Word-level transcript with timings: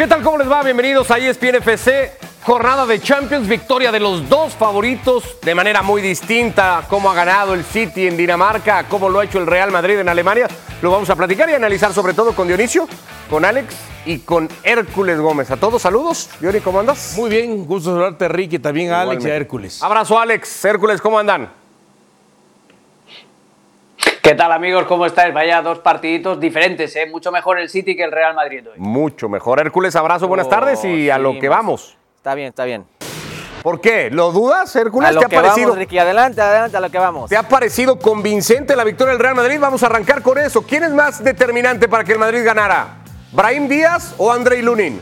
¿Qué 0.00 0.06
tal? 0.06 0.22
¿Cómo 0.22 0.38
les 0.38 0.50
va? 0.50 0.62
Bienvenidos 0.62 1.10
a 1.10 1.18
ESPN 1.18 1.56
FC. 1.56 2.10
Jornada 2.42 2.86
de 2.86 3.02
Champions, 3.02 3.46
victoria 3.46 3.92
de 3.92 4.00
los 4.00 4.26
dos 4.30 4.54
favoritos 4.54 5.36
de 5.42 5.54
manera 5.54 5.82
muy 5.82 6.00
distinta. 6.00 6.86
Cómo 6.88 7.10
ha 7.10 7.14
ganado 7.14 7.52
el 7.52 7.62
City 7.64 8.06
en 8.06 8.16
Dinamarca, 8.16 8.88
cómo 8.88 9.10
lo 9.10 9.20
ha 9.20 9.24
hecho 9.24 9.38
el 9.38 9.46
Real 9.46 9.70
Madrid 9.70 9.98
en 9.98 10.08
Alemania. 10.08 10.48
Lo 10.80 10.90
vamos 10.90 11.10
a 11.10 11.16
platicar 11.16 11.50
y 11.50 11.52
analizar 11.52 11.92
sobre 11.92 12.14
todo 12.14 12.34
con 12.34 12.48
Dionisio, 12.48 12.88
con 13.28 13.44
Alex 13.44 13.74
y 14.06 14.20
con 14.20 14.48
Hércules 14.62 15.20
Gómez. 15.20 15.50
A 15.50 15.58
todos 15.58 15.82
saludos. 15.82 16.30
Diony, 16.40 16.60
¿cómo 16.60 16.80
andas? 16.80 17.12
Muy 17.14 17.28
bien, 17.28 17.66
gusto 17.66 17.90
saludarte, 17.90 18.26
Ricky, 18.26 18.58
también 18.58 18.92
a 18.92 19.02
Alex 19.02 19.22
y 19.26 19.30
a. 19.30 19.36
Hércules. 19.36 19.82
Abrazo, 19.82 20.18
Alex. 20.18 20.64
Hércules, 20.64 21.02
¿cómo 21.02 21.18
andan? 21.18 21.52
¿Qué 24.30 24.36
tal 24.36 24.52
amigos? 24.52 24.84
¿Cómo 24.84 25.06
estáis? 25.06 25.34
Vaya 25.34 25.60
dos 25.60 25.80
partiditos 25.80 26.38
diferentes, 26.38 26.94
¿eh? 26.94 27.04
Mucho 27.10 27.32
mejor 27.32 27.58
el 27.58 27.68
City 27.68 27.96
que 27.96 28.04
el 28.04 28.12
Real 28.12 28.32
Madrid 28.32 28.64
hoy. 28.64 28.78
Mucho 28.78 29.28
mejor. 29.28 29.58
Hércules, 29.58 29.96
abrazo, 29.96 30.28
buenas 30.28 30.46
Oh, 30.46 30.50
tardes 30.50 30.84
y 30.84 31.10
a 31.10 31.18
lo 31.18 31.36
que 31.40 31.48
vamos. 31.48 31.96
Está 32.14 32.36
bien, 32.36 32.50
está 32.50 32.64
bien. 32.64 32.84
¿Por 33.60 33.80
qué? 33.80 34.08
¿Lo 34.08 34.30
dudas, 34.30 34.76
Hércules? 34.76 35.08
A 35.08 35.12
lo 35.14 35.18
¿Te 35.18 35.26
ha 35.26 35.28
que 35.30 35.34
parecido? 35.34 35.66
vamos, 35.70 35.78
Ricky. 35.78 35.98
Adelante, 35.98 36.40
adelante, 36.40 36.76
a 36.76 36.80
lo 36.80 36.90
que 36.90 36.98
vamos. 37.00 37.28
¿Te 37.28 37.36
ha 37.36 37.42
parecido 37.42 37.98
convincente 37.98 38.76
la 38.76 38.84
victoria 38.84 39.14
del 39.14 39.20
Real 39.20 39.34
Madrid? 39.34 39.58
Vamos 39.58 39.82
a 39.82 39.86
arrancar 39.86 40.22
con 40.22 40.38
eso. 40.38 40.62
¿Quién 40.62 40.84
es 40.84 40.92
más 40.92 41.24
determinante 41.24 41.88
para 41.88 42.04
que 42.04 42.12
el 42.12 42.20
Madrid 42.20 42.44
ganara? 42.44 42.98
¿Brahim 43.32 43.66
Díaz 43.66 44.14
o 44.16 44.30
Andrei 44.30 44.62
Lunin? 44.62 45.00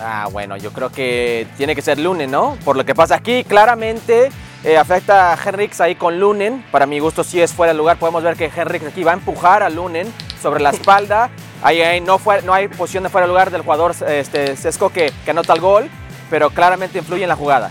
Ah, 0.00 0.26
bueno, 0.32 0.56
yo 0.56 0.72
creo 0.72 0.90
que 0.90 1.46
tiene 1.56 1.76
que 1.76 1.82
ser 1.82 2.00
Lunen, 2.00 2.32
¿no? 2.32 2.58
Por 2.64 2.76
lo 2.76 2.84
que 2.84 2.96
pasa 2.96 3.14
aquí, 3.14 3.44
claramente 3.44 4.32
eh, 4.64 4.76
afecta 4.76 5.32
a 5.32 5.38
Henrix 5.42 5.80
ahí 5.80 5.94
con 5.94 6.18
Lunen. 6.18 6.64
Para 6.70 6.86
mi 6.86 6.98
gusto, 6.98 7.24
sí 7.24 7.40
es 7.40 7.52
fuera 7.52 7.72
de 7.72 7.78
lugar. 7.78 7.98
Podemos 7.98 8.22
ver 8.22 8.36
que 8.36 8.50
Henrix 8.54 8.86
aquí 8.86 9.02
va 9.04 9.12
a 9.12 9.14
empujar 9.14 9.62
a 9.62 9.70
Lunen 9.70 10.12
sobre 10.40 10.60
la 10.60 10.70
espalda. 10.70 11.30
Ahí, 11.62 11.82
ahí 11.82 12.00
no, 12.00 12.18
fue, 12.18 12.42
no 12.42 12.54
hay 12.54 12.68
posición 12.68 13.02
de 13.02 13.10
fuera 13.10 13.26
de 13.26 13.32
lugar 13.32 13.50
del 13.50 13.62
jugador 13.62 13.94
este, 14.08 14.56
Sesco 14.56 14.90
que, 14.90 15.12
que 15.24 15.30
anota 15.30 15.52
el 15.52 15.60
gol, 15.60 15.90
pero 16.30 16.50
claramente 16.50 16.98
influye 16.98 17.22
en 17.22 17.28
la 17.28 17.36
jugada. 17.36 17.70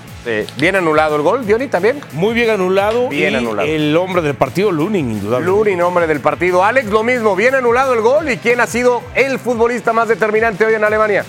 Bien 0.57 0.75
anulado 0.75 1.15
el 1.15 1.21
gol, 1.23 1.45
Diony, 1.45 1.67
también. 1.67 2.01
Muy 2.11 2.33
bien 2.33 2.49
anulado. 2.51 3.09
Bien 3.09 3.33
y 3.33 3.35
anulado. 3.37 3.67
El 3.67 3.95
hombre 3.97 4.21
del 4.21 4.35
partido, 4.35 4.71
Lunin, 4.71 5.11
indudable. 5.11 5.45
Lunin, 5.45 5.81
hombre 5.81 6.05
del 6.05 6.19
partido. 6.19 6.63
Alex, 6.63 6.87
lo 6.89 7.03
mismo. 7.03 7.35
Bien 7.35 7.55
anulado 7.55 7.93
el 7.93 8.01
gol. 8.01 8.29
¿Y 8.29 8.37
quién 8.37 8.59
ha 8.59 8.67
sido 8.67 9.01
el 9.15 9.39
futbolista 9.39 9.91
más 9.91 10.07
determinante 10.07 10.65
hoy 10.65 10.75
en 10.75 10.83
Alemania? 10.83 11.25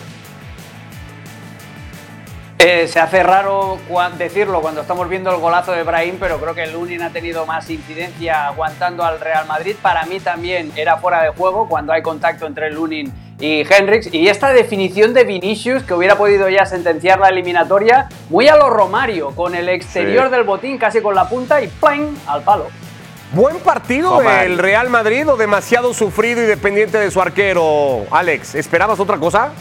Eh, 2.62 2.88
se 2.88 3.00
hace 3.00 3.22
raro 3.22 3.78
decirlo 4.18 4.60
cuando 4.60 4.82
estamos 4.82 5.08
viendo 5.08 5.30
el 5.30 5.38
golazo 5.38 5.72
de 5.72 5.82
Brahim, 5.82 6.16
pero 6.20 6.38
creo 6.38 6.54
que 6.54 6.64
el 6.64 6.72
Lunin 6.74 7.00
ha 7.00 7.08
tenido 7.08 7.46
más 7.46 7.70
incidencia 7.70 8.48
aguantando 8.48 9.02
al 9.02 9.18
Real 9.18 9.46
Madrid. 9.46 9.76
Para 9.80 10.04
mí 10.04 10.20
también 10.20 10.70
era 10.76 10.98
fuera 10.98 11.22
de 11.22 11.30
juego 11.30 11.66
cuando 11.70 11.94
hay 11.94 12.02
contacto 12.02 12.46
entre 12.46 12.70
Lunin 12.70 13.10
y 13.40 13.62
Henrix. 13.62 14.12
Y 14.12 14.28
esta 14.28 14.52
definición 14.52 15.14
de 15.14 15.24
Vinicius, 15.24 15.84
que 15.84 15.94
hubiera 15.94 16.16
podido 16.16 16.50
ya 16.50 16.66
sentenciar 16.66 17.18
la 17.18 17.28
eliminatoria, 17.30 18.10
muy 18.28 18.48
a 18.48 18.56
lo 18.56 18.68
Romario, 18.68 19.30
con 19.30 19.54
el 19.54 19.70
exterior 19.70 20.26
Sí. 20.26 20.30
del 20.32 20.42
botín 20.44 20.76
casi 20.76 21.00
con 21.00 21.14
la 21.14 21.26
punta 21.30 21.62
y 21.62 21.68
¡pam! 21.68 22.14
al 22.26 22.42
palo. 22.42 22.66
¿Buen 23.32 23.56
partido 23.60 24.18
del 24.20 24.58
Real 24.58 24.90
Madrid 24.90 25.26
o 25.30 25.36
demasiado 25.36 25.94
sufrido 25.94 26.42
y 26.42 26.46
dependiente 26.46 26.98
de 26.98 27.10
su 27.10 27.22
arquero? 27.22 28.04
Alex, 28.10 28.54
¿esperabas 28.54 29.00
otra 29.00 29.16
cosa? 29.16 29.52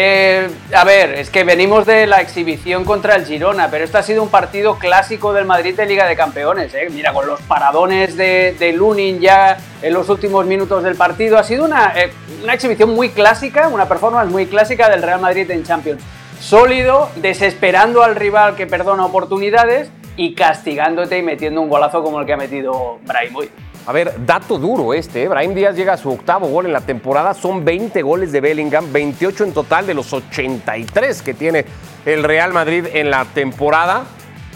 Eh, 0.00 0.48
a 0.76 0.84
ver, 0.84 1.14
es 1.14 1.28
que 1.28 1.42
venimos 1.42 1.84
de 1.84 2.06
la 2.06 2.20
exhibición 2.20 2.84
contra 2.84 3.16
el 3.16 3.26
Girona, 3.26 3.68
pero 3.68 3.84
este 3.84 3.98
ha 3.98 4.02
sido 4.04 4.22
un 4.22 4.28
partido 4.28 4.78
clásico 4.78 5.32
del 5.32 5.44
Madrid 5.44 5.74
de 5.74 5.86
Liga 5.86 6.06
de 6.06 6.14
Campeones. 6.14 6.72
¿eh? 6.72 6.86
Mira, 6.88 7.12
con 7.12 7.26
los 7.26 7.40
paradones 7.40 8.16
de, 8.16 8.72
Lunin 8.76 9.18
ya 9.18 9.58
en 9.82 9.92
los 9.92 10.08
últimos 10.08 10.46
minutos 10.46 10.84
del 10.84 10.94
partido, 10.94 11.36
ha 11.36 11.42
sido 11.42 11.64
una, 11.64 11.94
eh, 12.00 12.12
una 12.44 12.54
exhibición 12.54 12.94
muy 12.94 13.08
clásica, 13.08 13.66
una 13.66 13.88
performance 13.88 14.30
muy 14.30 14.46
clásica 14.46 14.88
del 14.88 15.02
Real 15.02 15.20
Madrid 15.20 15.50
en 15.50 15.64
Champions. 15.64 16.00
Sólido, 16.38 17.10
desesperando 17.16 18.04
al 18.04 18.14
rival 18.14 18.54
que 18.54 18.68
perdona 18.68 19.04
oportunidades 19.04 19.90
y 20.16 20.34
castigándote 20.34 21.18
y 21.18 21.22
metiendo 21.22 21.60
un 21.60 21.68
golazo 21.68 22.04
como 22.04 22.20
el 22.20 22.26
que 22.26 22.34
ha 22.34 22.36
metido 22.36 23.00
hoy. 23.34 23.50
A 23.88 23.92
ver, 23.92 24.26
dato 24.26 24.58
duro 24.58 24.92
este. 24.92 25.22
¿eh? 25.22 25.28
Brahim 25.28 25.54
Díaz 25.54 25.74
llega 25.74 25.94
a 25.94 25.96
su 25.96 26.10
octavo 26.10 26.46
gol 26.48 26.66
en 26.66 26.74
la 26.74 26.82
temporada. 26.82 27.32
Son 27.32 27.64
20 27.64 28.02
goles 28.02 28.32
de 28.32 28.42
Bellingham, 28.42 28.92
28 28.92 29.44
en 29.44 29.54
total 29.54 29.86
de 29.86 29.94
los 29.94 30.12
83 30.12 31.22
que 31.22 31.32
tiene 31.32 31.64
el 32.04 32.22
Real 32.22 32.52
Madrid 32.52 32.84
en 32.92 33.10
la 33.10 33.24
temporada. 33.24 34.04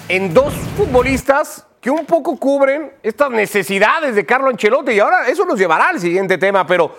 En 0.06 0.34
dos 0.34 0.52
futbolistas 0.76 1.66
que 1.80 1.90
un 1.90 2.04
poco 2.04 2.36
cubren 2.36 2.92
estas 3.02 3.30
necesidades 3.30 4.14
de 4.14 4.26
Carlo 4.26 4.50
Ancelotti. 4.50 4.92
Y 4.92 5.00
ahora 5.00 5.26
eso 5.26 5.46
nos 5.46 5.58
llevará 5.58 5.88
al 5.88 5.98
siguiente 5.98 6.36
tema, 6.36 6.66
pero 6.66 6.94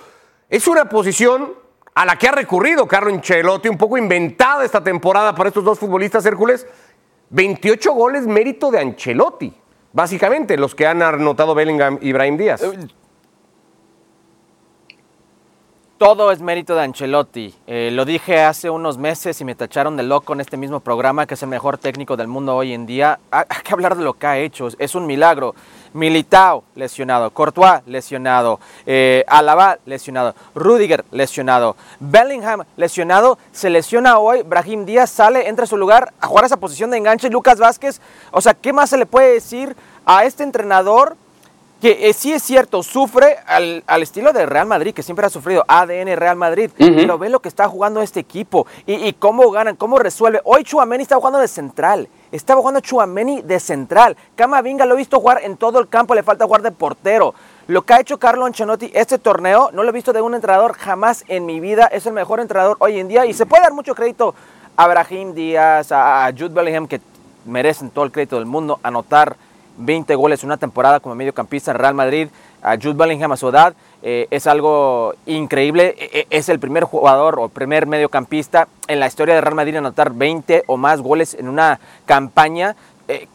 es 0.50 0.68
una 0.68 0.86
posición 0.86 1.54
a 1.94 2.04
la 2.04 2.16
que 2.16 2.30
ha 2.30 2.32
recurrido 2.32 2.88
Carlo 2.88 3.14
Ancelotti, 3.14 3.70
un 3.70 3.78
poco 3.78 3.96
inventada 3.96 4.66
esta 4.66 4.84
temporada 4.84 5.36
para 5.36 5.50
estos 5.50 5.64
dos 5.64 5.78
futbolistas, 5.78 6.26
Hércules. 6.26 6.66
28 7.30 7.94
goles 7.94 8.26
mérito 8.26 8.72
de 8.72 8.80
Ancelotti. 8.80 9.54
Básicamente, 9.94 10.58
los 10.58 10.76
que 10.76 10.88
han 10.88 11.02
anotado 11.02 11.56
Bellingham 11.56 12.00
y 12.02 12.12
Brahim 12.14 12.38
Díaz. 12.38 12.64
Todo 16.03 16.34
es 16.34 16.41
mérito 16.41 16.75
de 16.75 16.81
Ancelotti. 16.81 17.56
Eh, 17.66 17.90
lo 17.94 18.03
dije 18.03 18.41
hace 18.41 18.69
unos 18.69 18.97
meses 18.97 19.40
y 19.40 19.46
me 19.46 19.56
tacharon 19.56 19.96
de 19.96 20.03
loco 20.03 20.34
en 20.34 20.41
este 20.41 20.58
mismo 20.58 20.81
programa, 20.81 21.25
que 21.25 21.36
es 21.36 21.44
el 21.44 21.47
mejor 21.47 21.78
técnico 21.78 22.18
del 22.18 22.28
mundo 22.28 22.58
hoy 22.58 22.74
en 22.74 22.86
día. 22.86 23.19
Hay 23.31 23.46
hay 23.47 23.62
que 23.64 23.72
hablar 23.72 23.96
de 23.96 24.03
lo 24.03 24.13
que 24.13 24.28
ha 24.28 24.38
hecho. 24.38 24.68
Es 24.80 24.96
un 24.96 25.06
milagro. 25.06 25.56
Militao 25.94 26.66
lesionado, 26.75 27.31
Courtois 27.31 27.84
lesionado, 27.86 28.59
eh, 28.86 29.24
Alaba 29.30 29.78
lesionado, 29.86 30.36
Rudiger 30.53 31.06
lesionado, 31.12 31.78
Bellingham 32.02 32.63
lesionado, 32.75 33.38
se 33.53 33.69
lesiona 33.69 34.18
hoy, 34.18 34.42
Brahim 34.42 34.86
Díaz 34.86 35.09
sale, 35.09 35.47
entra 35.47 35.63
a 35.63 35.68
su 35.68 35.78
lugar 35.78 36.12
a 36.19 36.28
jugar 36.28 36.44
esa 36.44 36.58
posición 36.58 36.90
de 36.90 36.97
enganche, 36.97 37.30
Lucas 37.30 37.59
Vázquez. 37.59 38.02
O 38.31 38.42
sea, 38.42 38.53
¿qué 38.53 38.74
más 38.74 38.90
se 38.90 38.97
le 38.97 39.06
puede 39.06 39.34
decir 39.34 39.74
a 40.06 40.25
este 40.25 40.44
entrenador? 40.44 41.16
Que 41.84 42.08
eh, 42.08 42.14
sí 42.14 42.32
es 42.32 42.42
cierto, 42.42 42.82
sufre 42.82 43.40
al, 43.46 43.84
al 43.88 44.04
estilo 44.04 44.32
de 44.32 44.46
Real 44.46 44.66
Madrid, 44.66 44.94
que 44.94 45.04
siempre 45.04 45.26
ha 45.26 45.30
sufrido 45.30 45.66
ADN 45.68 46.16
Real 46.16 46.38
Madrid, 46.38 46.72
pero 46.78 47.18
ve 47.18 47.28
lo 47.28 47.42
que 47.42 47.50
está 47.50 47.68
jugando 47.68 48.02
este 48.02 48.22
equipo 48.22 48.66
y, 48.86 48.94
y 48.94 49.12
cómo 49.12 49.52
ganan, 49.52 49.76
cómo 49.76 50.00
resuelve. 50.00 50.40
Hoy 50.46 50.64
Chuameni 50.64 51.04
está 51.04 51.18
jugando 51.18 51.40
de 51.40 51.48
central, 51.50 52.08
estaba 52.32 52.62
jugando 52.62 52.80
Chuameni 52.80 53.42
de 53.42 53.60
central. 53.60 54.16
Camavinga 54.38 54.86
lo 54.86 54.94
he 54.94 54.98
visto 54.98 55.20
jugar 55.20 55.42
en 55.44 55.58
todo 55.58 55.80
el 55.80 55.90
campo, 55.90 56.16
le 56.16 56.24
falta 56.24 56.46
jugar 56.46 56.62
de 56.62 56.72
portero. 56.72 57.36
Lo 57.68 57.82
que 57.82 57.96
ha 57.96 58.00
hecho 58.00 58.18
Carlo 58.18 58.46
Ancelotti 58.46 58.90
este 58.94 59.18
torneo, 59.18 59.70
no 59.74 59.84
lo 59.84 59.90
he 59.90 59.92
visto 59.94 60.14
de 60.14 60.22
un 60.22 60.36
entrenador 60.36 60.78
jamás 60.78 61.26
en 61.28 61.46
mi 61.46 61.60
vida, 61.60 61.88
es 61.88 62.06
el 62.06 62.14
mejor 62.14 62.40
entrenador 62.40 62.78
hoy 62.80 62.98
en 62.98 63.10
día 63.10 63.26
y 63.26 63.34
se 63.34 63.46
puede 63.46 63.64
dar 63.64 63.74
mucho 63.74 63.94
crédito 63.94 64.34
a 64.78 64.88
Brahim 64.88 65.34
Díaz, 65.34 65.92
a, 65.92 66.28
a 66.28 66.32
Jude 66.32 66.48
Bellingham, 66.48 66.88
que 66.88 67.02
merecen 67.44 67.90
todo 67.90 68.06
el 68.06 68.14
crédito 68.14 68.38
del 68.38 68.46
mundo, 68.46 68.80
anotar 68.84 69.36
20 69.78 70.16
goles 70.16 70.44
en 70.44 70.50
una 70.50 70.58
temporada 70.58 71.00
como 71.00 71.16
mediocampista 71.16 71.72
en 71.72 71.78
Real 71.78 71.94
Madrid, 71.94 72.28
a 72.62 72.76
Jude 72.76 72.94
Bellingham 72.94 73.32
a 73.32 73.38
su 73.38 73.50
edad, 73.50 73.74
eh, 74.02 74.28
es 74.32 74.48
algo 74.48 75.14
increíble. 75.26 75.96
E- 75.98 76.20
e- 76.20 76.28
Es 76.30 76.50
el 76.50 76.60
primer 76.60 76.84
jugador 76.84 77.40
o 77.40 77.50
primer 77.50 77.88
mediocampista 77.88 78.68
en 78.88 79.00
la 79.00 79.08
historia 79.08 79.36
de 79.36 79.42
Real 79.42 79.56
Madrid 79.56 79.74
en 79.76 79.80
anotar 79.86 80.12
20 80.14 80.64
o 80.68 80.78
más 80.78 81.02
goles 81.02 81.34
en 81.34 81.48
una 81.50 81.80
campaña. 82.06 82.76
Eh, 83.08 83.28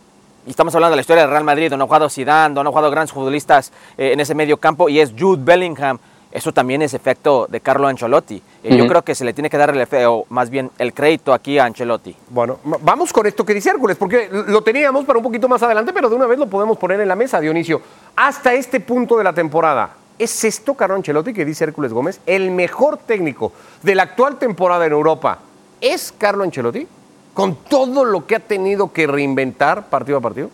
y 0.46 0.50
estamos 0.50 0.74
hablando 0.74 0.92
de 0.92 0.96
la 0.96 1.02
historia 1.02 1.24
de 1.24 1.30
Real 1.30 1.44
Madrid, 1.44 1.68
donde 1.70 1.84
ha 1.84 1.86
jugado 1.86 2.08
Zidane, 2.08 2.54
donde 2.54 2.68
han 2.68 2.72
jugado 2.72 2.90
grandes 2.90 3.12
futbolistas 3.12 3.72
eh, 3.98 4.12
en 4.12 4.20
ese 4.20 4.34
medio 4.34 4.56
campo, 4.56 4.88
y 4.88 5.00
es 5.00 5.12
Jude 5.18 5.42
Bellingham. 5.44 5.98
Eso 6.30 6.52
también 6.52 6.82
es 6.82 6.92
efecto 6.92 7.46
de 7.48 7.60
Carlo 7.60 7.88
Ancelotti. 7.88 8.42
Eh, 8.62 8.76
Yo 8.76 8.86
creo 8.86 9.02
que 9.02 9.14
se 9.14 9.24
le 9.24 9.32
tiene 9.32 9.48
que 9.48 9.56
dar 9.56 9.70
el 9.70 9.80
efecto, 9.80 10.26
más 10.28 10.50
bien 10.50 10.70
el 10.78 10.92
crédito 10.92 11.32
aquí 11.32 11.58
a 11.58 11.64
Ancelotti. 11.64 12.14
Bueno, 12.28 12.58
vamos 12.64 13.12
con 13.12 13.26
esto 13.26 13.46
que 13.46 13.54
dice 13.54 13.70
Hércules, 13.70 13.96
porque 13.96 14.28
lo 14.30 14.62
teníamos 14.62 15.06
para 15.06 15.18
un 15.18 15.22
poquito 15.22 15.48
más 15.48 15.62
adelante, 15.62 15.92
pero 15.92 16.10
de 16.10 16.16
una 16.16 16.26
vez 16.26 16.38
lo 16.38 16.46
podemos 16.46 16.76
poner 16.76 17.00
en 17.00 17.08
la 17.08 17.16
mesa, 17.16 17.40
Dionisio. 17.40 17.80
Hasta 18.14 18.52
este 18.52 18.80
punto 18.80 19.16
de 19.16 19.24
la 19.24 19.32
temporada, 19.32 19.94
¿es 20.18 20.44
esto 20.44 20.74
Carlo 20.74 20.96
Ancelotti 20.96 21.32
que 21.32 21.46
dice 21.46 21.64
Hércules 21.64 21.94
Gómez? 21.94 22.20
¿El 22.26 22.50
mejor 22.50 22.98
técnico 22.98 23.52
de 23.82 23.94
la 23.94 24.02
actual 24.02 24.36
temporada 24.36 24.84
en 24.84 24.92
Europa 24.92 25.38
es 25.80 26.12
Carlo 26.16 26.44
Ancelotti? 26.44 26.86
Con 27.32 27.54
todo 27.54 28.04
lo 28.04 28.26
que 28.26 28.36
ha 28.36 28.40
tenido 28.40 28.92
que 28.92 29.06
reinventar 29.06 29.88
partido 29.88 30.18
a 30.18 30.20
partido. 30.20 30.50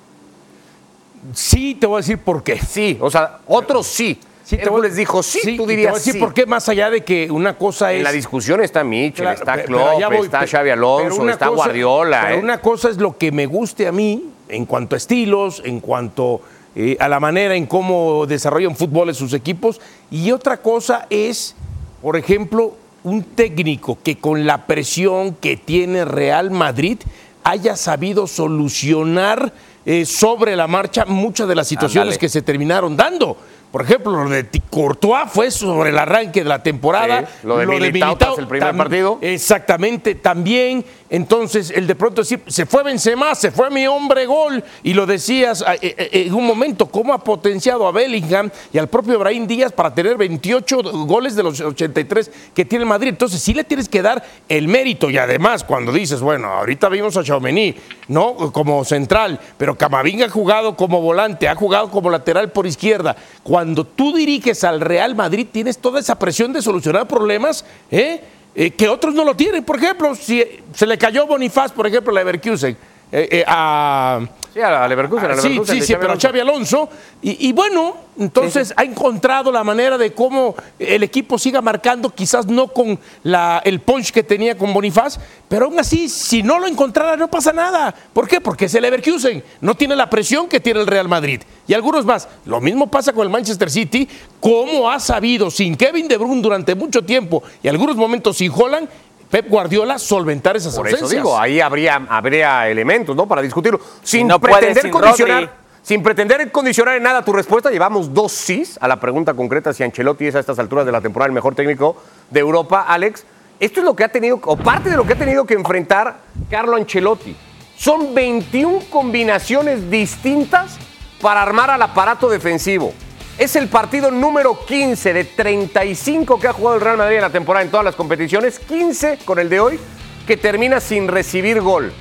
Sí, 1.33 1.75
te 1.75 1.87
voy 1.87 1.97
a 1.97 1.99
decir 1.99 2.19
por 2.19 2.43
qué. 2.43 2.59
Sí, 2.59 2.99
o 3.01 3.11
sea, 3.11 3.39
otros 3.47 3.87
sí. 3.87 4.21
Sí, 4.45 4.57
te 4.59 4.65
voy- 4.69 4.81
Hércules 4.81 4.97
dijo 4.97 5.23
sí, 5.23 5.41
sí, 5.43 5.57
tú 5.57 5.67
dirías 5.67 6.03
sí. 6.03 6.19
por 6.19 6.35
qué, 6.35 6.45
más 6.45 6.69
allá 6.69 6.91
de 6.91 7.03
que 7.03 7.31
una 7.31 7.57
cosa 7.57 7.93
es. 7.93 7.99
En 7.99 8.05
la 8.05 8.13
discusión 8.13 8.63
está 8.63 8.85
Mitchell, 8.85 9.25
Claro, 9.25 9.39
está 9.39 9.63
Klopp, 9.65 10.03
voy, 10.13 10.27
está 10.27 10.47
Xavi 10.47 10.71
Alonso, 10.71 11.29
está 11.29 11.47
cosa- 11.49 11.57
Guardiola. 11.65 12.23
Pero 12.27 12.37
¿eh? 12.37 12.43
una 12.43 12.61
cosa 12.61 12.91
es 12.91 12.99
lo 12.99 13.17
que 13.17 13.33
me 13.33 13.47
guste 13.47 13.87
a 13.87 13.93
mí 13.93 14.23
en 14.49 14.67
cuanto 14.67 14.97
a 14.97 14.99
estilos, 14.99 15.63
en 15.65 15.81
cuanto 15.81 16.43
eh, 16.77 16.97
a 17.01 17.09
la 17.09 17.21
manera 17.21 17.55
en 17.55 17.65
cómo 17.67 18.27
desarrollan 18.27 18.77
fútbol 18.77 19.09
en 19.09 19.15
sus 19.15 19.33
equipos, 19.33 19.81
y 20.11 20.31
otra 20.31 20.59
cosa 20.59 21.07
es, 21.09 21.55
por 22.03 22.17
ejemplo, 22.17 22.77
un 23.05 23.23
técnico 23.23 23.97
que 24.03 24.19
con 24.19 24.45
la 24.47 24.67
presión 24.67 25.35
que 25.37 25.57
tiene 25.57 26.05
Real 26.05 26.51
Madrid 26.51 26.99
haya 27.45 27.77
sabido 27.77 28.27
solucionar 28.27 29.53
eh, 29.87 30.07
sobre 30.07 30.57
la 30.57 30.67
marcha 30.67 31.05
muchas 31.07 31.47
de 31.47 31.55
las 31.55 31.69
situaciones 31.69 32.17
que 32.19 32.29
se 32.29 32.43
terminaron 32.43 32.97
dando. 32.97 33.37
Por 33.75 33.83
ejemplo, 33.83 34.13
lo 34.13 34.31
de 34.31 34.47
Courtois 34.71 35.25
fue 35.29 35.51
sobre 35.51 35.91
el 35.91 35.99
arranque 35.99 36.45
de 36.45 36.49
la 36.49 36.63
temporada. 36.63 37.23
Sí, 37.23 37.45
lo 37.45 37.57
de 37.57 37.67
Militao 37.67 38.17
tras 38.17 38.39
el 38.39 38.47
primer 38.47 38.77
partido. 38.77 39.19
Exactamente, 39.21 40.15
también. 40.15 40.85
Entonces, 41.15 41.71
el 41.71 41.87
de 41.87 41.95
pronto 41.95 42.23
decir, 42.23 42.43
se 42.49 42.67
fue 42.67 42.83
Benzema, 42.83 43.37
se 43.37 43.53
fue 43.53 43.71
mi 43.71 43.87
hombre 43.87 44.27
gol. 44.27 44.65
Y 44.83 44.95
lo 44.95 45.07
decías 45.07 45.65
eh, 45.81 45.95
eh, 45.97 46.09
en 46.27 46.35
un 46.35 46.45
momento, 46.45 46.87
cómo 46.87 47.13
ha 47.13 47.23
potenciado 47.23 47.87
a 47.87 47.93
Bellingham 47.93 48.51
y 48.73 48.79
al 48.79 48.89
propio 48.89 49.17
Brahim 49.21 49.47
Díaz 49.47 49.71
para 49.71 49.95
tener 49.95 50.17
28 50.17 50.83
goles 51.07 51.37
de 51.37 51.45
los 51.45 51.61
83 51.61 52.33
que 52.53 52.65
tiene 52.65 52.85
Madrid. 52.85 53.11
Entonces, 53.11 53.41
sí 53.41 53.55
le 53.55 53.63
tienes 53.63 53.89
que 53.89 54.03
dar 54.03 54.25
el 54.49 54.67
mérito. 54.67 55.09
Y 55.09 55.17
además, 55.17 55.63
cuando 55.63 55.93
dices, 55.93 56.21
bueno, 56.21 56.49
ahorita 56.49 56.89
vimos 56.89 57.17
a 57.17 57.23
Chaumení, 57.23 57.77
¿no? 58.09 58.51
Como 58.53 58.85
central, 58.85 59.39
pero 59.57 59.79
Camavinga 59.79 60.27
ha 60.27 60.31
jugado 60.31 60.75
como 60.75 61.01
volante, 61.01 61.49
ha 61.49 61.55
jugado 61.55 61.93
como 61.93 62.11
lateral 62.11 62.51
por 62.51 62.67
izquierda. 62.67 63.15
Cuando 63.45 63.85
tú 63.85 64.17
diriges 64.17 64.65
al 64.65 64.81
Real 64.81 65.15
Madrid, 65.15 65.47
tienes 65.53 65.79
toda 65.79 66.01
esa 66.01 66.19
presión 66.19 66.53
de 66.53 66.61
solucionar 66.61 67.07
problemas, 67.07 67.65
¿eh? 67.93 68.21
Eh, 68.55 68.71
que 68.71 68.89
otros 68.89 69.15
no 69.15 69.25
lo 69.25 69.35
tienen. 69.35 69.65
Por 69.65 69.77
ejemplo, 69.77 70.15
si 70.15 70.45
se 70.73 70.87
le 70.87 70.97
cayó 70.97 71.27
Bonifaz, 71.27 71.73
por 71.73 71.87
ejemplo, 71.87 72.13
a 72.13 72.15
Leverkusen, 72.15 72.77
eh, 73.17 73.45
a 73.47 74.21
Sí, 74.55 74.61
a 74.61 74.87
Leverkusen. 74.87 75.33
A 75.33 75.37
sí, 75.37 75.61
sí, 75.67 75.81
sí, 75.83 75.95
pero 76.01 76.15
Xavi 76.17 76.39
Alonso. 76.39 76.89
Y, 77.21 77.53
bueno, 77.53 77.97
entonces 78.19 78.73
ha 78.77 78.85
encontrado 78.85 79.51
la 79.51 79.65
manera 79.65 79.99
de 79.99 80.13
cómo 80.13 80.55
el 80.79 81.03
equipo 81.03 81.39
siga 81.39 81.61
marcando, 81.61 82.11
quizás 82.11 82.47
no 82.47 82.69
con 82.69 83.01
la, 83.25 83.63
el 83.65 83.81
punch 83.81 84.13
que 84.13 84.23
tenía 84.23 84.57
con 84.57 84.73
Bonifaz, 84.73 85.19
pero 85.49 85.65
aún 85.65 85.81
así, 85.81 86.09
si 86.09 86.43
no 86.43 86.61
lo 86.61 86.69
encontrara, 86.69 87.17
no 87.17 87.29
pasa 87.29 87.53
nada. 87.53 87.93
¿Por 88.13 88.29
qué? 88.29 88.41
Porque 88.41 88.67
es 88.67 88.75
el 88.77 88.83
Leverkusen. 88.83 89.43
No 89.61 89.75
tiene 89.75 89.97
la 89.97 90.09
presión 90.09 90.49
que 90.49 90.61
tiene 90.61 90.81
el 90.81 90.87
Real 90.87 91.09
Madrid. 91.09 91.43
Y 91.67 91.75
algunos 91.75 92.05
más. 92.05 92.29
Lo 92.45 92.61
mismo 92.61 92.87
pasa 92.89 93.13
con 93.13 93.25
el 93.25 93.31
Manchester 93.31 93.71
City. 93.71 94.07
Cómo 94.39 94.89
ha 94.89 95.01
sabido, 95.01 95.51
sin 95.51 95.75
Kevin 95.75 96.07
De 96.07 96.17
Bruyne 96.17 96.43
durante 96.43 96.77
mucho 96.77 97.03
tiempo 97.03 97.43
y 97.61 97.67
algunos 97.69 97.97
momentos 97.97 98.37
sin 98.37 98.53
Holland, 98.55 98.89
Pep 99.35 99.49
Guardiola 99.49 99.99
solventar 99.99 100.57
esas 100.57 100.77
Por 100.77 100.87
ausencias. 100.87 101.11
eso 101.11 101.21
digo, 101.21 101.37
ahí 101.37 101.61
habría, 101.61 102.07
habría 102.09 102.69
elementos, 102.69 103.17
¿no? 103.17 103.27
Para 103.27 103.43
discutirlo. 103.43 103.81
Sin 104.01 104.29
pretender 104.29 104.89
condicionar. 104.91 105.53
Sin 105.83 106.05
pretender 106.05 106.53
condicionar 106.53 106.95
en 106.95 107.03
nada 107.03 107.25
tu 107.25 107.33
respuesta, 107.33 107.69
llevamos 107.73 108.15
dos 108.15 108.31
sís 108.31 108.79
a 108.81 108.87
la 108.87 109.01
pregunta 109.01 109.35
concreta 109.35 109.73
si 109.73 109.83
Ancelotti 109.83 110.29
es 110.29 110.37
a 110.37 110.39
estas 110.39 110.61
alturas 110.61 110.87
de 110.87 110.93
la 110.93 111.01
temporada 111.01 111.27
el 111.27 111.33
mejor 111.33 111.57
técnico 111.57 111.97
de 112.31 112.39
Europa. 112.39 112.85
Alex, 112.87 113.25
esto 113.59 113.81
es 113.81 113.85
lo 113.85 113.97
que 113.97 114.05
ha 114.05 114.09
tenido, 114.09 114.39
o 114.45 114.57
parte 114.57 114.89
de 114.89 114.97
lo 114.97 115.05
que 115.05 115.15
ha 115.15 115.19
tenido 115.19 115.45
que 115.45 115.55
enfrentar 115.55 116.19
Carlo 116.49 116.77
Ancelotti. 116.77 117.35
Son 117.77 118.15
21 118.15 118.85
combinaciones 118.89 119.91
distintas 119.91 120.77
para 121.21 121.43
armar 121.43 121.71
al 121.71 121.83
aparato 121.83 122.29
defensivo. 122.29 122.95
Es 123.37 123.57
el 123.57 123.67
partido 123.67 124.13
número 124.13 124.65
15 124.65 125.13
de 125.13 125.25
35 125.25 126.39
que 126.39 126.47
ha 126.47 126.53
jugado 126.53 126.77
el 126.77 126.83
Real 126.83 126.97
Madrid 126.97 127.17
en 127.17 127.23
la 127.23 127.31
temporada 127.31 127.65
en 127.65 127.71
todas 127.71 127.85
las 127.85 127.97
competiciones, 127.97 128.61
15 128.61 129.19
con 129.25 129.41
el 129.41 129.49
de 129.49 129.59
hoy, 129.59 129.81
que 130.25 130.37
termina 130.37 130.79
sin 130.79 131.09
recibir 131.09 131.61
gol, 131.61 131.93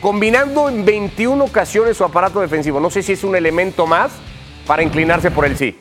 combinando 0.00 0.70
en 0.70 0.86
21 0.86 1.44
ocasiones 1.44 1.98
su 1.98 2.04
aparato 2.04 2.40
defensivo. 2.40 2.80
No 2.80 2.88
sé 2.88 3.02
si 3.02 3.12
es 3.12 3.24
un 3.24 3.36
elemento 3.36 3.86
más 3.86 4.10
para 4.66 4.82
inclinarse 4.82 5.30
por 5.30 5.44
el 5.44 5.58
sí. 5.58 5.78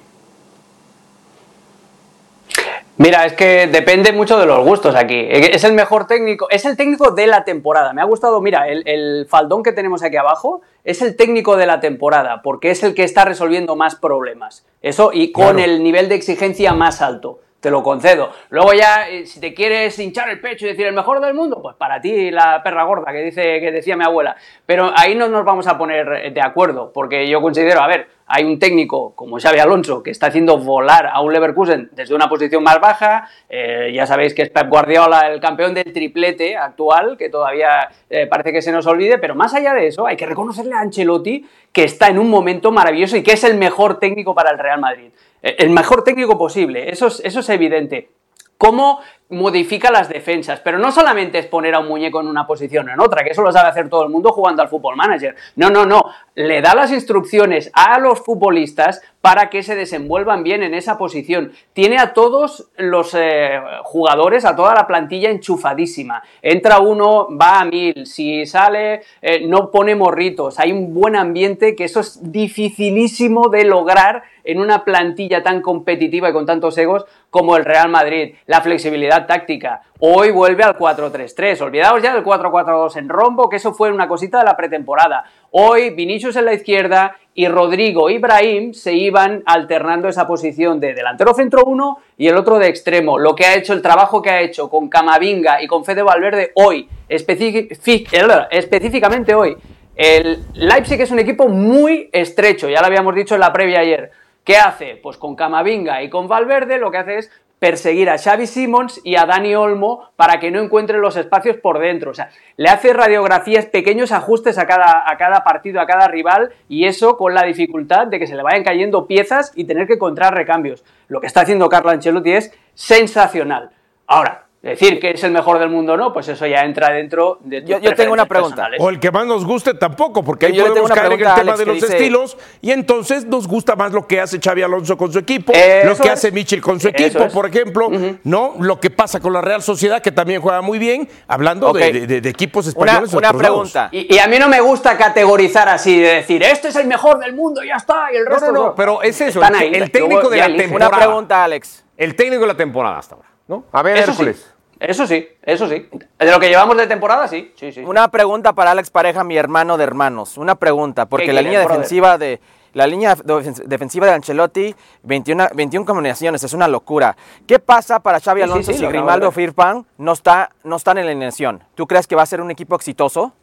Mira, 2.98 3.26
es 3.26 3.32
que 3.32 3.68
depende 3.68 4.12
mucho 4.12 4.38
de 4.38 4.46
los 4.46 4.60
gustos 4.66 4.94
aquí. 4.94 5.26
Es 5.30 5.64
el 5.64 5.72
mejor 5.72 6.06
técnico, 6.06 6.50
es 6.50 6.66
el 6.66 6.76
técnico 6.76 7.12
de 7.12 7.28
la 7.28 7.46
temporada. 7.46 7.94
Me 7.94 8.02
ha 8.02 8.04
gustado, 8.04 8.42
mira, 8.42 8.68
el, 8.68 9.26
faldón 9.30 9.64
que 9.64 9.72
tenemos 9.72 10.04
aquí 10.04 10.18
abajo 10.18 10.60
es 10.90 11.04
el 11.04 11.16
técnico 11.16 11.56
de 11.56 11.68
la 11.68 11.80
temporada, 11.80 12.42
porque 12.42 12.72
es 12.72 12.84
el 12.84 12.96
que 12.96 13.04
está 13.04 13.24
resolviendo 13.24 13.76
más 13.76 13.96
problemas. 13.96 14.66
Eso 14.82 15.12
y 15.14 15.32
con 15.32 15.60
el 15.60 15.84
nivel 15.84 16.10
de 16.10 16.16
exigencia 16.16 16.74
más 16.74 17.02
alto 17.02 17.40
te 17.60 17.70
lo 17.70 17.84
concedo. 17.84 18.32
Luego 18.50 18.74
ya, 18.74 19.10
eh, 19.10 19.26
si 19.26 19.40
te 19.40 19.54
quieres 19.54 20.00
hinchar 20.00 20.30
el 20.30 20.40
pecho 20.40 20.66
y 20.66 20.70
decir 20.70 20.88
el 20.88 20.94
mejor 20.94 21.20
del 21.20 21.34
mundo, 21.34 21.62
pues 21.62 21.76
para 21.76 22.00
ti 22.02 22.32
la 22.32 22.64
perra 22.64 22.84
gorda 22.86 23.12
que, 23.12 23.20
dice, 23.20 23.60
que 23.60 23.72
decía 23.72 23.98
mi 23.98 24.06
abuela. 24.06 24.36
Pero 24.66 24.92
ahí 24.96 25.14
no 25.14 25.28
nos 25.28 25.46
vamos 25.46 25.68
a 25.68 25.78
poner 25.78 26.34
de 26.34 26.42
acuerdo, 26.42 26.92
porque 26.94 27.28
yo 27.30 27.42
considero, 27.42 27.82
a 27.82 27.88
ver, 27.88 28.08
hay 28.32 28.44
un 28.44 28.60
técnico 28.60 29.16
como 29.16 29.40
Xavi 29.40 29.58
Alonso 29.58 30.04
que 30.04 30.12
está 30.12 30.28
haciendo 30.28 30.60
volar 30.60 31.08
a 31.08 31.20
un 31.20 31.34
Leverkusen 31.34 31.90
desde 31.94 32.14
una 32.14 32.30
posición 32.30 32.62
más 32.62 32.80
baja. 32.80 33.28
Eh, 33.50 33.92
ya 33.94 34.06
sabéis 34.06 34.36
que 34.36 34.44
es 34.44 34.52
Pep 34.52 34.70
Guardiola 34.70 35.22
el 35.28 35.40
campeón 35.40 35.74
del 35.74 35.92
triplete 35.92 36.56
actual, 36.56 37.18
que 37.18 37.30
todavía 37.30 37.90
eh, 38.08 38.28
parece 38.28 38.54
que 38.54 38.62
se 38.62 38.72
nos 38.72 38.86
olvide, 38.86 39.18
pero 39.18 39.34
más 39.34 39.56
allá 39.56 39.74
de 39.74 39.88
eso, 39.88 40.06
hay 40.06 40.16
que 40.16 40.28
reconocerle 40.28 40.76
a 40.76 40.82
Ancelotti 40.82 41.44
que 41.74 41.84
está 41.84 42.08
en 42.08 42.20
un 42.20 42.30
momento 42.30 42.72
maravilloso 42.72 43.18
y 43.18 43.24
que 43.24 43.32
es 43.32 43.44
el 43.44 43.58
mejor 43.58 44.00
técnico 44.00 44.36
para 44.36 44.52
el 44.52 44.60
Real 44.60 44.80
Madrid. 44.80 45.10
Eh, 45.42 45.56
el 45.58 45.72
mejor 45.72 46.04
técnico 46.04 46.38
posible, 46.38 46.92
eso 46.92 47.08
es, 47.08 47.22
eso 47.26 47.40
es 47.40 47.50
evidente. 47.50 48.12
¿Cómo 48.60 49.00
modifica 49.30 49.92
las 49.92 50.10
defensas? 50.10 50.60
Pero 50.60 50.78
no 50.78 50.92
solamente 50.92 51.40
es 51.40 51.46
poner 51.46 51.76
a 51.76 51.80
un 51.80 51.88
muñeco 51.88 52.20
en 52.22 52.28
una 52.28 52.46
posición 52.46 52.90
o 52.90 52.94
en 52.94 53.00
otra, 53.00 53.24
que 53.24 53.32
eso 53.32 53.42
lo 53.42 53.52
sabe 53.52 53.70
hacer 53.70 53.90
todo 53.90 54.04
el 54.04 54.10
mundo 54.10 54.32
jugando 54.32 54.62
al 54.62 54.70
fútbol 54.70 54.96
manager. 54.96 55.36
No, 55.56 55.70
no, 55.70 55.86
no. 55.86 56.04
Le 56.36 56.62
da 56.62 56.76
las 56.76 56.92
instrucciones 56.92 57.72
a 57.74 58.00
los 58.00 58.20
futbolistas 58.22 59.02
para 59.22 59.50
que 59.50 59.64
se 59.64 59.76
desenvuelvan 59.76 60.44
bien 60.44 60.64
en 60.64 60.74
esa 60.74 60.98
posición. 60.98 61.52
Tiene 61.74 61.98
a 61.98 62.14
todos 62.14 62.70
los 62.78 63.14
eh, 63.14 63.60
jugadores, 63.84 64.46
a 64.46 64.56
toda 64.56 64.74
la 64.74 64.88
plantilla 64.88 65.30
enchufadísima. 65.30 66.24
Entra 66.42 66.80
uno, 66.80 67.28
va 67.36 67.60
a 67.60 67.66
mil. 67.66 68.06
Si 68.06 68.46
sale, 68.46 69.02
eh, 69.22 69.46
no 69.46 69.72
pone 69.72 69.96
morritos. 69.96 70.60
Hay 70.60 70.72
un 70.72 70.94
buen 70.94 71.16
ambiente 71.16 71.76
que 71.76 71.84
eso 71.84 72.00
es 72.00 72.32
dificilísimo 72.32 73.50
de 73.50 73.66
lograr 73.66 74.24
en 74.44 74.60
una 74.60 74.84
plantilla 74.86 75.44
tan 75.44 75.62
competitiva 75.62 76.30
y 76.30 76.34
con 76.34 76.46
tantos 76.46 76.78
egos 76.78 77.06
como 77.30 77.58
el 77.58 77.66
Real 77.66 77.90
Madrid. 77.90 78.36
La 78.48 78.62
flexibilidad 78.62 79.28
táctica. 79.28 79.82
Hoy 80.00 80.32
vuelve 80.32 80.64
al 80.64 80.78
4-3-3. 80.78 81.62
Olvidaos 81.62 82.02
ya 82.02 82.14
del 82.14 82.24
4-4-2 82.24 82.96
en 82.96 83.10
rombo, 83.10 83.50
que 83.50 83.58
eso 83.58 83.74
fue 83.74 83.92
una 83.92 84.08
cosita 84.08 84.40
de 84.40 84.46
la 84.46 84.56
pretemporada. 84.56 85.26
Hoy 85.52 85.92
Vinicius 85.92 86.36
en 86.36 86.46
la 86.46 86.54
izquierda 86.54 87.16
y 87.34 87.48
Rodrigo 87.48 88.10
Ibrahim 88.10 88.74
se 88.74 88.94
iban 88.94 89.42
alternando 89.46 90.10
esa 90.10 90.28
posición 90.28 90.80
de 90.80 90.94
delantero 90.94 91.34
centro 91.34 91.64
uno 91.66 91.98
y 92.18 92.28
el 92.28 92.38
otro 92.38 92.60
de 92.60 92.68
extremo. 92.68 93.18
Lo 93.18 93.36
que 93.36 93.46
ha 93.46 93.56
hecho, 93.56 93.74
el 93.74 93.82
trabajo 93.82 94.22
que 94.22 94.30
ha 94.30 94.42
hecho 94.42 94.70
con 94.70 94.90
Camavinga 94.90 95.64
y 95.64 95.68
con 95.68 95.86
Fede 95.86 96.04
Valverde 96.04 96.52
hoy, 96.56 96.88
específicamente 97.08 99.34
hoy. 99.34 99.56
El 99.96 100.44
Leipzig 100.54 101.02
es 101.02 101.12
un 101.12 101.20
equipo 101.20 101.48
muy 101.48 102.10
estrecho, 102.12 102.70
ya 102.70 102.82
lo 102.82 102.88
habíamos 102.88 103.16
dicho 103.16 103.36
en 103.36 103.42
la 103.42 103.52
previa 103.52 103.80
ayer. 103.80 104.12
¿Qué 104.44 104.58
hace? 104.58 105.00
Pues 105.02 105.18
con 105.18 105.36
Camavinga 105.36 106.04
y 106.04 106.10
con 106.10 106.28
Valverde 106.28 106.78
lo 106.78 106.92
que 106.92 106.98
hace 106.98 107.18
es 107.18 107.32
perseguir 107.60 108.10
a 108.10 108.18
Xavi 108.18 108.48
Simons 108.48 109.02
y 109.04 109.16
a 109.16 109.26
Dani 109.26 109.54
Olmo 109.54 110.10
para 110.16 110.40
que 110.40 110.50
no 110.50 110.60
encuentren 110.62 111.02
los 111.02 111.18
espacios 111.18 111.58
por 111.58 111.80
dentro. 111.80 112.12
O 112.12 112.14
sea, 112.14 112.30
le 112.58 112.70
hace 112.70 112.94
radiografías, 112.94 113.66
pequeños 113.66 114.12
ajustes 114.12 114.58
a 114.58 114.66
cada, 114.66 115.04
a 115.06 115.18
cada 115.18 115.44
partido, 115.44 115.82
a 115.82 115.86
cada 115.86 116.08
rival, 116.08 116.52
y 116.68 116.86
eso 116.86 117.18
con 117.18 117.34
la 117.34 117.44
dificultad 117.44 118.08
de 118.08 118.20
que 118.20 118.28
se 118.28 118.36
le 118.36 118.44
vayan 118.44 118.64
cayendo 118.64 119.08
piezas 119.08 119.52
y 119.56 119.66
tener 119.66 119.88
que 119.88 119.94
encontrar 119.94 120.34
recambios. 120.34 120.84
Lo 121.08 121.22
que 121.22 121.28
está 121.28 121.42
haciendo 121.42 121.70
Carlo 121.70 121.92
Ancelotti 121.92 122.32
es 122.32 122.52
sensacional. 122.74 123.72
Ahora, 124.08 124.49
Decir 124.62 125.00
que 125.00 125.12
es 125.12 125.24
el 125.24 125.32
mejor 125.32 125.58
del 125.58 125.70
mundo 125.70 125.96
no, 125.96 126.12
pues 126.12 126.28
eso 126.28 126.46
ya 126.46 126.66
entra 126.66 126.92
dentro 126.92 127.40
de 127.46 127.64
Yo, 127.64 127.80
yo 127.80 127.96
tengo 127.96 128.12
una 128.12 128.26
pregunta. 128.26 128.68
O 128.80 128.90
el 128.90 129.00
que 129.00 129.10
más 129.10 129.26
nos 129.26 129.46
guste 129.46 129.74
tampoco, 129.74 130.22
porque 130.22 130.48
ahí 130.48 130.54
yo 130.54 130.68
podemos 130.68 130.92
caer 130.92 131.14
en 131.14 131.22
el 131.22 131.34
tema 131.34 131.56
de 131.56 131.66
los 131.66 131.82
estilos 131.82 132.38
y 132.60 132.72
entonces 132.72 133.26
nos 133.26 133.48
gusta 133.48 133.78
más 133.78 133.94
lo 133.94 134.06
que 134.06 134.20
hace 134.20 134.38
Xavi 134.38 134.62
Alonso 134.62 134.98
con 134.98 135.14
su 135.14 135.20
equipo, 135.20 135.54
lo 135.86 135.96
que 135.96 136.10
hace 136.10 136.34
Michel 136.34 136.62
con 136.62 136.78
su 136.78 136.90
equipo, 136.90 137.30
por 137.30 137.46
ejemplo, 137.46 137.90
¿no? 138.26 138.56
Lo 138.60 138.82
que 138.82 138.90
pasa 138.90 139.22
con 139.22 139.32
la 139.32 139.40
Real 139.40 139.62
Sociedad, 139.62 140.02
que 140.02 140.12
también 140.12 140.42
juega 140.42 140.62
muy 140.62 140.78
bien, 140.78 141.08
hablando 141.28 141.72
de, 141.72 142.22
equipos 142.26 142.68
españoles. 142.68 143.14
Una, 143.14 143.32
pregunta. 143.32 143.88
Y, 143.94 144.18
a 144.18 144.28
mí 144.28 144.38
no 144.40 144.50
me 144.50 144.60
gusta 144.60 144.98
categorizar 144.98 145.70
así, 145.70 146.02
de 146.02 146.16
decir, 146.16 146.44
este 146.44 146.68
es 146.68 146.76
el 146.76 146.88
mejor 146.88 147.20
del 147.20 147.34
mundo, 147.34 147.64
ya 147.64 147.76
está, 147.76 148.12
y 148.12 148.18
el 148.18 148.26
resto 148.26 148.52
no. 148.52 148.66
No, 148.66 148.76
pero 148.76 149.02
es 149.02 149.22
eso, 149.22 149.42
el, 149.42 149.90
técnico 149.90 150.30
de 150.30 150.38
la 150.38 150.48
temporada. 150.48 150.90
Una 150.90 150.98
pregunta, 150.98 151.44
Alex. 151.46 151.86
El 151.96 152.16
técnico 152.16 152.42
de 152.42 152.48
la 152.48 152.58
temporada 152.58 152.98
hasta 152.98 153.16
ahora. 153.16 153.29
¿No? 153.50 153.66
A 153.74 153.82
ver, 153.82 153.98
eso 153.98 154.14
Sí. 154.14 154.32
Eso 154.80 155.06
sí, 155.06 155.28
eso 155.44 155.68
sí. 155.68 155.90
De 156.18 156.32
lo 156.32 156.40
que 156.40 156.48
llevamos 156.48 156.78
de 156.78 156.88
temporada, 156.88 157.28
sí. 157.28 157.52
sí, 157.58 157.74
sí. 157.74 157.82
Una 157.82 158.08
pregunta 158.08 158.54
para 158.54 158.72
Alex 158.72 158.90
Pareja, 158.90 159.26
mi 159.26 159.36
hermano 159.36 159.78
de 159.78 159.84
hermanos. 159.84 160.38
Una 160.38 160.56
pregunta, 160.56 161.06
porque 161.06 161.34
la 161.34 161.42
línea 161.42 161.60
defensiva 161.60 162.18
de 162.18 162.40
la 162.74 162.88
línea 162.88 163.18
defensiva 163.66 164.08
de 164.08 164.14
Ancelotti, 164.14 164.76
21, 165.04 165.50
21 165.54 165.86
combinaciones, 165.86 166.44
es 166.44 166.54
una 166.54 166.68
locura. 166.70 167.18
¿Qué 167.46 167.60
pasa 167.60 168.00
para 168.00 168.22
Xavi 168.22 168.42
Alonso 168.42 168.72
si 168.72 168.86
Grimaldo 168.86 169.32
Firpan 169.32 169.86
no 169.98 170.14
está, 170.14 170.52
no 170.64 170.78
están 170.78 170.98
en 170.98 171.06
la 171.06 171.12
alineación? 171.12 171.64
¿Tú 171.76 171.88
crees 171.88 172.08
que 172.08 172.16
va 172.16 172.22
a 172.22 172.28
ser 172.28 172.40
un 172.40 172.52
equipo 172.52 172.76
exitoso? 172.76 173.34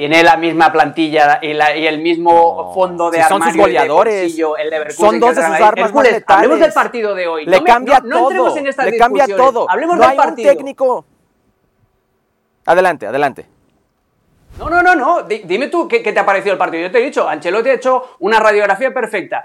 Tiene 0.00 0.22
la 0.22 0.38
misma 0.38 0.72
plantilla 0.72 1.40
y, 1.42 1.50
el 1.50 2.00
mismo 2.00 2.72
fondo 2.72 3.10
de 3.10 3.22
si 3.22 3.28
son 3.28 3.42
sus 3.42 3.54
goleadores. 3.54 4.34
son 4.96 5.20
dos 5.20 5.36
de 5.36 5.42
sus 5.42 5.60
armas 5.60 5.92
más. 5.92 6.06
Hablemos 6.26 6.58
del 6.58 6.72
partido 6.72 7.14
de 7.14 7.28
hoy. 7.28 7.44
Le 7.44 7.62
cambia 7.62 8.00
todo. 8.00 8.54
le 8.56 8.96
cambia 8.96 9.26
todo. 9.26 9.70
Hablemos 9.70 9.98
no 9.98 10.08
del 10.08 10.16
partido. 10.16 10.50
técnico. 10.54 11.04
Adelante, 12.64 13.08
adelante. 13.08 13.46
No, 14.60 14.68
no, 14.68 14.82
no, 14.82 14.94
no. 14.94 15.22
dime 15.22 15.68
tú 15.68 15.88
¿qué, 15.88 16.00
te 16.00 16.18
ha 16.18 16.26
parecido 16.26 16.52
el 16.52 16.58
partido. 16.58 16.82
Yo 16.82 16.90
te 16.90 16.98
he 16.98 17.02
dicho, 17.02 17.26
Ancelotti 17.26 17.70
ha 17.70 17.74
hecho 17.74 18.16
una 18.18 18.38
radiografía 18.38 18.92
perfecta. 18.92 19.44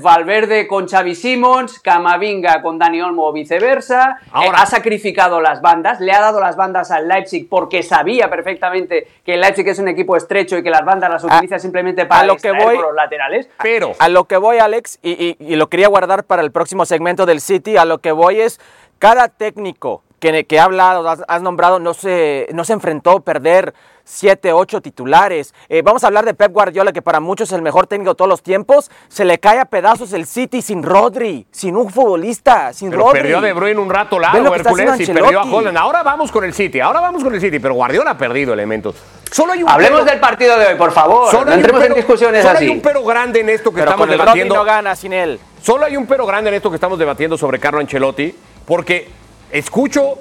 Valverde 0.00 0.66
con 0.66 0.88
Xavi 0.88 1.14
Simons, 1.14 1.78
Camavinga 1.80 2.62
con 2.62 2.78
Dani 2.78 3.02
Olmo 3.02 3.26
o 3.26 3.32
viceversa. 3.34 4.18
Ahora, 4.32 4.62
ha 4.62 4.66
sacrificado 4.66 5.42
las 5.42 5.60
bandas, 5.60 6.00
le 6.00 6.12
ha 6.12 6.22
dado 6.22 6.40
las 6.40 6.56
bandas 6.56 6.90
al 6.90 7.06
Leipzig 7.06 7.48
porque 7.50 7.82
sabía 7.82 8.30
perfectamente 8.30 9.06
que 9.26 9.34
el 9.34 9.42
Leipzig 9.42 9.68
es 9.68 9.78
un 9.78 9.88
equipo 9.88 10.16
estrecho 10.16 10.56
y 10.56 10.62
que 10.62 10.70
las 10.70 10.86
bandas 10.86 11.10
las 11.10 11.24
utiliza 11.24 11.58
simplemente 11.58 12.06
para 12.06 12.24
lo 12.24 12.36
que 12.38 12.52
voy, 12.52 12.78
los 12.78 12.94
laterales. 12.94 13.50
Pero 13.62 13.92
a 13.98 14.08
lo 14.08 14.24
que 14.24 14.38
voy, 14.38 14.56
Alex, 14.56 15.00
y, 15.02 15.36
y 15.38 15.56
lo 15.56 15.68
quería 15.68 15.88
guardar 15.88 16.24
para 16.24 16.40
el 16.40 16.50
próximo 16.50 16.86
segmento 16.86 17.26
del 17.26 17.42
City, 17.42 17.76
a 17.76 17.84
lo 17.84 17.98
que 17.98 18.12
voy 18.12 18.40
es 18.40 18.58
cada 18.98 19.28
técnico 19.28 20.02
que, 20.18 20.44
que 20.44 20.58
ha 20.58 20.64
hablado, 20.64 21.08
has, 21.08 21.42
nombrado, 21.42 21.78
no 21.78 21.94
se, 21.94 22.48
no 22.52 22.64
se 22.64 22.72
enfrentó 22.72 23.10
a 23.12 23.20
perder 23.20 23.74
siete, 24.04 24.52
ocho 24.52 24.80
titulares. 24.80 25.52
Eh, 25.68 25.82
vamos 25.82 26.04
a 26.04 26.06
hablar 26.06 26.24
de 26.24 26.32
Pep 26.32 26.52
Guardiola, 26.52 26.92
que 26.92 27.02
para 27.02 27.20
muchos 27.20 27.50
es 27.50 27.54
el 27.54 27.62
mejor 27.62 27.86
técnico 27.86 28.12
de 28.12 28.14
todos 28.14 28.28
los 28.28 28.42
tiempos. 28.42 28.90
Se 29.08 29.24
le 29.24 29.38
cae 29.38 29.58
a 29.58 29.66
pedazos 29.66 30.12
el 30.12 30.26
City 30.26 30.62
sin 30.62 30.82
Rodri, 30.82 31.46
sin 31.50 31.76
un 31.76 31.90
futbolista, 31.90 32.72
sin 32.72 32.90
pero 32.90 33.02
Rodri. 33.02 33.20
Perdió 33.20 33.40
De 33.40 33.52
Bruyne 33.52 33.80
un 33.80 33.90
rato 33.90 34.18
largo, 34.18 34.54
Hércules, 34.54 35.00
y 35.00 35.06
perdió 35.06 35.40
a 35.40 35.44
Holland. 35.44 35.76
Ahora 35.76 36.02
vamos 36.02 36.30
con 36.30 36.44
el 36.44 36.54
City, 36.54 36.80
ahora 36.80 37.00
vamos 37.00 37.22
con 37.22 37.34
el 37.34 37.40
City, 37.40 37.58
pero 37.58 37.74
Guardiola 37.74 38.12
ha 38.12 38.18
perdido 38.18 38.54
elementos. 38.54 38.94
Solo 39.30 39.52
hay 39.52 39.62
un 39.62 39.68
Hablemos 39.68 40.04
del 40.04 40.20
partido 40.20 40.56
de 40.56 40.66
hoy, 40.66 40.74
por 40.76 40.92
favor. 40.92 41.30
Solo 41.30 41.46
no 41.46 41.52
entremos 41.52 41.84
en 41.84 41.94
discusiones 41.94 42.42
solo 42.42 42.56
así. 42.56 42.64
hay 42.66 42.70
un 42.70 42.80
pero 42.80 43.02
grande 43.04 43.40
en 43.40 43.48
esto 43.48 43.72
que 43.72 43.80
estamos 43.80 44.08
debatiendo. 44.08 44.54
no 44.54 44.64
gana 44.64 44.94
sin 44.94 45.12
él. 45.12 45.40
Solo 45.60 45.84
hay 45.84 45.96
un 45.96 46.06
pero 46.06 46.24
grande 46.24 46.48
en 46.50 46.54
esto 46.54 46.70
que 46.70 46.76
estamos 46.76 46.96
debatiendo 46.98 47.36
sobre 47.36 47.58
Carlo 47.58 47.80
Ancelotti, 47.80 48.32
porque 48.64 49.08
escucho 49.50 50.18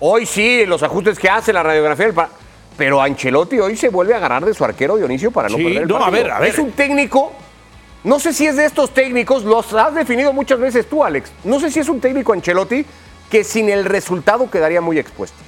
hoy 0.00 0.26
sí 0.26 0.66
los 0.66 0.82
ajustes 0.82 1.18
que 1.18 1.28
hace 1.28 1.52
la 1.52 1.62
radiografía 1.62 2.06
del 2.06 2.14
pero 2.76 3.00
Ancelotti 3.00 3.60
hoy 3.60 3.76
se 3.76 3.88
vuelve 3.88 4.14
a 4.14 4.16
agarrar 4.16 4.44
de 4.44 4.54
su 4.54 4.64
arquero 4.64 4.96
Dionisio 4.96 5.30
para 5.30 5.48
no 5.48 5.56
perder 5.56 5.82
el 5.82 5.88
no, 5.88 6.02
A 6.02 6.10
ver, 6.10 6.30
a 6.30 6.40
ver. 6.40 6.50
Es 6.50 6.58
un 6.58 6.72
técnico, 6.72 7.32
no 8.04 8.18
sé 8.18 8.32
si 8.32 8.46
es 8.46 8.56
de 8.56 8.64
estos 8.64 8.94
técnicos, 8.94 9.44
los 9.44 9.72
has 9.74 9.94
definido 9.94 10.32
muchas 10.32 10.58
veces 10.58 10.88
tú, 10.88 11.04
Alex. 11.04 11.30
No 11.44 11.60
sé 11.60 11.70
si 11.70 11.80
es 11.80 11.88
un 11.88 12.00
técnico 12.00 12.32
Ancelotti 12.32 12.84
que 13.30 13.44
sin 13.44 13.68
el 13.68 13.84
resultado 13.84 14.50
quedaría 14.50 14.80
muy 14.80 14.98
expuesto. 14.98 15.38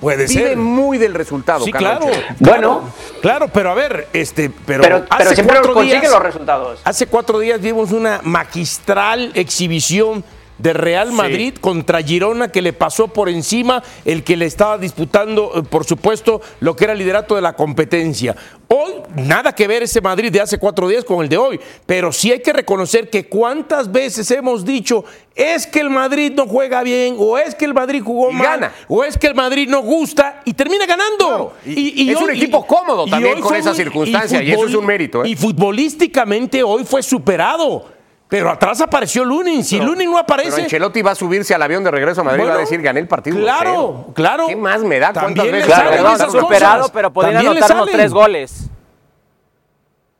Puede 0.00 0.26
Vive 0.26 0.56
muy 0.56 0.98
del 0.98 1.14
resultado. 1.14 1.64
Sí, 1.64 1.72
claro, 1.72 2.06
Bueno, 2.40 2.90
claro, 3.22 3.48
pero 3.48 3.70
a 3.70 3.74
ver, 3.74 4.08
este, 4.12 4.50
pero, 4.66 5.06
pero, 5.16 5.34
siempre 5.34 5.60
consigue 5.62 6.08
los 6.08 6.22
resultados. 6.22 6.80
Hace 6.84 7.06
cuatro 7.06 7.38
días 7.38 7.60
vimos 7.60 7.92
una 7.92 8.20
magistral 8.22 9.30
exhibición 9.34 10.24
de 10.58 10.72
Real 10.72 11.12
Madrid 11.12 11.54
contra 11.60 12.02
Girona 12.02 12.48
que 12.48 12.62
le 12.62 12.72
pasó 12.72 13.08
por 13.08 13.28
encima 13.28 13.82
el 14.04 14.22
que 14.22 14.36
le 14.36 14.46
estaba 14.46 14.78
disputando, 14.78 15.52
eh, 15.56 15.62
por 15.62 15.84
supuesto, 15.84 16.40
lo 16.60 16.76
que 16.76 16.84
era 16.84 16.92
el 16.92 16.98
liderato 16.98 17.34
de 17.34 17.42
la 17.42 17.54
competencia. 17.54 18.36
Hoy, 18.68 18.92
nada 19.14 19.54
que 19.54 19.66
ver 19.66 19.82
ese 19.82 20.00
Madrid 20.00 20.32
de 20.32 20.40
hace 20.40 20.58
cuatro 20.58 20.88
días 20.88 21.04
con 21.04 21.22
el 21.22 21.28
de 21.28 21.36
hoy, 21.36 21.60
pero 21.86 22.12
sí 22.12 22.32
hay 22.32 22.40
que 22.40 22.52
reconocer 22.52 23.10
que 23.10 23.28
cuántas 23.28 23.90
veces 23.92 24.30
hemos 24.30 24.64
dicho 24.64 25.04
es 25.34 25.66
que 25.66 25.80
el 25.80 25.90
Madrid 25.90 26.32
no 26.34 26.46
juega 26.46 26.82
bien, 26.82 27.16
o 27.18 27.36
es 27.36 27.54
que 27.54 27.64
el 27.64 27.74
Madrid 27.74 28.02
jugó 28.02 28.30
mal, 28.30 28.70
o 28.88 29.04
es 29.04 29.18
que 29.18 29.26
el 29.26 29.34
Madrid 29.34 29.68
no 29.68 29.82
gusta 29.82 30.42
y 30.44 30.54
termina 30.54 30.86
ganando. 30.86 31.54
Y, 31.66 32.10
es 32.10 32.16
un 32.16 32.30
equipo 32.30 32.66
cómodo 32.66 33.06
también 33.06 33.40
con 33.40 33.54
esa 33.54 33.74
circunstancia, 33.74 34.42
y, 34.42 34.52
eso 34.52 34.66
es 34.66 34.74
un 34.74 34.86
mérito. 34.86 35.24
¿eh? 35.24 35.30
Y 35.30 35.36
futbolísticamente 35.36 36.62
hoy 36.62 36.84
fue 36.84 37.02
superado. 37.02 37.94
Pero 38.34 38.50
atrás 38.50 38.80
apareció 38.80 39.24
Lunin. 39.24 39.62
Si 39.62 39.78
Lunin 39.78 40.10
no 40.10 40.18
aparece. 40.18 40.50
Pero 40.50 40.64
Ancelotti 40.64 41.02
va 41.02 41.12
a 41.12 41.14
subirse 41.14 41.54
al 41.54 41.62
avión 41.62 41.84
de 41.84 41.92
regreso 41.92 42.22
a 42.22 42.24
Madrid 42.24 42.42
y 42.42 42.48
va 42.48 42.54
a 42.54 42.58
decir 42.58 42.82
gané 42.82 42.98
el 42.98 43.06
partido. 43.06 43.38
Claro, 43.38 44.06
claro. 44.12 44.48
¿Qué 44.48 44.56
más 44.56 44.82
me 44.82 44.98
da? 44.98 45.12
¿Cuántas 45.12 45.44
veces? 45.44 45.66
Claro, 45.66 46.30
superado, 46.30 46.88
pero 46.88 47.12
podrían 47.12 47.46
anotarnos 47.46 47.88
tres 47.88 48.12
goles. 48.12 48.70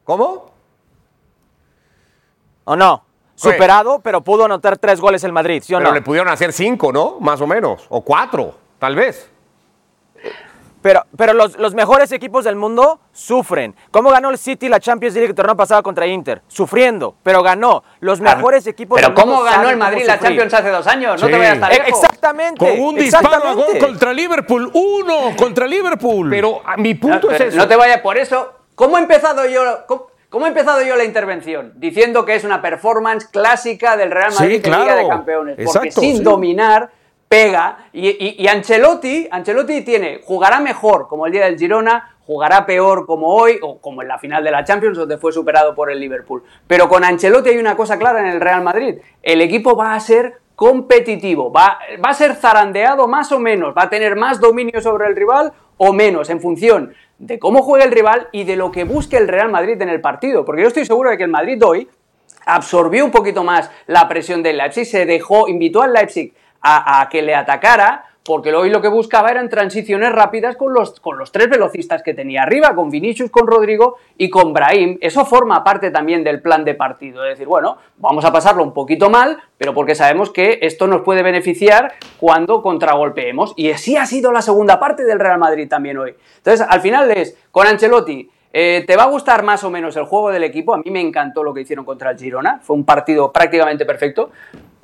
¿Cómo? 0.04 0.52
¿O 2.62 2.76
no? 2.76 3.04
Superado, 3.34 3.98
pero 3.98 4.20
pudo 4.20 4.44
anotar 4.44 4.78
tres 4.78 5.00
goles 5.00 5.24
el 5.24 5.32
Madrid, 5.32 5.60
¿sí 5.66 5.74
o 5.74 5.78
pero 5.78 5.90
le 5.90 6.00
pudieron 6.00 6.28
hacer 6.28 6.52
cinco, 6.52 6.92
¿no? 6.92 7.16
Más 7.18 7.40
o 7.40 7.48
menos. 7.48 7.84
O 7.88 8.02
cuatro, 8.02 8.56
tal 8.78 8.94
vez. 8.94 9.28
Pero, 10.84 11.06
pero 11.16 11.32
los, 11.32 11.72
mejores 11.72 12.12
equipos 12.12 12.44
del 12.44 12.56
mundo 12.56 13.00
sufren. 13.10 13.74
¿Cómo 13.90 14.10
ganó 14.10 14.28
el 14.28 14.36
City 14.36 14.68
la 14.68 14.80
Champions 14.80 15.14
League 15.14 15.30
el 15.30 15.34
torneo 15.34 15.56
pasado 15.56 15.82
contra 15.82 16.06
Inter? 16.06 16.42
Sufriendo, 16.46 17.16
pero 17.22 17.42
ganó. 17.42 17.82
Los 18.00 18.20
mejores 18.20 18.66
equipos 18.66 19.00
del 19.00 19.06
mundo. 19.06 19.22
Pero 19.22 19.32
¿cómo 19.32 19.42
ganó 19.44 19.70
el 19.70 19.78
Madrid 19.78 20.04
la 20.06 20.20
Champions 20.20 20.52
hace 20.52 20.68
dos 20.68 20.86
años? 20.86 21.22
No 21.22 21.26
te 21.26 21.38
vayas 21.38 21.62
a 21.62 21.70
lejos. 21.70 21.88
Exactamente. 21.88 22.58
Con 22.58 22.78
un 22.78 22.96
disparo 22.96 23.46
a 23.46 23.54
gol 23.54 23.78
contra 23.80 24.12
Liverpool. 24.12 24.70
Uno 24.74 25.34
contra 25.38 25.66
Liverpool. 25.66 26.28
Pero 26.28 26.60
mi 26.76 26.94
punto 26.94 27.30
es 27.30 27.40
eso. 27.40 27.56
No 27.56 27.66
te 27.66 27.76
vayas 27.76 28.02
por 28.02 28.18
eso. 28.18 28.52
¿Cómo 28.74 28.98
he 28.98 29.00
empezado 29.00 29.46
yo? 29.46 29.86
Cómo, 30.28 30.44
he 30.44 30.48
empezado 30.50 30.82
yo 30.82 30.96
la 30.96 31.04
intervención? 31.04 31.72
Diciendo 31.76 32.26
que 32.26 32.34
es 32.34 32.44
una 32.44 32.60
performance 32.60 33.26
clásica 33.28 33.96
del 33.96 34.10
Real 34.10 34.34
Madrid 34.38 34.60
en 34.62 34.70
Liga 34.70 34.96
de 34.96 35.08
Campeones. 35.08 35.56
Porque 35.64 35.90
sin 35.90 36.22
dominar 36.22 36.90
pega. 37.34 37.88
Y, 37.92 38.46
Ancelotti, 38.46 39.26
Ancelotti 39.28 39.82
tiene, 39.82 40.20
jugará 40.22 40.60
mejor 40.60 41.08
como 41.08 41.26
el 41.26 41.32
día 41.32 41.44
del 41.46 41.58
Girona, 41.58 42.16
jugará 42.24 42.64
peor 42.64 43.06
como 43.06 43.34
hoy, 43.34 43.58
o 43.60 43.80
como 43.80 44.02
en 44.02 44.08
la 44.08 44.18
final 44.18 44.44
de 44.44 44.52
la 44.52 44.62
Champions, 44.62 44.96
donde 44.96 45.18
fue 45.18 45.32
superado 45.32 45.74
por 45.74 45.90
el 45.90 45.98
Liverpool. 45.98 46.44
Pero 46.68 46.88
con 46.88 47.02
Ancelotti 47.02 47.50
hay 47.50 47.58
una 47.58 47.76
cosa 47.76 47.98
clara 47.98 48.20
en 48.20 48.26
el 48.26 48.40
Real 48.40 48.62
Madrid. 48.62 48.98
El 49.20 49.40
equipo 49.40 49.74
va 49.74 49.94
a 49.94 50.00
ser 50.00 50.34
competitivo, 50.54 51.50
va, 51.50 51.80
va 52.04 52.10
a 52.10 52.14
ser 52.14 52.36
zarandeado 52.36 53.08
más 53.08 53.32
o 53.32 53.40
menos, 53.40 53.74
va 53.76 53.82
a 53.82 53.90
tener 53.90 54.14
más 54.14 54.38
dominio 54.38 54.80
sobre 54.80 55.08
el 55.08 55.16
rival 55.16 55.52
o 55.76 55.92
menos, 55.92 56.30
en 56.30 56.40
función 56.40 56.94
de 57.18 57.40
cómo 57.40 57.62
juega 57.62 57.84
el 57.84 57.90
rival 57.90 58.28
y 58.30 58.44
de 58.44 58.54
lo 58.54 58.70
que 58.70 58.84
busque 58.84 59.16
el 59.16 59.26
Real 59.26 59.50
Madrid 59.50 59.82
en 59.82 59.88
el 59.88 60.00
partido. 60.00 60.44
Porque 60.44 60.62
yo 60.62 60.68
estoy 60.68 60.84
seguro 60.84 61.10
de 61.10 61.16
que 61.16 61.24
el 61.24 61.30
Madrid 61.30 61.60
hoy 61.64 61.88
absorbió 62.46 63.04
un 63.04 63.10
poquito 63.10 63.42
más 63.42 63.72
la 63.88 64.06
presión 64.06 64.40
del 64.44 64.58
Leipzig, 64.58 64.86
se 64.86 65.04
dejó, 65.04 65.48
invitó 65.48 65.82
al 65.82 65.92
Leipzig 65.92 66.32
a, 66.64 67.08
que 67.10 67.22
le 67.22 67.34
atacara, 67.34 68.06
porque 68.24 68.54
hoy 68.54 68.70
lo 68.70 68.80
que 68.80 68.88
buscaba 68.88 69.30
eran 69.30 69.50
transiciones 69.50 70.10
rápidas 70.10 70.56
con 70.56 70.72
los, 70.72 70.98
con 70.98 71.18
los 71.18 71.30
tres 71.30 71.50
velocistas 71.50 72.02
que 72.02 72.14
tenía 72.14 72.42
arriba, 72.42 72.74
con 72.74 72.88
Vinicius, 72.88 73.30
con 73.30 73.46
Rodrigo 73.46 73.96
y 74.16 74.30
con 74.30 74.54
Brahim. 74.54 74.96
Eso 75.02 75.26
forma 75.26 75.62
parte 75.62 75.90
también 75.90 76.24
del 76.24 76.40
plan 76.40 76.64
de 76.64 76.74
partido, 76.74 77.22
es 77.24 77.32
decir, 77.32 77.46
bueno, 77.46 77.76
vamos 77.98 78.24
a 78.24 78.32
pasarlo 78.32 78.62
un 78.62 78.72
poquito 78.72 79.10
mal, 79.10 79.38
pero 79.58 79.74
porque 79.74 79.94
sabemos 79.94 80.30
que 80.30 80.58
esto 80.62 80.86
nos 80.86 81.02
puede 81.02 81.22
beneficiar 81.22 81.92
cuando 82.18 82.62
contragolpeemos. 82.62 83.52
Y 83.56 83.70
así 83.70 83.98
ha 83.98 84.06
sido 84.06 84.32
la 84.32 84.40
segunda 84.40 84.80
parte 84.80 85.04
del 85.04 85.20
Real 85.20 85.38
Madrid 85.38 85.68
también 85.68 85.98
hoy. 85.98 86.14
Entonces, 86.38 86.66
al 86.66 86.80
final 86.80 87.10
es, 87.10 87.36
con 87.50 87.66
Ancelotti, 87.66 88.30
eh, 88.56 88.84
¿Te 88.86 88.96
va 88.96 89.02
a 89.02 89.06
gustar 89.06 89.42
más 89.42 89.64
o 89.64 89.70
menos 89.70 89.96
el 89.96 90.04
juego 90.04 90.30
del 90.30 90.44
equipo? 90.44 90.74
A 90.74 90.78
mí 90.78 90.88
me 90.88 91.00
encantó 91.00 91.42
lo 91.42 91.52
que 91.52 91.62
hicieron 91.62 91.84
contra 91.84 92.12
el 92.12 92.16
Girona. 92.16 92.60
Fue 92.62 92.76
un 92.76 92.84
partido 92.84 93.32
prácticamente 93.32 93.84
perfecto 93.84 94.30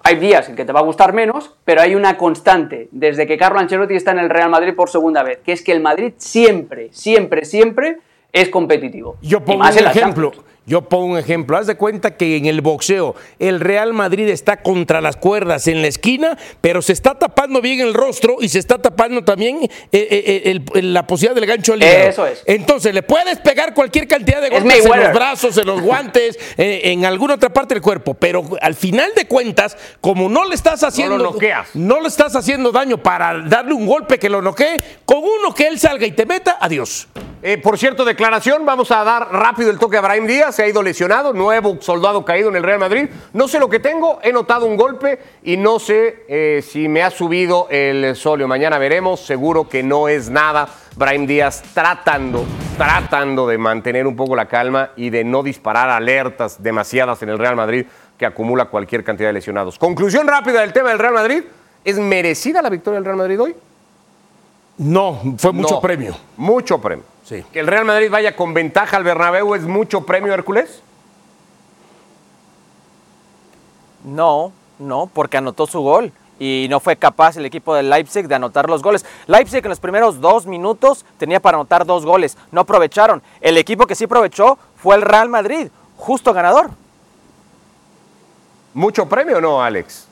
hay 0.03 0.17
días 0.17 0.49
en 0.49 0.57
que 0.57 0.65
te 0.65 0.73
va 0.73 0.81
a 0.81 0.83
gustar 0.83 1.13
menos, 1.13 1.55
pero 1.65 1.81
hay 1.81 1.95
una 1.95 2.17
constante 2.17 2.89
desde 2.91 3.27
que 3.27 3.37
Carlo 3.37 3.59
Ancelotti 3.59 3.95
está 3.95 4.13
en 4.13 4.19
el 4.19 4.31
Real 4.31 4.51
Madrid 4.51 4.75
por 4.75 4.89
segunda 4.89 5.23
vez, 5.23 5.39
que 5.45 5.53
es 5.53 5.63
que 5.63 5.73
el 5.73 5.81
Madrid 5.81 6.13
siempre, 6.17 6.89
siempre, 6.93 7.45
siempre 7.45 7.99
es 8.33 8.49
competitivo. 8.49 9.17
Yo 9.21 9.45
pongo 9.45 9.63
un 9.63 9.69
ejemplo. 9.69 10.33
Yo 10.71 10.83
pongo 10.83 11.07
un 11.07 11.19
ejemplo. 11.19 11.57
Haz 11.57 11.67
de 11.67 11.75
cuenta 11.75 12.17
que 12.17 12.37
en 12.37 12.47
el 12.47 12.61
boxeo 12.61 13.17
el 13.41 13.59
Real 13.59 13.93
Madrid 13.93 14.29
está 14.29 14.63
contra 14.63 15.01
las 15.01 15.17
cuerdas 15.17 15.67
en 15.67 15.83
la 15.83 15.89
esquina, 15.89 16.39
pero 16.61 16.81
se 16.81 16.93
está 16.93 17.19
tapando 17.19 17.61
bien 17.61 17.81
el 17.81 17.93
rostro 17.93 18.37
y 18.41 18.49
se 18.49 18.61
está 18.61 18.79
tapando 18.79 19.25
también 19.25 19.65
eh, 19.65 19.69
eh, 19.91 20.63
eh, 20.73 20.83
la 20.83 21.09
posibilidad 21.09 21.35
del 21.35 21.47
gancho 21.47 21.73
al 21.73 21.83
Eso 21.83 22.25
es. 22.25 22.45
Entonces 22.47 22.95
le 22.95 23.03
puedes 23.03 23.41
pegar 23.41 23.75
cualquier 23.75 24.07
cantidad 24.07 24.41
de 24.41 24.49
golpes 24.49 24.87
en 24.87 25.01
los 25.01 25.13
brazos, 25.13 25.59
en 25.59 25.67
los 25.67 25.81
guantes, 25.81 26.39
en 26.57 27.05
alguna 27.05 27.35
otra 27.35 27.53
parte 27.53 27.75
del 27.75 27.83
cuerpo, 27.83 28.15
pero 28.15 28.45
al 28.61 28.77
final 28.77 29.11
de 29.17 29.27
cuentas, 29.27 29.77
como 30.01 30.29
no 30.29 30.45
le 30.45 30.55
estás 30.55 30.85
haciendo, 30.85 31.19
no, 31.19 31.33
lo 31.33 31.39
no 31.75 32.01
le 32.01 32.07
estás 32.07 32.37
haciendo 32.37 32.71
daño 32.71 33.03
para 33.03 33.43
darle 33.43 33.73
un 33.73 33.87
golpe 33.87 34.21
que 34.21 34.29
lo 34.29 34.41
noquee, 34.41 34.77
con 35.05 35.19
uno 35.19 35.53
que 35.53 35.67
él 35.67 35.81
salga 35.81 36.07
y 36.07 36.13
te 36.13 36.27
meta, 36.27 36.59
adiós. 36.61 37.09
Por 37.63 37.79
cierto, 37.79 38.05
declaración, 38.05 38.67
vamos 38.67 38.91
a 38.91 39.03
dar 39.03 39.33
rápido 39.33 39.71
el 39.71 39.79
toque 39.79 39.97
a 39.97 40.03
Brahim 40.03 40.27
Díaz 40.27 40.55
se 40.55 40.63
ha 40.63 40.69
ido 40.69 40.83
lesionado, 40.83 41.33
nuevo 41.33 41.79
soldado 41.81 42.23
caído 42.23 42.51
en 42.51 42.57
el 42.57 42.63
Real 42.63 42.79
Madrid. 42.79 43.09
No 43.33 43.49
sé 43.49 43.59
lo 43.59 43.71
que 43.71 43.81
tengo, 43.81 44.19
he 44.23 44.31
notado 44.31 44.67
un 44.67 44.77
golpe 44.77 45.19
y 45.43 45.57
no 45.57 45.79
sé 45.79 46.25
eh, 46.29 46.63
si 46.63 46.87
me 46.89 47.03
ha 47.03 47.11
subido 47.11 47.67
el 47.71 48.15
solio. 48.15 48.47
Mañana 48.47 48.77
veremos, 48.77 49.21
seguro 49.21 49.71
que 49.71 49.83
no 49.83 50.09
es 50.09 50.29
nada. 50.29 50.69
Brahim 50.97 51.27
Díaz 51.27 51.63
tratando, 51.73 52.45
tratando 52.77 53.47
de 53.47 53.57
mantener 53.57 54.07
un 54.07 54.17
poco 54.17 54.37
la 54.37 54.47
calma 54.47 54.91
y 54.97 55.09
de 55.09 55.25
no 55.25 55.43
disparar 55.43 55.89
alertas 55.89 56.63
demasiadas 56.63 57.23
en 57.23 57.31
el 57.31 57.39
Real 57.39 57.57
Madrid 57.57 57.87
que 58.19 58.27
acumula 58.27 58.67
cualquier 58.67 59.03
cantidad 59.03 59.31
de 59.31 59.33
lesionados. 59.33 59.79
Conclusión 59.79 60.29
rápida 60.29 60.61
del 60.61 60.75
tema 60.75 60.91
del 60.91 60.99
Real 60.99 61.15
Madrid. 61.15 61.43
¿Es 61.85 61.99
merecida 61.99 62.61
la 62.61 62.69
victoria 62.69 62.97
del 62.97 63.07
Real 63.07 63.17
Madrid 63.17 63.41
hoy? 63.41 63.55
No, 64.83 65.21
fue 65.37 65.53
mucho 65.53 65.79
premio. 65.79 66.17
Mucho 66.39 66.81
premio. 66.81 67.05
Que 67.29 67.61
el 67.61 67.67
Real 67.67 67.85
Madrid 67.85 68.11
vaya 68.11 68.35
con 68.35 68.55
ventaja 68.55 68.97
al 68.97 69.05
Bernabéu 69.05 69.55
es 69.55 69.63
mucho 69.63 70.07
premio, 70.07 70.33
Hércules. 70.33 70.83
No, 74.05 74.53
no, 74.79 75.11
porque 75.13 75.37
anotó 75.37 75.67
su 75.67 75.81
gol. 75.81 76.13
y 76.41 76.67
no 76.71 76.81
fue 76.81 76.97
capaz 76.97 77.37
el 77.37 77.45
equipo 77.45 77.75
del 77.75 77.91
Leipzig 77.91 78.27
de 78.27 78.35
anotar 78.35 78.69
los 78.71 78.83
goles. 78.83 79.05
Leipzig 79.27 79.63
en 79.63 79.69
los 79.69 79.79
primeros 79.79 80.21
dos 80.23 80.47
minutos 80.47 81.05
tenía 81.19 81.39
para 81.39 81.59
anotar 81.59 81.85
dos 81.85 82.07
goles, 82.07 82.39
no 82.51 82.63
aprovecharon. 82.63 83.23
El 83.43 83.59
equipo 83.59 83.87
que 83.87 83.95
sí 83.95 84.05
aprovechó 84.05 84.59
fue 84.77 84.97
el 84.97 85.03
Real 85.03 85.29
Madrid, 85.29 85.69
justo 85.99 86.33
ganador. 86.33 86.71
¿Mucho 88.73 89.07
premio 89.07 89.37
o 89.37 89.41
no, 89.43 89.63
Alex? 89.63 90.09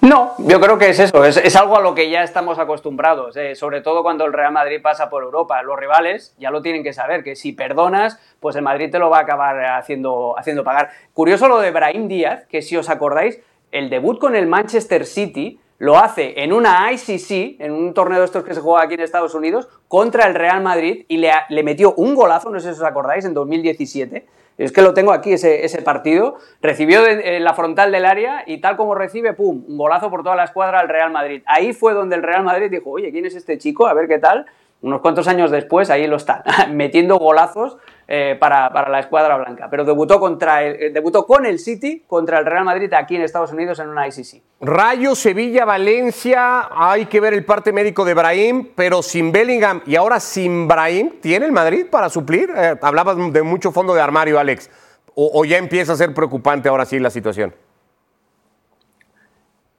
No, 0.00 0.34
yo 0.38 0.60
creo 0.60 0.78
que 0.78 0.90
es 0.90 1.00
eso, 1.00 1.24
es, 1.24 1.56
algo 1.56 1.76
a 1.76 1.80
lo 1.80 1.92
que 1.92 2.08
ya 2.08 2.22
estamos 2.22 2.60
acostumbrados, 2.60 3.36
eh, 3.36 3.56
sobre 3.56 3.80
todo 3.80 4.04
cuando 4.04 4.24
el 4.26 4.32
Real 4.32 4.52
Madrid 4.52 4.80
pasa 4.80 5.10
por 5.10 5.24
Europa. 5.24 5.60
Los 5.64 5.76
rivales 5.76 6.36
ya 6.38 6.52
lo 6.52 6.62
tienen 6.62 6.84
que 6.84 6.92
saber, 6.92 7.24
que 7.24 7.34
si 7.34 7.50
perdonas, 7.50 8.20
pues 8.38 8.54
el 8.54 8.62
Madrid 8.62 8.90
te 8.92 9.00
lo 9.00 9.10
va 9.10 9.18
a 9.18 9.22
acabar 9.22 9.60
haciendo, 9.64 10.38
haciendo 10.38 10.62
pagar. 10.62 10.90
Curioso 11.12 11.48
lo 11.48 11.58
de 11.58 11.72
Brahim 11.72 12.06
Díaz, 12.06 12.46
que 12.46 12.62
si 12.62 12.76
os 12.76 12.88
acordáis, 12.88 13.40
el 13.72 13.90
debut 13.90 14.20
con 14.20 14.36
el 14.36 14.46
Manchester 14.46 15.04
City 15.04 15.58
lo 15.78 15.98
hace 15.98 16.44
en 16.44 16.52
una 16.52 16.92
ICC, 16.92 17.60
en 17.60 17.72
un 17.72 17.92
torneo 17.92 18.20
de 18.20 18.24
estos 18.24 18.44
que 18.44 18.54
se 18.54 18.60
juega 18.60 18.84
aquí 18.84 18.94
en 18.94 19.00
Estados 19.00 19.34
Unidos, 19.34 19.68
contra 19.88 20.28
el 20.28 20.36
Real 20.36 20.62
Madrid 20.62 21.06
y 21.08 21.16
le, 21.16 21.32
le 21.48 21.62
metió 21.64 21.94
un 21.94 22.14
golazo, 22.14 22.50
no 22.50 22.60
sé 22.60 22.72
si 22.72 22.80
os 22.80 22.86
acordáis, 22.86 23.24
en 23.24 23.34
2017 23.34 24.26
es 24.64 24.72
que 24.72 24.82
lo 24.82 24.92
tengo 24.92 25.12
aquí, 25.12 25.32
ese, 25.32 25.82
partido. 25.82 26.36
Recibió 26.60 27.06
en 27.06 27.44
la 27.44 27.54
frontal 27.54 27.92
del 27.92 28.04
área 28.04 28.42
y 28.46 28.58
tal 28.58 28.76
como 28.76 28.94
recibe, 28.94 29.32
¡pum! 29.32 29.64
Un 29.68 29.78
golazo 29.78 30.10
por 30.10 30.22
toda 30.22 30.36
la 30.36 30.44
escuadra 30.44 30.80
al 30.80 30.88
Real 30.88 31.12
Madrid. 31.12 31.42
Ahí 31.46 31.72
fue 31.72 31.94
donde 31.94 32.16
el 32.16 32.22
Real 32.22 32.42
Madrid 32.42 32.70
dijo, 32.70 32.90
oye, 32.90 33.10
¿quién 33.12 33.24
es 33.24 33.36
este 33.36 33.56
chico? 33.56 33.86
A 33.86 33.94
ver 33.94 34.08
qué 34.08 34.18
tal 34.18 34.46
unos 34.80 35.00
cuantos 35.00 35.26
años 35.28 35.50
después, 35.50 35.90
ahí 35.90 36.06
lo 36.06 36.16
está, 36.16 36.44
metiendo 36.70 37.18
golazos 37.18 37.78
eh, 38.10 38.38
para, 38.40 38.88
la 38.88 39.00
escuadra 39.00 39.36
blanca. 39.36 39.68
Pero 39.70 39.84
debutó, 39.84 40.18
contra 40.18 40.64
eh, 40.64 40.90
debutó 40.90 41.26
con 41.26 41.44
el 41.44 41.58
City 41.58 42.04
contra 42.06 42.38
el 42.38 42.46
Real 42.46 42.64
Madrid 42.64 42.90
aquí 42.94 43.16
en 43.16 43.22
Estados 43.22 43.52
Unidos 43.52 43.78
en 43.80 43.90
una 43.90 44.08
ICC. 44.08 44.42
Rayo, 44.62 45.14
Sevilla, 45.14 45.66
Valencia, 45.66 46.70
hay 46.70 47.04
que 47.04 47.20
ver 47.20 47.34
el 47.34 47.44
parte 47.44 47.70
médico 47.70 48.06
de 48.06 48.14
Brahim, 48.14 48.68
pero 48.74 49.02
sin 49.02 49.30
Bellingham 49.30 49.82
y 49.84 49.96
ahora 49.96 50.20
sin 50.20 50.66
Brahim, 50.66 51.20
¿tiene 51.20 51.44
el 51.44 51.52
Madrid 51.52 51.84
para 51.90 52.08
suplir? 52.08 52.50
Eh, 52.56 52.76
hablabas 52.80 53.16
de 53.30 53.42
mucho 53.42 53.72
fondo 53.72 53.92
de 53.94 54.00
armario, 54.00 54.38
Alex. 54.38 54.70
o 55.14 55.44
ya 55.44 55.58
empieza 55.58 55.92
a 55.92 55.96
ser 55.96 56.14
preocupante 56.14 56.70
ahora 56.70 56.86
sí 56.86 56.98
la 56.98 57.10
situación? 57.10 57.52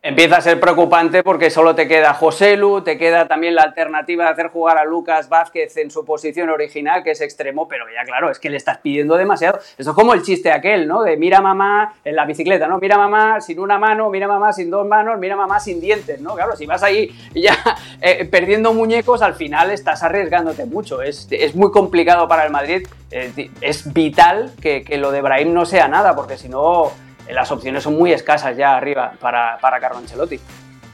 Empieza 0.02 0.38
a 0.38 0.42
ser 0.42 0.62
preocupante 0.62 1.24
porque 1.24 1.50
solo 1.50 1.76
te 1.76 1.86
queda 1.86 2.14
Joselu, 2.14 2.82
te 2.84 2.98
queda 2.98 3.28
también 3.28 3.54
la 3.54 3.64
alternativa 3.64 4.24
de 4.24 4.30
hacer 4.30 4.48
jugar 4.48 4.78
a 4.78 4.86
Lucas 4.86 5.28
Vázquez 5.28 5.76
en 5.76 5.92
su 5.92 6.06
posición 6.06 6.50
original, 6.50 7.04
que 7.04 7.12
es 7.12 7.20
extremo, 7.20 7.68
pero 7.68 7.84
ya 7.94 8.06
claro, 8.06 8.32
es 8.32 8.40
que 8.40 8.50
le 8.50 8.56
estás 8.56 8.78
pidiendo 8.78 9.18
demasiado. 9.18 9.60
Eso 9.78 9.90
es 9.90 9.96
como 9.96 10.14
el 10.14 10.22
chiste 10.22 10.54
aquel, 10.54 10.88
¿no? 10.88 11.04
De 11.04 11.18
mira 11.18 11.42
mamá 11.42 11.96
en 12.06 12.16
la 12.16 12.24
bicicleta, 12.24 12.66
¿no? 12.66 12.80
Mira 12.80 12.98
mamá 12.98 13.42
sin 13.42 13.60
una 13.60 13.78
mano, 13.78 14.10
mira 14.10 14.26
mamá 14.26 14.54
sin 14.54 14.70
dos 14.70 14.88
manos, 14.88 15.20
mira 15.20 15.36
mamá 15.36 15.60
sin 15.60 15.82
dientes, 15.82 16.22
¿no? 16.22 16.34
Claro, 16.36 16.56
si 16.56 16.66
vas 16.66 16.82
ahí 16.82 17.14
ya 17.36 17.58
eh, 18.02 18.24
perdiendo 18.24 18.74
muñecos, 18.74 19.22
al 19.22 19.34
final 19.34 19.70
estás 19.70 20.02
arriesgándote 20.02 20.66
mucho. 20.66 21.02
Es, 21.02 21.28
es 21.30 21.56
muy 21.56 21.72
complicado 21.72 22.26
para 22.30 22.46
el 22.46 22.52
Madrid. 22.52 22.88
es 23.12 23.94
vital 23.94 24.54
que, 24.62 24.82
que 24.82 24.98
lo 24.98 25.12
de 25.12 25.22
Brahim 25.22 25.54
no 25.54 25.66
sea 25.66 25.90
nada, 25.90 26.16
porque 26.16 26.38
si 26.38 26.48
no 26.48 26.90
las 27.34 27.52
opciones 27.52 27.84
son 27.84 27.98
muy 27.98 28.12
escasas 28.12 28.58
ya 28.58 28.76
arriba 28.76 29.14
para, 29.20 29.58
para 29.60 29.80
Carlo 29.80 29.98
Ancelotti. 29.98 30.40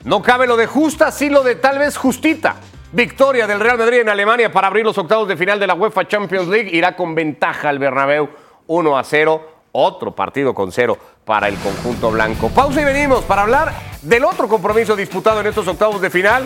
No 0.04 0.22
cabe 0.22 0.46
lo 0.46 0.56
de 0.56 0.68
justa, 0.68 1.12
sí 1.12 1.30
lo 1.30 1.44
de 1.44 1.56
tal 1.56 1.80
vez 1.80 1.98
justita. 1.98 2.56
Victoria 2.92 3.48
del 3.48 3.60
Real 3.60 3.77
Madrid 3.77 4.00
en 4.00 4.10
Alemania 4.10 4.51
para 4.51 4.68
abrir 4.68 4.86
los 4.86 4.98
octavos 4.98 5.27
de 5.27 5.36
final 5.36 5.60
de 5.60 5.68
la 5.68 5.74
UEFA 5.74 6.08
Champions 6.08 6.48
League. 6.48 6.70
Irá 6.72 6.96
con 6.96 7.15
ventaja 7.15 7.70
al 7.70 7.80
Bernabéu 7.80 8.30
1 8.68 8.98
a 8.98 9.04
0. 9.04 9.50
Otro 9.77 10.15
partido 10.15 10.54
con 10.54 10.72
cero 10.72 10.98
para 11.25 11.50
el 11.50 11.56
conjunto 11.58 12.10
blanco. 12.12 12.50
Pausa 12.50 12.82
y 12.82 12.86
venimos 12.86 13.25
para 13.25 13.42
hablar 13.42 13.74
del 14.01 14.24
otro 14.24 14.48
compromiso 14.48 14.96
disputado 14.96 15.42
en 15.42 15.48
estos 15.48 15.68
octavos 15.68 16.00
de 16.00 16.10
final. 16.10 16.46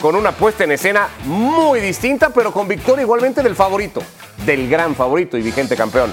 Con 0.00 0.14
una 0.14 0.30
puesta 0.30 0.62
en 0.62 0.70
escena 0.72 1.08
muy 1.24 1.80
distinta, 1.80 2.30
pero 2.30 2.52
con 2.52 2.68
victoria 2.68 3.02
igualmente 3.02 3.42
del 3.42 3.56
favorito, 3.56 4.02
del 4.44 4.68
gran 4.68 4.94
favorito 4.94 5.36
y 5.36 5.42
vigente 5.42 5.74
campeón. 5.74 6.12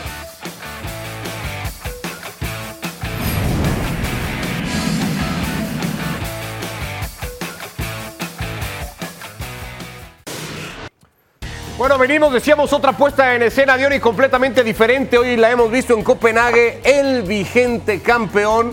Bueno, 11.84 11.98
venimos, 11.98 12.32
decíamos 12.32 12.72
otra 12.72 12.96
puesta 12.96 13.36
en 13.36 13.42
escena 13.42 13.76
de 13.76 13.86
hoy 13.86 14.00
completamente 14.00 14.64
diferente. 14.64 15.18
Hoy 15.18 15.36
la 15.36 15.52
hemos 15.52 15.70
visto 15.70 15.94
en 15.94 16.02
Copenhague, 16.02 16.80
el 16.82 17.24
vigente 17.24 18.00
campeón, 18.00 18.72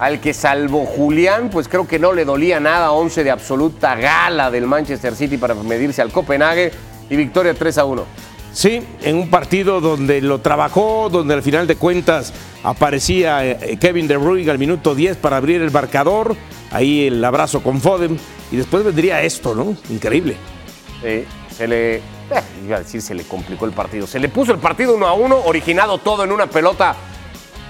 al 0.00 0.20
que 0.20 0.34
salvo 0.34 0.84
Julián, 0.84 1.48
pues 1.48 1.68
creo 1.68 1.86
que 1.86 2.00
no 2.00 2.12
le 2.12 2.24
dolía 2.24 2.58
nada, 2.58 2.90
11 2.90 3.22
de 3.22 3.30
absoluta 3.30 3.94
gala 3.94 4.50
del 4.50 4.66
Manchester 4.66 5.14
City 5.14 5.36
para 5.36 5.54
medirse 5.54 6.02
al 6.02 6.10
Copenhague 6.10 6.72
y 7.08 7.14
victoria 7.14 7.54
3 7.54 7.78
a 7.78 7.84
1. 7.84 8.04
Sí, 8.52 8.82
en 9.02 9.14
un 9.14 9.30
partido 9.30 9.80
donde 9.80 10.20
lo 10.20 10.40
trabajó, 10.40 11.10
donde 11.10 11.34
al 11.34 11.42
final 11.44 11.68
de 11.68 11.76
cuentas 11.76 12.32
aparecía 12.64 13.46
eh, 13.46 13.78
Kevin 13.80 14.08
De 14.08 14.16
Bruyne 14.16 14.50
al 14.50 14.58
minuto 14.58 14.96
10 14.96 15.18
para 15.18 15.36
abrir 15.36 15.62
el 15.62 15.70
marcador, 15.70 16.34
ahí 16.72 17.06
el 17.06 17.24
abrazo 17.24 17.62
con 17.62 17.80
Foden 17.80 18.18
y 18.50 18.56
después 18.56 18.82
vendría 18.82 19.22
esto, 19.22 19.54
¿no? 19.54 19.76
Increíble. 19.88 20.34
Sí, 21.00 21.24
se 21.56 21.68
le 21.68 22.13
eh, 22.30 22.42
iba 22.64 22.76
a 22.76 22.80
decir, 22.80 23.02
se 23.02 23.14
le 23.14 23.24
complicó 23.24 23.64
el 23.64 23.72
partido. 23.72 24.06
Se 24.06 24.18
le 24.18 24.28
puso 24.28 24.52
el 24.52 24.58
partido 24.58 24.94
uno 24.94 25.06
a 25.06 25.12
uno, 25.12 25.38
originado 25.44 25.98
todo 25.98 26.24
en 26.24 26.32
una 26.32 26.46
pelota 26.46 26.96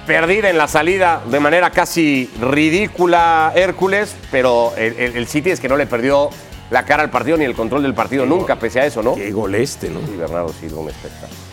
perdida 0.06 0.50
en 0.50 0.58
la 0.58 0.68
salida 0.68 1.22
de 1.26 1.40
manera 1.40 1.70
casi 1.70 2.30
ridícula 2.40 3.52
Hércules, 3.54 4.14
pero 4.30 4.74
el, 4.76 5.26
City 5.26 5.50
es 5.50 5.60
que 5.60 5.68
no 5.68 5.76
le 5.76 5.86
perdió 5.86 6.30
la 6.70 6.84
cara 6.84 7.02
al 7.02 7.10
partido 7.10 7.36
ni 7.36 7.44
el 7.44 7.54
control 7.54 7.82
del 7.82 7.94
partido 7.94 8.26
nunca, 8.26 8.56
pese 8.56 8.80
a 8.80 8.86
eso, 8.86 9.02
¿no? 9.02 9.14
Qué 9.14 9.30
gol 9.32 9.54
este, 9.54 9.88
¿no? 9.88 10.00
Sí, 10.00 10.16
Bernardo 10.16 10.50
Silva, 10.52 10.80
un 10.80 10.88
espectáculo. 10.90 11.44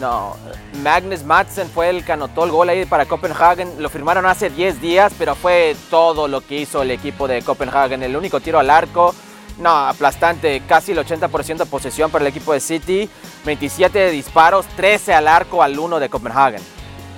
No, 0.00 0.34
Magnus 0.82 1.24
Madsen 1.24 1.68
fue 1.68 1.90
el 1.90 2.04
que 2.04 2.12
anotó 2.12 2.44
el 2.44 2.50
gol 2.50 2.70
ahí 2.70 2.86
para 2.86 3.04
Copenhagen. 3.04 3.82
Lo 3.82 3.90
firmaron 3.90 4.24
hace 4.24 4.48
10 4.48 4.80
días, 4.80 5.12
pero 5.18 5.34
fue 5.34 5.76
todo 5.90 6.26
lo 6.26 6.40
que 6.40 6.56
hizo 6.56 6.80
el 6.80 6.90
equipo 6.90 7.28
de 7.28 7.42
Copenhagen. 7.42 8.02
El 8.02 8.16
único 8.16 8.40
tiro 8.40 8.58
al 8.58 8.70
arco, 8.70 9.14
no, 9.60 9.70
aplastante, 9.70 10.62
casi 10.66 10.92
el 10.92 10.98
80% 10.98 11.58
de 11.58 11.66
posesión 11.66 12.10
para 12.10 12.24
el 12.24 12.28
equipo 12.28 12.52
de 12.52 12.60
City, 12.60 13.08
27 13.44 14.10
disparos, 14.10 14.66
13 14.76 15.14
al 15.14 15.28
arco 15.28 15.62
al 15.62 15.78
1 15.78 16.00
de 16.00 16.08
Copenhagen. 16.08 16.60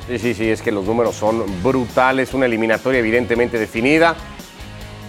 Sí, 0.08 0.18
sí, 0.18 0.34
sí, 0.34 0.50
es 0.50 0.60
que 0.60 0.72
los 0.72 0.84
números 0.84 1.14
son 1.14 1.44
brutales, 1.62 2.34
una 2.34 2.46
eliminatoria 2.46 2.98
evidentemente 2.98 3.58
definida. 3.58 4.16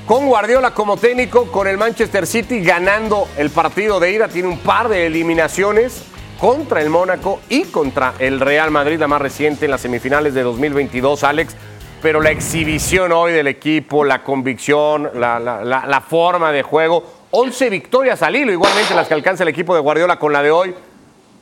Con 0.06 0.28
Guardiola 0.28 0.72
como 0.72 0.98
técnico, 0.98 1.52
con 1.52 1.68
el 1.68 1.78
Manchester 1.78 2.28
City 2.28 2.62
ganando 2.62 3.28
el 3.38 3.50
partido 3.50 4.00
de 4.00 4.12
ida, 4.12 4.28
tiene 4.28 4.50
un 4.50 4.60
par 4.60 4.90
de 4.90 5.08
eliminaciones 5.08 6.04
contra 6.40 6.82
el 6.82 6.90
Mónaco 6.90 7.40
y 7.50 7.64
contra 7.64 8.14
el 8.20 8.40
Real 8.40 8.70
Madrid, 8.70 9.00
la 9.00 9.08
más 9.08 9.22
reciente 9.22 9.66
en 9.66 9.72
las 9.72 9.82
semifinales 9.82 10.34
de 10.34 10.44
2022, 10.44 11.24
Alex. 11.24 11.56
Pero 12.02 12.20
la 12.20 12.32
exhibición 12.32 13.14
hoy 13.14 13.32
del 13.32 13.48
equipo, 13.48 14.04
la 14.04 14.24
convicción, 14.24 15.10
la, 15.16 15.40
la 15.40 16.02
forma 16.02 16.52
de 16.52 16.62
juego, 16.62 17.23
11 17.36 17.72
victorias 17.72 18.22
al 18.22 18.36
hilo, 18.36 18.52
igualmente 18.52 18.94
las 18.94 19.08
que 19.08 19.16
alcanza 19.16 19.42
el 19.42 19.50
equipo 19.50 19.74
de 19.74 19.82
Guardiola 19.82 20.20
con 20.20 20.32
la 20.32 20.44
de 20.44 20.52
hoy. 20.52 20.76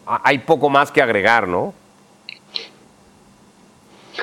Hay 0.06 0.40
poco 0.40 0.70
más 0.70 0.90
que 0.90 1.02
agregar, 1.02 1.50
¿no? 1.50 1.74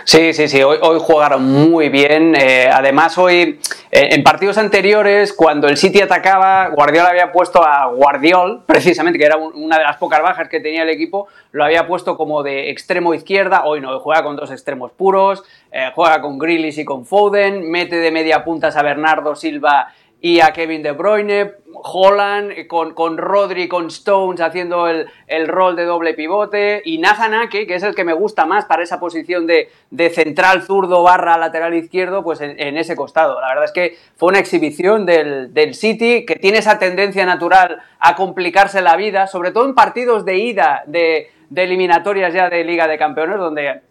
Sí, 0.05 0.33
sí, 0.33 0.49
sí, 0.49 0.63
hoy, 0.63 0.79
hoy 0.81 0.99
jugaron 0.99 1.45
muy 1.45 1.91
bien. 1.91 2.35
Eh, 2.35 2.71
además, 2.73 3.19
hoy, 3.19 3.61
eh, 3.91 4.09
en 4.13 4.23
partidos 4.23 4.57
anteriores, 4.57 5.35
cuando 5.35 5.69
el 5.69 5.77
City 5.77 6.01
atacaba, 6.01 6.69
Guardiola 6.69 7.11
había 7.11 7.33
puesto 7.33 7.63
a 7.63 7.85
Guardiol, 7.89 8.63
precisamente, 8.67 9.19
que 9.19 9.27
era 9.27 9.37
una 9.37 9.77
de 9.77 9.85
las 9.85 9.99
pocas 9.99 10.23
bajas 10.23 10.49
que 10.49 10.61
tenía 10.61 10.85
el 10.85 10.89
equipo, 10.89 11.29
lo 11.53 11.67
había 11.67 11.87
puesto 11.87 12.17
como 12.17 12.43
de 12.43 12.71
extremo 12.71 13.13
izquierda. 13.13 13.65
Hoy 13.67 13.83
no, 13.83 14.01
juega 14.01 14.23
con 14.23 14.37
dos 14.37 14.51
extremos 14.51 14.91
puros, 14.93 15.45
eh, 15.71 15.91
juega 15.95 16.23
con 16.23 16.39
Grealish 16.39 16.79
y 16.79 16.87
con 16.87 17.05
Foden, 17.05 17.71
mete 17.71 17.97
de 17.97 18.11
media 18.11 18.43
puntas 18.43 18.75
a 18.75 18.83
Bernardo 18.83 19.37
Silva 19.37 19.93
y 20.21 20.41
a 20.41 20.53
Kevin 20.53 20.83
De 20.83 20.93
Bruyne, 20.93 21.53
Holland 21.73 22.51
eh, 22.51 22.67
con, 22.67 22.95
con 22.95 23.19
Rodri, 23.19 23.69
con 23.69 23.87
Stones 23.87 24.41
haciendo 24.41 24.89
el, 24.89 25.09
rol 25.47 25.77
de 25.77 25.85
doble 25.85 26.15
pivote 26.15 26.83
y 26.85 26.99
Nathan 26.99 27.35
Ake, 27.35 27.67
que 27.67 27.75
es 27.75 27.83
el 27.83 27.95
que 27.95 28.05
me 28.05 28.13
gusta 28.13 28.45
más 28.47 28.65
para 28.65 28.83
esa 28.83 28.99
posición 28.99 29.47
de, 29.47 29.69
central 30.11 30.63
zurdo 30.63 31.03
barra 31.03 31.39
lateral 31.39 31.75
izquierdo, 31.75 32.25
pues 32.25 32.41
en, 32.41 32.77
ese 32.77 32.97
costado. 32.97 33.41
La 33.41 33.49
verdad 33.49 33.65
es 33.65 33.73
que 33.73 33.97
fue 34.17 34.31
una 34.31 34.41
exhibición 34.41 35.07
del, 35.07 35.75
City 35.75 36.25
que 36.25 36.37
tiene 36.37 36.59
esa 36.59 36.79
tendencia 36.79 37.25
natural 37.27 37.81
a 38.01 38.17
complicarse 38.17 38.83
la 38.83 38.97
vida, 38.97 39.27
sobre 39.27 39.53
todo 39.53 39.67
en 39.67 39.75
partidos 39.75 40.25
de 40.25 40.39
ida 40.39 40.83
de, 40.87 41.31
de 41.51 41.63
eliminatorias 41.63 42.33
ya 42.33 42.49
de 42.49 42.65
Liga 42.65 42.89
de 42.89 42.99
Campeones, 42.99 43.39
donde 43.39 43.83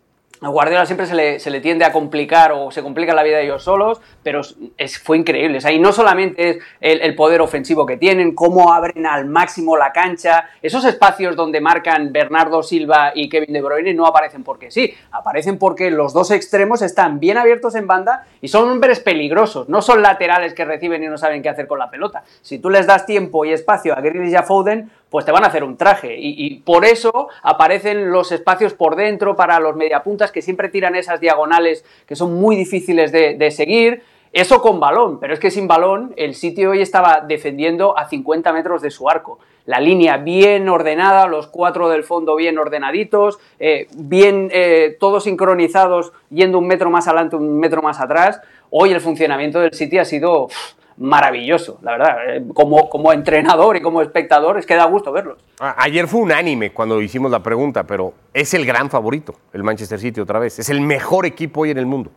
a 0.42 0.50
Guardiola 0.50 0.86
siempre 0.86 1.08
se 1.40 1.50
le, 1.50 1.62
tiende 1.62 1.84
a 1.84 1.92
complicar 1.92 2.52
o 2.52 2.70
se 2.70 2.84
complica 2.84 3.14
la 3.14 3.24
vida 3.24 3.40
ellos 3.40 3.64
solos, 3.64 4.00
pero 4.22 4.42
es, 4.78 5.00
fue 5.00 5.18
increíble. 5.18 5.58
O 5.58 5.80
no 5.80 5.92
solamente 5.92 6.50
es 6.50 6.58
el, 6.80 7.02
el, 7.02 7.16
poder 7.16 7.42
ofensivo 7.42 7.86
que 7.86 7.98
tienen, 7.98 8.36
cómo 8.36 8.72
abren 8.72 9.06
al 9.08 9.26
máximo 9.26 9.78
la 9.78 9.92
cancha, 9.92 10.50
esos 10.62 10.86
espacios 10.86 11.36
donde 11.36 11.60
marcan 11.60 12.14
Bernardo 12.14 12.62
Silva 12.62 13.12
y 13.16 13.30
Kevin 13.30 13.54
De 13.54 13.62
Bruyne 13.62 13.94
no 13.94 14.06
aparecen 14.06 14.44
porque 14.44 14.70
sí, 14.70 14.94
aparecen 15.12 15.58
porque 15.58 15.90
los 15.90 16.14
dos 16.14 16.30
extremos 16.32 16.82
están 16.82 17.20
bien 17.20 17.38
abiertos 17.38 17.74
en 17.76 17.88
banda 17.88 18.28
y 18.42 18.48
son 18.48 18.70
hombres 18.70 19.00
peligrosos, 19.00 19.70
no 19.70 19.82
son 19.82 20.02
laterales 20.02 20.54
que 20.54 20.66
reciben 20.66 21.04
y 21.04 21.08
no 21.08 21.18
saben 21.18 21.42
qué 21.42 21.50
hacer 21.50 21.68
con 21.68 21.80
la 21.80 21.90
pelota. 21.90 22.24
Si 22.42 22.60
tú 22.60 22.70
les 22.70 22.86
das 22.86 23.06
tiempo 23.06 23.44
y 23.46 23.54
espacio 23.54 23.98
a 23.98 24.02
Grealish 24.02 24.32
y 24.32 24.36
a 24.36 24.44
Foden, 24.44 24.92
pues 25.10 25.26
te 25.26 25.32
van 25.32 25.44
a 25.44 25.48
hacer 25.48 25.64
un 25.64 25.78
traje. 25.78 26.16
Y, 26.18 26.56
por 26.60 26.86
eso 26.86 27.30
aparecen 27.42 28.12
los 28.12 28.32
espacios 28.32 28.74
por 28.74 28.96
dentro 28.96 29.36
para 29.36 29.60
los 29.60 29.76
mediapuntas 29.76 30.32
que 30.32 30.42
siempre 30.42 30.70
tiran 30.70 30.96
esas 30.96 31.20
diagonales 31.20 31.86
que 32.06 32.16
son 32.16 32.34
muy 32.34 32.56
difíciles 32.56 33.12
de, 33.12 33.52
seguir. 33.52 34.04
Eso 34.34 34.62
con 34.62 34.80
balón, 34.80 35.20
pero 35.20 35.34
es 35.34 35.40
que 35.40 35.50
sin 35.50 35.68
balón 35.68 36.14
el 36.18 36.36
sitio 36.36 36.72
hoy 36.72 36.82
estaba 36.82 37.22
defendiendo 37.22 37.98
a 37.98 38.08
50 38.08 38.52
metros 38.52 38.82
de 38.82 38.92
su 38.92 39.10
arco. 39.10 39.40
La 39.66 39.80
línea 39.80 40.18
bien 40.18 40.68
ordenada, 40.70 41.28
los 41.28 41.48
cuatro 41.48 41.90
del 41.90 42.04
fondo 42.04 42.36
bien 42.36 42.58
ordenaditos, 42.58 43.40
eh, 43.60 43.88
bien 43.96 44.50
eh, 44.52 44.96
todos 45.00 45.24
sincronizados, 45.24 46.12
yendo 46.30 46.60
un 46.60 46.68
metro 46.68 46.90
más 46.90 47.08
adelante, 47.08 47.36
un 47.38 47.58
metro 47.58 47.82
más 47.82 48.00
atrás. 48.00 48.42
Hoy 48.70 48.92
el 48.92 49.02
funcionamiento 49.02 49.60
del 49.60 49.74
City 49.74 49.98
ha 49.98 50.06
sido 50.06 50.50
maravilloso, 50.98 51.80
la 51.82 51.92
verdad. 51.92 52.18
Eh, 52.28 52.44
Como, 52.54 52.90
como 52.90 53.14
entrenador 53.14 53.78
y 53.78 53.82
como 53.82 54.02
espectador, 54.02 54.58
es 54.58 54.66
que 54.66 54.76
da 54.76 54.86
gusto 54.86 55.12
verlos. 55.12 55.38
Ayer 55.60 56.08
fue 56.08 56.22
unánime 56.22 56.72
cuando 56.74 57.02
hicimos 57.02 57.32
la 57.32 57.42
pregunta, 57.42 57.86
pero 57.86 58.14
es 58.34 58.54
el 58.54 58.66
gran 58.66 58.90
favorito, 58.90 59.34
el 59.54 59.64
Manchester 59.64 60.00
City 60.00 60.20
otra 60.20 60.40
vez. 60.40 60.60
Es 60.60 60.70
el 60.70 60.82
mejor 60.82 61.26
equipo 61.26 61.62
hoy 61.62 61.72
en 61.72 61.78
el 61.78 61.86
mundo. 61.86 62.12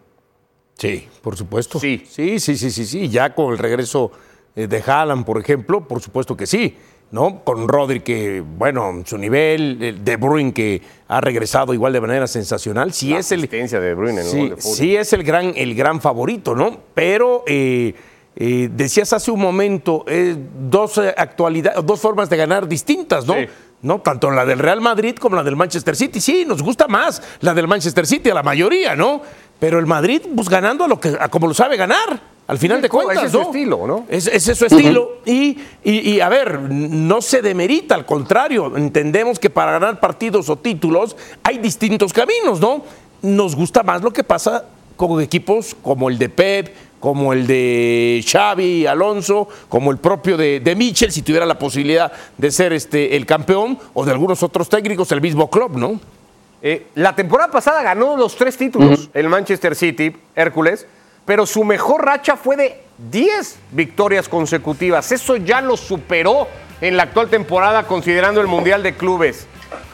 Sí, 0.75 1.09
por 1.23 1.37
supuesto. 1.37 1.79
Sí. 1.79 2.05
Sí, 2.09 2.39
sí, 2.41 2.57
sí, 2.57 2.71
sí, 2.71 2.87
sí. 2.87 3.09
Ya 3.09 3.35
con 3.35 3.53
el 3.53 3.59
regreso 3.59 4.13
eh, 4.57 4.67
de 4.67 4.83
Haaland, 4.85 5.25
por 5.27 5.39
ejemplo, 5.39 5.87
por 5.87 6.01
supuesto 6.01 6.37
que 6.37 6.47
sí. 6.47 6.77
¿no? 7.11 7.43
Con 7.45 7.67
Rodri, 7.69 8.01
que, 8.01 8.41
bueno, 8.41 9.03
su 9.05 9.19
nivel, 9.19 10.05
De 10.05 10.17
Bruyne, 10.17 10.53
que 10.53 10.81
ha 11.09 11.21
regresado 11.21 11.75
igual 11.75 11.93
de 11.93 12.01
manera 12.01 12.27
sensacional. 12.27 12.93
Sí 12.93 13.11
La 13.11 13.19
es 13.19 13.33
el. 13.33 13.49
de 13.49 13.81
De 13.81 13.95
Bruyne 13.95 14.21
en 14.21 14.27
el 14.27 14.61
Sí, 14.61 14.75
sí 14.77 14.97
es 14.97 15.13
el 15.13 15.25
gran, 15.25 15.53
el 15.57 15.75
gran 15.75 16.01
favorito, 16.01 16.55
¿no? 16.55 16.79
Pero 16.95 17.43
eh, 17.47 17.95
eh, 18.43 18.71
decías 18.73 19.13
hace 19.13 19.31
un 19.31 19.39
momento, 19.41 20.03
eh, 20.09 20.35
dos, 20.69 20.97
eh, 20.99 21.15
actualidad- 21.17 21.83
dos 21.85 22.01
formas 22.01 22.31
de 22.31 22.37
ganar 22.39 22.67
distintas, 22.67 23.27
¿no? 23.27 23.35
Sí. 23.35 23.47
¿no? 23.83 24.01
Tanto 24.01 24.31
la 24.31 24.45
del 24.45 24.59
Real 24.59 24.81
Madrid 24.81 25.15
como 25.17 25.37
la 25.37 25.43
del 25.43 25.57
Manchester 25.57 25.95
City. 25.97 26.21
Sí, 26.21 26.45
nos 26.47 26.63
gusta 26.63 26.87
más 26.89 27.23
la 27.41 27.55
del 27.55 27.67
Manchester 27.69 28.07
City 28.07 28.29
a 28.31 28.35
la 28.35 28.43
mayoría, 28.43 28.95
¿no? 28.97 29.23
Pero 29.59 29.79
el 29.79 29.87
Madrid, 29.87 30.23
pues 30.35 30.49
ganando 30.51 30.85
a 30.85 30.89
lo 30.89 30.99
que, 31.01 31.17
a 31.19 31.29
como 31.29 31.47
lo 31.47 31.55
sabe 31.55 31.77
ganar, 31.79 32.21
al 32.47 32.59
final 32.59 32.79
Sí, 32.79 32.83
de 32.83 32.89
cuentas, 32.91 33.17
ese 33.19 33.27
es 33.27 33.33
su 33.33 33.39
¿no? 33.39 33.45
estilo, 33.47 33.87
¿no? 33.87 34.07
Es- 34.09 34.27
Ese 34.27 34.53
es 34.53 34.59
su 34.59 34.67
estilo. 34.67 35.21
y, 35.25 35.59
y- 35.85 36.11
y, 36.15 36.21
a 36.21 36.29
ver, 36.29 36.61
no 36.61 37.23
se 37.23 37.41
demerita, 37.43 37.95
al 37.95 38.05
contrario, 38.07 38.77
entendemos 38.77 39.39
que 39.39 39.49
para 39.51 39.73
ganar 39.73 39.99
partidos 40.01 40.49
o 40.51 40.57
títulos 40.57 41.17
hay 41.43 41.57
distintos 41.59 42.13
caminos, 42.13 42.61
¿no? 42.61 42.83
Nos 43.23 43.55
gusta 43.57 43.83
más 43.83 44.03
lo 44.03 44.13
que 44.13 44.25
pasa 44.25 44.65
con 44.97 45.23
equipos 45.23 45.75
como 45.83 46.11
el 46.11 46.19
de 46.19 46.29
Pep, 46.29 46.75
como 47.01 47.33
el 47.33 47.47
de 47.47 48.25
Xavi, 48.27 48.87
Alonso, 48.87 49.49
como 49.69 49.91
el 49.91 49.99
propio 49.99 50.37
de, 50.37 50.61
de 50.61 50.77
Mitchell, 50.77 51.11
si 51.11 51.23
tuviera 51.23 51.47
la 51.47 51.59
posibilidad 51.59 52.13
de 52.37 52.51
ser 52.51 52.73
este, 52.73 53.17
el 53.17 53.27
campeón, 53.27 53.79
o 53.95 54.05
de 54.05 54.13
algunos 54.13 54.43
otros 54.43 54.69
técnicos, 54.69 55.11
el 55.11 55.21
mismo 55.21 55.51
club, 55.51 55.77
¿no? 55.77 55.99
Eh, 56.63 56.89
la 56.95 57.17
temporada 57.17 57.51
pasada 57.51 57.83
ganó 57.83 58.17
los 58.17 58.37
tres 58.37 58.57
títulos, 58.57 59.09
el 59.15 59.29
Manchester 59.29 59.75
City, 59.75 60.15
Hércules, 60.37 60.87
pero 61.25 61.47
su 61.47 61.65
mejor 61.65 62.05
racha 62.05 62.37
fue 62.37 62.57
de 62.57 62.83
10 63.11 63.59
victorias 63.73 64.29
consecutivas. 64.29 65.11
Eso 65.11 65.37
ya 65.37 65.63
lo 65.63 65.77
superó 65.77 66.49
en 66.83 66.97
la 66.97 67.05
actual 67.05 67.29
temporada 67.29 67.85
considerando 67.85 68.41
el 68.41 68.47
Mundial 68.47 68.83
de 68.83 68.95
Clubes. 68.95 69.47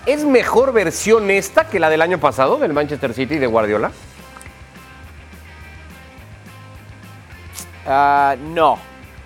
¿Es 0.07 0.25
mejor 0.25 0.73
versión 0.73 1.31
esta 1.31 1.69
que 1.69 1.79
la 1.79 1.91
del 1.91 2.03
año 2.03 2.19
pasado 2.19 2.59
del 2.59 2.73
Manchester 2.73 3.15
City 3.15 3.39
de 3.39 3.47
Guardiola? 3.47 3.93
Ah, 7.89 8.35
no, 8.41 8.79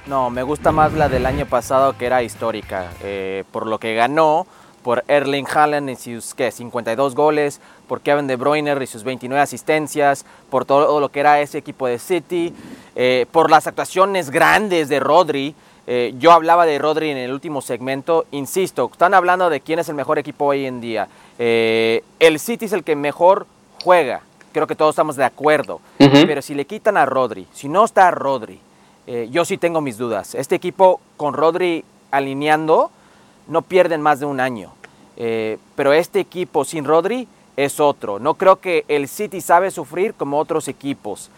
no, 0.07 0.29
me 0.29 0.43
gusta 0.43 0.71
más 0.71 0.93
la 0.93 1.09
del 1.09 1.25
año 1.25 1.47
pasado 1.47 1.97
que 1.97 2.05
era 2.05 2.23
histórica, 2.23 2.91
eh, 3.03 3.45
por 3.53 3.67
lo 3.67 3.79
que 3.79 3.95
ganó, 3.95 4.47
por 4.83 5.03
Erling 5.09 5.47
Haaland 5.47 5.89
y 5.89 5.97
sus 5.97 6.35
¿qué? 6.35 6.51
52 6.51 7.15
goles, 7.15 7.59
por 7.89 8.03
Kevin 8.03 8.27
De 8.27 8.37
Bruyne 8.37 8.77
y 8.83 8.87
sus 8.87 9.03
29 9.03 9.41
asistencias, 9.41 10.27
por 10.51 10.67
todo 10.67 11.01
lo 11.01 11.09
que 11.09 11.21
era 11.21 11.41
ese 11.41 11.57
equipo 11.57 11.87
de 11.87 11.99
City, 11.99 12.55
eh, 12.97 13.25
por 13.33 13.51
las 13.51 13.67
actuaciones 13.67 14.29
grandes 14.29 14.91
de 14.91 15.01
Rodri. 15.01 15.55
Eh, 15.87 16.15
yo 16.19 16.33
hablaba 16.33 16.67
de 16.67 16.79
Rodri 16.79 17.11
en 17.11 17.17
el 17.17 17.33
último 17.33 17.63
segmento, 17.63 18.27
insisto, 18.31 18.91
están 18.93 19.15
hablando 19.15 19.49
de 19.49 19.61
quién 19.61 19.79
es 19.79 19.89
el 19.89 19.95
mejor 19.95 20.19
equipo 20.19 20.45
hoy 20.45 20.67
en 20.67 20.83
día. 20.83 21.09
Eh, 21.39 22.05
el 22.19 22.39
City 22.39 22.67
es 22.67 22.73
el 22.75 22.85
que 22.85 22.95
mejor 22.95 23.47
juega, 23.83 24.21
creo 24.53 24.67
que 24.67 24.75
todos 24.75 24.95
estamos 24.95 25.17
de 25.17 25.25
acuerdo. 25.25 25.81
Pero 25.99 26.43
si 26.43 26.55
le 26.55 26.65
quitan 26.65 26.97
a 26.97 27.07
Rodri, 27.07 27.47
si 27.53 27.69
no 27.69 27.85
está 27.85 28.11
Rodri, 28.11 28.61
eh, 29.07 29.29
yo 29.31 29.45
sí 29.45 29.59
tengo 29.59 29.81
mis 29.81 29.99
dudas. 29.99 30.35
Este 30.35 30.55
equipo 30.55 31.01
con 31.17 31.35
Rodri 31.35 31.85
alineando 32.11 32.91
no 33.49 33.63
pierden 33.63 34.01
más 34.01 34.21
de 34.21 34.27
un 34.27 34.41
año. 34.41 34.73
Eh, 35.17 35.59
pero 35.75 35.93
este 35.93 36.21
equipo 36.21 36.65
sin 36.65 36.85
Rodri 36.85 37.27
es 37.57 37.81
otro. 37.81 38.19
No 38.19 38.35
creo 38.35 38.61
que 38.61 38.85
el 38.89 39.09
City 39.09 39.41
sabe 39.41 39.71
sufrir 39.71 40.15
como 40.15 40.39
otros 40.39 40.69
equipos. 40.69 41.31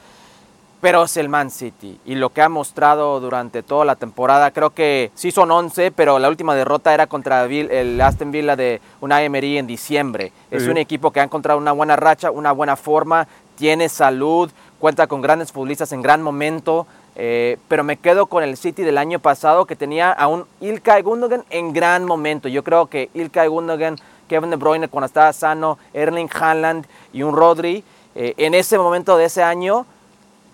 Pero 0.82 1.04
es 1.04 1.16
el 1.16 1.28
Man 1.28 1.52
City. 1.52 2.00
Y 2.04 2.16
lo 2.16 2.30
que 2.30 2.42
ha 2.42 2.48
mostrado 2.48 3.20
durante 3.20 3.62
toda 3.62 3.84
la 3.84 3.94
temporada, 3.94 4.50
creo 4.50 4.70
que 4.70 5.12
sí 5.14 5.30
son 5.30 5.52
11, 5.52 5.92
pero 5.92 6.18
la 6.18 6.28
última 6.28 6.56
derrota 6.56 6.92
era 6.92 7.06
contra 7.06 7.44
el 7.44 8.00
Aston 8.00 8.32
Villa 8.32 8.56
de 8.56 8.80
Unai 9.00 9.26
Emery 9.26 9.58
en 9.58 9.68
diciembre. 9.68 10.32
Es 10.50 10.66
un 10.66 10.76
equipo 10.78 11.12
que 11.12 11.20
ha 11.20 11.22
encontrado 11.22 11.60
una 11.60 11.70
buena 11.70 11.94
racha, 11.94 12.32
una 12.32 12.50
buena 12.50 12.74
forma, 12.74 13.28
tiene 13.54 13.88
salud, 13.88 14.50
cuenta 14.80 15.06
con 15.06 15.22
grandes 15.22 15.52
futbolistas 15.52 15.92
en 15.92 16.02
gran 16.02 16.20
momento. 16.20 16.88
eh, 17.14 17.58
pero 17.68 17.84
me 17.84 17.98
quedo 17.98 18.26
con 18.26 18.42
el 18.42 18.56
City 18.56 18.82
del 18.82 18.98
año 18.98 19.20
pasado 19.20 19.66
que 19.66 19.76
tenía 19.76 20.10
a 20.10 20.26
un 20.26 20.46
Ilkay 20.60 21.02
Gundogan 21.02 21.44
en 21.50 21.72
gran 21.72 22.06
momento. 22.06 22.48
Yo 22.48 22.64
creo 22.64 22.86
que 22.86 23.08
Ilkay 23.14 23.46
Gundogan, 23.46 23.98
Kevin 24.28 24.50
De 24.50 24.56
Bruyne 24.56 24.88
cuando 24.88 25.06
estaba 25.06 25.32
sano, 25.32 25.78
Erling 25.92 26.30
Haaland 26.32 26.86
y 27.12 27.22
un 27.22 27.36
Rodri, 27.36 27.84
eh, 28.16 28.34
en 28.36 28.54
ese 28.54 28.78
momento 28.78 29.16
de 29.16 29.26
ese 29.26 29.42
año 29.44 29.86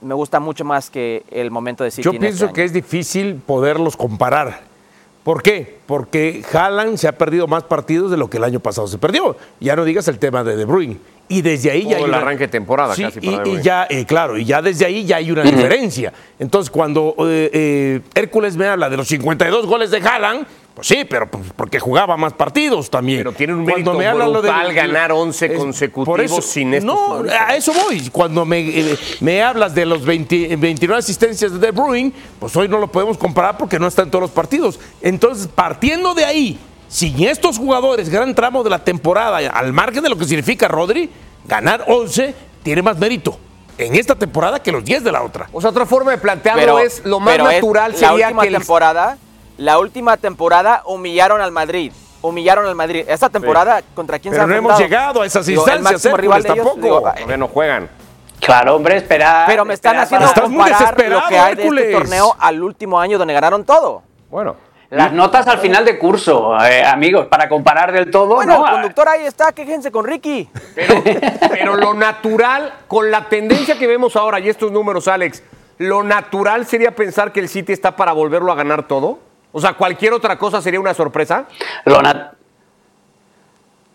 me 0.01 0.15
gusta 0.15 0.41
mucho 0.41 0.65
más 0.65 0.91
que 0.91 1.23
el 1.31 1.51
momento 1.51 1.85
de 1.85 1.91
City. 1.91 2.03
Yo 2.05 2.13
en 2.13 2.19
pienso 2.21 2.47
este 2.47 2.55
que 2.55 2.65
es 2.65 2.73
difícil 2.73 3.37
poderlos 3.37 3.97
comparar. 3.97 4.67
¿Por 5.25 5.43
qué? 5.43 5.79
Porque 5.87 6.43
Haaland 6.53 6.97
se 6.97 7.07
ha 7.07 7.13
perdido 7.19 7.47
más 7.47 7.63
partidos 7.65 8.11
de 8.11 8.17
lo 8.17 8.31
que 8.31 8.39
el 8.39 8.45
año 8.45 8.61
pasado 8.61 8.87
se 8.87 8.97
perdió. 8.97 9.37
Ya 9.61 9.77
no 9.77 9.85
digas 9.85 10.09
el 10.09 10.19
tema 10.19 10.43
de 10.43 10.57
De 10.57 10.65
Bruyne. 10.65 10.97
Y 11.31 11.43
desde 11.43 11.71
ahí 11.71 11.83
ya 11.87 11.99
hay 11.99 12.03
el 12.05 12.09
una- 12.09 12.19
arranque 12.19 12.45
de 12.45 12.49
temporada 12.49 12.95
Sí, 12.95 13.03
casi 13.03 13.19
y, 13.21 13.31
para 13.31 13.43
De 13.45 13.51
y 13.51 13.61
ya, 13.63 13.87
eh, 13.91 14.07
claro, 14.07 14.39
y 14.39 14.47
ya 14.47 14.63
desde 14.63 14.87
ahí 14.87 15.05
ya 15.05 15.17
hay 15.17 15.31
una 15.31 15.43
diferencia. 15.43 16.15
Entonces, 16.39 16.71
cuando 16.71 17.15
eh, 17.29 17.51
eh, 17.53 18.01
Hércules 18.15 18.57
me 18.57 18.67
habla 18.67 18.89
de 18.89 18.97
los 18.97 19.07
52 19.09 19.67
goles 19.67 19.91
de 19.91 19.99
Haaland, 19.99 20.47
pues 20.79 20.87
sí, 20.89 21.05
pero 21.05 21.29
pues, 21.31 21.45
porque 21.57 21.81
jugaba 21.81 22.17
más 22.17 22.33
partidos 22.35 22.89
también. 22.89 23.19
Pero 23.19 23.33
tiene 23.33 23.53
un 23.55 23.65
Cuando 23.65 23.93
mérito 23.95 23.95
me 23.95 24.07
habla 24.07 24.27
lo 24.27 24.41
de- 24.41 24.49
brutal 24.49 24.73
ganar 24.73 25.11
11 25.13 25.47
es- 25.47 25.59
consecutivos 25.59 26.07
por 26.07 26.21
eso- 26.21 26.41
sin 26.41 26.73
estos 26.75 26.87
No, 26.87 27.25
a 27.31 27.57
eso 27.57 27.73
voy. 27.73 28.09
Cuando 28.11 28.45
me, 28.45 28.61
eh, 28.61 28.99
me 29.21 29.43
hablas 29.43 29.75
de 29.75 29.85
los 29.87 30.05
20 30.05 30.55
29 30.57 30.99
asistencias 31.01 31.53
de 31.53 31.59
De 31.59 31.71
Bruyne, 31.73 32.13
pues 32.39 32.55
hoy 32.57 32.69
no 32.69 32.79
lo 32.79 32.87
podemos 32.87 33.19
comparar 33.19 33.59
porque 33.59 33.79
no 33.79 33.87
está 33.89 34.03
en 34.03 34.11
todos 34.11 34.23
los 34.23 34.31
partidos. 34.31 34.79
Entonces, 35.03 35.49
partiendo 35.53 36.15
de 36.15 36.25
ahí, 36.25 36.59
sin 36.89 37.23
estos 37.25 37.59
jugadores, 37.59 38.09
gran 38.09 38.35
tramo 38.35 38.63
de 38.63 38.71
la 38.71 38.85
temporada, 38.85 39.39
al 39.51 39.73
margen 39.73 40.03
de 40.03 40.09
lo 40.11 40.17
que 40.17 40.25
significa 40.27 40.69
Rodri, 40.69 41.11
ganar 41.47 41.85
11 41.89 42.35
tiene 42.63 42.83
más 42.83 42.97
mérito 42.99 43.39
en 43.79 43.95
esta 43.95 44.15
temporada 44.15 44.63
que 44.63 44.73
los 44.73 44.85
10 44.85 45.05
de 45.05 45.13
la 45.13 45.23
otra. 45.23 45.49
O 45.53 45.61
sea, 45.61 45.71
otra 45.71 45.87
forma 45.87 46.11
de 46.13 46.19
plantearlo 46.19 46.79
es 46.79 47.03
lo 47.05 47.21
más 47.21 47.39
natural 47.39 47.93
la 47.93 47.99
sería 47.99 48.27
última 48.29 48.43
que 48.43 48.51
temporada, 48.51 49.19
la 49.59 49.79
última 49.79 50.17
temporada 50.17 50.83
humillaron 50.87 51.41
al 51.41 51.53
Madrid. 51.53 51.93
Humillaron 52.23 52.67
al 52.67 52.75
Madrid. 52.75 53.05
Esta 53.07 53.29
temporada, 53.29 53.81
¿contra 53.95 54.19
quién 54.19 54.33
Pero 54.33 54.45
se 54.45 54.49
no 54.49 54.55
ha 54.55 54.59
hemos 54.59 54.79
llegado 54.79 55.23
a 55.23 55.27
esas 55.27 55.47
Digo, 55.47 55.65
el 55.67 55.79
instancias, 55.79 55.93
máximo 55.93 56.17
Hércules, 56.17 56.21
rival 56.23 56.43
de 56.43 56.49
ellos, 56.49 56.65
tampoco. 56.65 56.83
digo, 56.83 56.99
todavía 57.01 57.37
no 57.37 57.49
juegan. 57.49 57.89
Claro, 58.41 58.77
hombre, 58.77 58.97
espera. 58.97 59.45
pero 59.47 59.65
me 59.65 59.75
están 59.75 59.97
espera 59.97 60.05
haciendo 60.25 60.27
para- 60.27 60.47
Estás 60.47 60.51
muy 60.51 60.71
comparar 60.71 61.11
lo 61.11 61.29
que 61.29 61.39
hay 61.39 61.55
de 61.55 61.63
Hércules. 61.63 61.85
este 61.85 61.97
torneo 61.99 62.37
al 62.39 62.63
último 62.63 62.99
año 63.01 63.19
donde 63.19 63.35
ganaron 63.35 63.65
todo. 63.65 64.03
Bueno, 64.31 64.57
Las 64.91 65.13
notas 65.13 65.47
al 65.47 65.59
final 65.59 65.85
de 65.85 65.99
curso, 65.99 66.57
eh, 66.65 66.83
amigos, 66.83 67.27
para 67.27 67.49
comparar 67.49 67.93
del 67.93 68.11
todo. 68.11 68.37
Bueno, 68.37 68.59
¿no? 68.61 68.67
el 68.67 68.73
conductor 68.73 69.09
ahí 69.09 69.27
está, 69.27 69.53
quéjense 69.53 69.91
con 69.93 70.05
Ricky. 70.07 70.49
pero, 70.75 70.95
pero 71.51 71.77
lo 71.77 71.93
natural, 71.95 72.73
con 72.89 73.11
la 73.11 73.29
tendencia 73.29 73.79
que 73.79 73.87
vemos 73.87 74.17
ahora 74.17 74.41
y 74.41 74.49
estos 74.49 74.73
números, 74.73 75.07
Alex, 75.09 75.43
lo 75.79 76.03
natural 76.03 76.65
sería 76.67 76.93
pensar 76.93 77.33
que 77.33 77.41
el 77.41 77.49
City 77.49 77.73
está 77.73 77.97
para 77.97 78.13
volverlo 78.13 78.51
a 78.51 78.55
ganar 78.55 78.87
todo. 78.89 79.19
O 79.53 79.61
sea, 79.61 79.75
cualquier 79.75 80.13
otra 80.13 80.37
cosa 80.39 80.61
sería 80.61 80.81
una 80.81 80.95
sorpresa. 80.95 81.47
Lo 81.85 82.01
nat- 82.01 82.33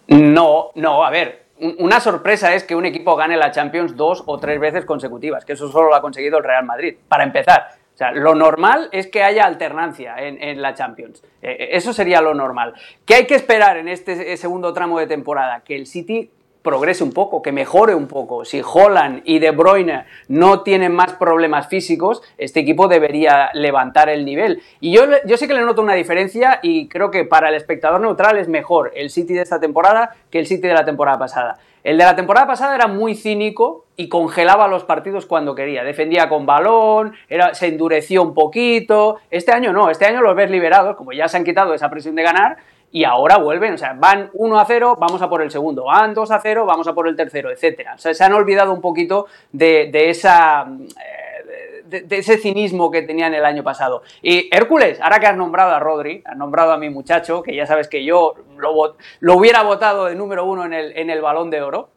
No, 0.07 0.71
no, 0.75 1.05
a 1.05 1.09
ver. 1.09 1.43
una 1.79 1.99
sorpresa 2.01 2.53
es 2.55 2.63
que 2.63 2.75
un 2.75 2.85
equipo 2.85 3.15
gane 3.15 3.37
la 3.37 3.51
Champions 3.51 3.95
dos 3.95 4.23
o 4.25 4.37
tres 4.37 4.59
veces 4.59 4.83
consecutivas, 4.85 5.45
que 5.45 5.53
eso 5.53 5.71
solo 5.71 5.89
lo 5.89 5.95
ha 5.95 6.01
conseguido 6.01 6.39
el 6.39 6.43
Real 6.43 6.65
Madrid, 6.65 6.95
para 7.07 7.23
empezar. 7.23 7.67
O 7.93 7.97
sea, 7.97 8.11
lo 8.11 8.33
normal 8.35 8.89
es 8.91 9.07
que 9.07 9.23
haya 9.23 9.45
alternancia 9.45 10.15
en, 10.17 10.61
la 10.61 10.73
Champions. 10.73 11.23
Eh, 11.43 11.51
eh, 11.59 11.67
eso 11.73 11.93
sería 11.93 12.21
lo 12.21 12.33
normal. 12.33 12.73
¿Qué 13.05 13.15
hay 13.15 13.27
que 13.27 13.35
esperar 13.35 13.77
en 13.77 13.87
este 13.87 14.35
segundo 14.35 14.73
tramo 14.73 14.97
de 14.99 15.05
temporada? 15.07 15.61
Que 15.61 15.75
el 15.75 15.85
City 15.85 16.29
progrese 16.63 17.03
un 17.03 17.11
poco, 17.11 17.41
que 17.41 17.51
mejore 17.51 17.93
un 17.93 18.07
poco. 18.07 18.45
Si 18.45 18.61
Holland 18.63 19.21
y 19.25 19.39
De 19.39 19.51
Bruyne 19.51 20.05
no 20.29 20.63
tienen 20.63 20.95
más 20.95 21.13
problemas 21.13 21.67
físicos, 21.67 22.23
este 22.37 22.61
equipo 22.61 22.87
debería 22.87 23.49
levantar 23.53 24.09
el 24.09 24.25
nivel. 24.25 24.61
Y 24.79 24.91
yo, 24.91 25.03
yo 25.25 25.37
sé 25.37 25.47
que 25.47 25.53
le 25.53 25.61
noto 25.61 25.81
una 25.81 25.93
diferencia 25.93 26.59
y 26.63 26.87
creo 26.87 27.11
que 27.11 27.25
para 27.25 27.49
el 27.49 27.55
espectador 27.55 28.01
neutral 28.01 28.37
es 28.37 28.47
mejor 28.47 28.91
el 28.95 29.09
City 29.09 29.33
de 29.33 29.41
esta 29.41 29.59
temporada 29.59 30.15
que 30.31 30.39
el 30.39 30.47
City 30.47 30.67
de 30.67 30.73
la 30.73 30.85
temporada 30.85 31.19
pasada. 31.19 31.59
El 31.83 31.97
de 31.97 32.05
la 32.05 32.15
temporada 32.15 32.47
pasada 32.47 32.75
era 32.75 32.87
muy 32.87 33.13
cínico 33.13 33.85
y 33.97 34.07
congelaba 34.07 34.69
los 34.69 34.85
partidos 34.85 35.25
cuando 35.25 35.53
quería. 35.53 35.83
Defendía 35.83 36.29
con 36.29 36.45
balón, 36.45 37.13
era, 37.27 37.53
se 37.53 37.67
endureció 37.67 38.23
un 38.23 38.33
poquito. 38.33 39.17
Este 39.29 39.51
año 39.51 39.73
no, 39.73 39.89
este 39.89 40.05
año 40.05 40.21
los 40.21 40.33
ves 40.33 40.49
liberados, 40.49 40.95
como 40.95 41.11
ya 41.11 41.27
se 41.27 41.35
han 41.35 41.43
quitado 41.43 41.73
esa 41.73 41.89
presión 41.89 42.15
de 42.15 42.23
ganar, 42.23 42.57
y 42.93 43.05
ahora 43.05 43.37
vuelven, 43.37 43.73
o 43.73 43.77
sea, 43.77 43.93
van 43.97 44.29
1 44.33 44.59
a 44.59 44.65
0, 44.65 44.97
vamos 44.99 45.19
a 45.23 45.27
por 45.27 45.41
el 45.41 45.49
segundo, 45.49 45.85
van 45.85 46.13
2 46.13 46.29
a 46.29 46.39
0, 46.39 46.63
vamos 46.67 46.87
a 46.87 46.93
por 46.93 47.07
el 47.07 47.15
tercero, 47.15 47.49
etcétera. 47.49 47.95
O 47.95 47.97
sea, 47.97 48.13
se 48.13 48.23
han 48.23 48.33
olvidado 48.33 48.71
un 48.71 48.81
poquito 48.81 49.25
de, 49.51 49.89
esa... 50.09 50.67
Eh, 50.69 52.01
de, 52.05 52.17
ese 52.17 52.37
cinismo 52.37 52.91
que 52.91 53.01
tenían 53.01 53.33
el 53.33 53.45
año 53.45 53.63
pasado. 53.63 54.03
Y 54.21 54.47
Hércules, 54.55 55.01
ahora 55.01 55.19
que 55.19 55.25
has 55.25 55.35
nombrado 55.35 55.71
a 55.71 55.79
Rodri, 55.79 56.21
has 56.23 56.37
nombrado 56.37 56.71
a 56.71 56.77
mi 56.77 56.91
muchacho, 56.91 57.41
que 57.41 57.55
ya 57.55 57.65
sabes 57.65 57.87
que 57.87 58.05
yo 58.05 58.35
lo, 58.57 58.95
lo 59.19 59.35
hubiera 59.37 59.63
votado 59.63 60.05
de 60.05 60.13
número 60.13 60.45
uno 60.45 60.63
en 60.65 60.73
el, 60.73 60.95
en 60.95 61.09
el 61.09 61.19
balón 61.19 61.49
de 61.49 61.63
oro, 61.63 61.89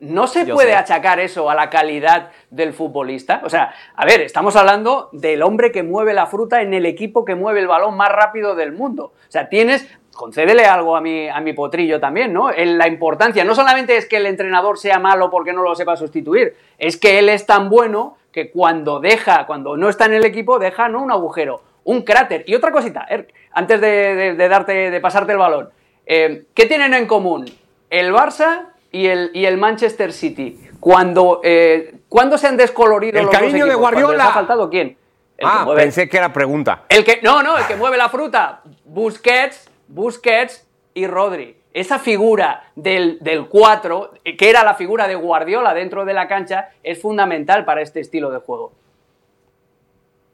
no 0.00 0.26
se 0.26 0.46
puede 0.46 0.74
achacar 0.74 1.20
eso 1.20 1.50
a 1.50 1.54
la 1.54 1.68
calidad 1.68 2.30
del 2.48 2.72
futbolista. 2.72 3.42
O 3.44 3.50
sea, 3.50 3.74
a 3.94 4.06
ver, 4.06 4.22
estamos 4.22 4.56
hablando 4.56 5.10
del 5.12 5.42
hombre 5.42 5.70
que 5.70 5.82
mueve 5.82 6.14
la 6.14 6.26
fruta 6.26 6.62
en 6.62 6.72
el 6.72 6.86
equipo 6.86 7.24
que 7.24 7.34
mueve 7.34 7.60
el 7.60 7.68
balón 7.68 7.96
más 7.96 8.08
rápido 8.08 8.54
del 8.54 8.72
mundo. 8.72 9.12
O 9.14 9.30
sea, 9.30 9.48
tienes 9.48 9.86
concédele 10.20 10.66
algo 10.66 10.96
a 10.96 11.00
mi, 11.00 11.30
a 11.30 11.40
mi 11.40 11.54
potrillo 11.54 11.98
también, 11.98 12.30
¿no? 12.30 12.52
En 12.52 12.76
la 12.76 12.86
importancia, 12.86 13.42
no 13.42 13.54
solamente 13.54 13.96
es 13.96 14.04
que 14.04 14.18
el 14.18 14.26
entrenador 14.26 14.78
sea 14.78 14.98
malo 14.98 15.30
porque 15.30 15.54
no 15.54 15.62
lo 15.62 15.74
sepa 15.74 15.96
sustituir, 15.96 16.54
es 16.76 16.98
que 16.98 17.18
él 17.18 17.30
es 17.30 17.46
tan 17.46 17.70
bueno 17.70 18.18
que 18.30 18.50
cuando 18.50 19.00
deja, 19.00 19.46
cuando 19.46 19.78
no 19.78 19.88
está 19.88 20.04
en 20.04 20.12
el 20.12 20.26
equipo, 20.26 20.58
deja 20.58 20.90
no 20.90 21.02
un 21.02 21.10
agujero, 21.10 21.62
un 21.84 22.02
cráter. 22.02 22.44
Y 22.46 22.54
otra 22.54 22.70
cosita, 22.70 23.06
er, 23.08 23.28
antes 23.52 23.80
de, 23.80 24.36
darte, 24.36 24.90
de 24.90 25.00
pasarte 25.00 25.32
el 25.32 25.38
balón, 25.38 25.70
eh, 26.04 26.44
¿qué 26.52 26.66
tienen 26.66 26.92
en 26.92 27.06
común 27.06 27.46
el 27.88 28.12
Barça 28.12 28.66
y 28.92 29.06
el, 29.06 29.30
y 29.32 29.46
el 29.46 29.56
Manchester 29.56 30.12
City? 30.12 30.60
Cuando, 30.80 31.40
eh, 31.42 31.94
se 32.36 32.46
han 32.46 32.58
descolorido 32.58 33.18
el 33.18 33.24
los 33.24 33.34
cariño 33.34 33.64
de 33.64 33.74
Guardiola. 33.74 34.18
¿Les 34.18 34.26
ha 34.26 34.32
faltado 34.34 34.68
quién? 34.68 34.98
ah, 35.42 35.66
pensé 35.74 36.10
que 36.10 36.18
era 36.18 36.30
pregunta. 36.30 36.82
El 36.90 37.04
que, 37.04 37.20
no, 37.22 37.42
no, 37.42 37.56
el 37.56 37.66
que 37.66 37.76
mueve 37.76 37.96
la 37.96 38.10
fruta. 38.10 38.60
Busquets, 38.84 39.69
Busquets 39.90 40.66
y 40.94 41.06
Rodri. 41.06 41.56
Esa 41.72 41.98
figura 41.98 42.64
del, 42.74 43.18
4, 43.48 44.12
que 44.36 44.50
era 44.50 44.64
la 44.64 44.74
figura 44.74 45.06
de 45.06 45.14
Guardiola 45.14 45.72
dentro 45.74 46.04
de 46.04 46.14
la 46.14 46.26
cancha, 46.26 46.70
es 46.82 47.00
fundamental 47.00 47.64
para 47.64 47.80
este 47.80 48.00
estilo 48.00 48.30
de 48.30 48.38
juego. 48.38 48.72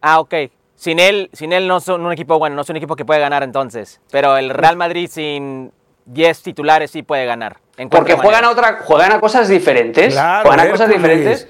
Ah, 0.01 0.21
ok. 0.21 0.35
Sin 0.77 0.99
él, 0.99 1.31
sin 1.33 1.53
él 1.53 1.67
no 1.67 1.81
son 1.81 2.05
un 2.05 2.13
equipo 2.13 2.39
bueno, 2.39 2.57
no 2.57 2.65
son 2.65 2.75
un 2.75 2.79
equipo 2.79 2.97
que 2.97 3.05
puede 3.05 3.21
ganar 3.21 3.43
entonces. 3.43 4.01
Pero 4.11 4.37
el 4.37 4.51
Real 4.51 4.77
Madrid 4.77 5.09
sin 5.11 5.73
10 6.07 6.43
titulares 6.43 6.91
sí 6.91 7.03
puede 7.03 7.27
ganar. 7.27 7.59
Porque 7.91 8.15
juegan 8.15 8.45
a, 8.45 8.51
otra, 8.51 8.79
juegan 8.83 9.13
a 9.13 9.21
cosas 9.21 9.49
diferentes. 9.49 10.15
juegan 10.15 10.61
a 10.61 10.71
cosas 10.71 10.89
diferentes. 10.89 11.49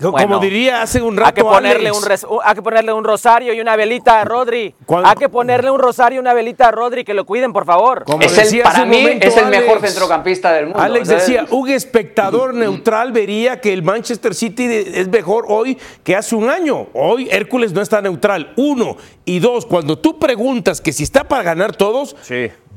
Como 0.00 0.38
diría 0.38 0.82
hace 0.82 1.00
un 1.02 1.16
rato. 1.16 1.28
Hay 1.28 1.34
que, 1.34 1.42
ponerle 1.42 1.92
un 1.92 2.02
hay 2.42 2.54
que 2.54 2.62
ponerle 2.62 2.92
un 2.92 3.04
rosario 3.04 3.52
y 3.54 3.60
una 3.60 3.76
velita 3.76 4.20
a 4.20 4.24
Rodri. 4.24 4.74
Hay 5.04 5.16
que 5.16 5.28
ponerle 5.28 5.70
un 5.70 5.78
rosario 5.78 6.16
y 6.16 6.20
una 6.20 6.34
velita 6.34 6.68
a 6.68 6.70
Rodri, 6.70 7.04
que 7.04 7.14
lo 7.14 7.24
cuiden, 7.24 7.52
por 7.52 7.64
favor. 7.64 8.04
es 8.20 8.52
el, 8.52 8.62
para 8.62 8.84
mí 8.84 9.06
es 9.20 9.36
el 9.36 9.46
mejor 9.46 9.80
centrocampista 9.80 10.52
del 10.52 10.66
mundo. 10.66 10.80
Alex 10.80 11.08
decía: 11.08 11.46
un 11.50 11.68
espectador 11.70 12.54
neutral 12.54 13.12
vería 13.12 13.60
que 13.60 13.72
el 13.72 13.82
Manchester 13.82 14.34
City 14.34 14.66
es 14.68 15.08
mejor 15.08 15.46
hoy 15.48 15.78
que 16.02 16.16
hace 16.16 16.34
un 16.34 16.48
año. 16.48 16.88
Hoy 16.94 17.28
Hércules 17.30 17.72
no 17.72 17.80
está 17.80 18.00
neutral. 18.00 18.52
Uno. 18.56 18.96
Y 19.24 19.38
dos, 19.38 19.64
cuando 19.64 19.98
tú 19.98 20.18
preguntas 20.18 20.80
que 20.80 20.92
si 20.92 21.02
está 21.02 21.24
para 21.24 21.42
ganar 21.42 21.76
todos, 21.76 22.16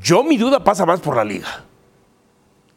yo 0.02 0.24
mi 0.24 0.38
duda 0.38 0.64
pasa 0.64 0.86
más 0.86 1.02
por 1.02 1.16
la 1.16 1.26
liga 1.26 1.67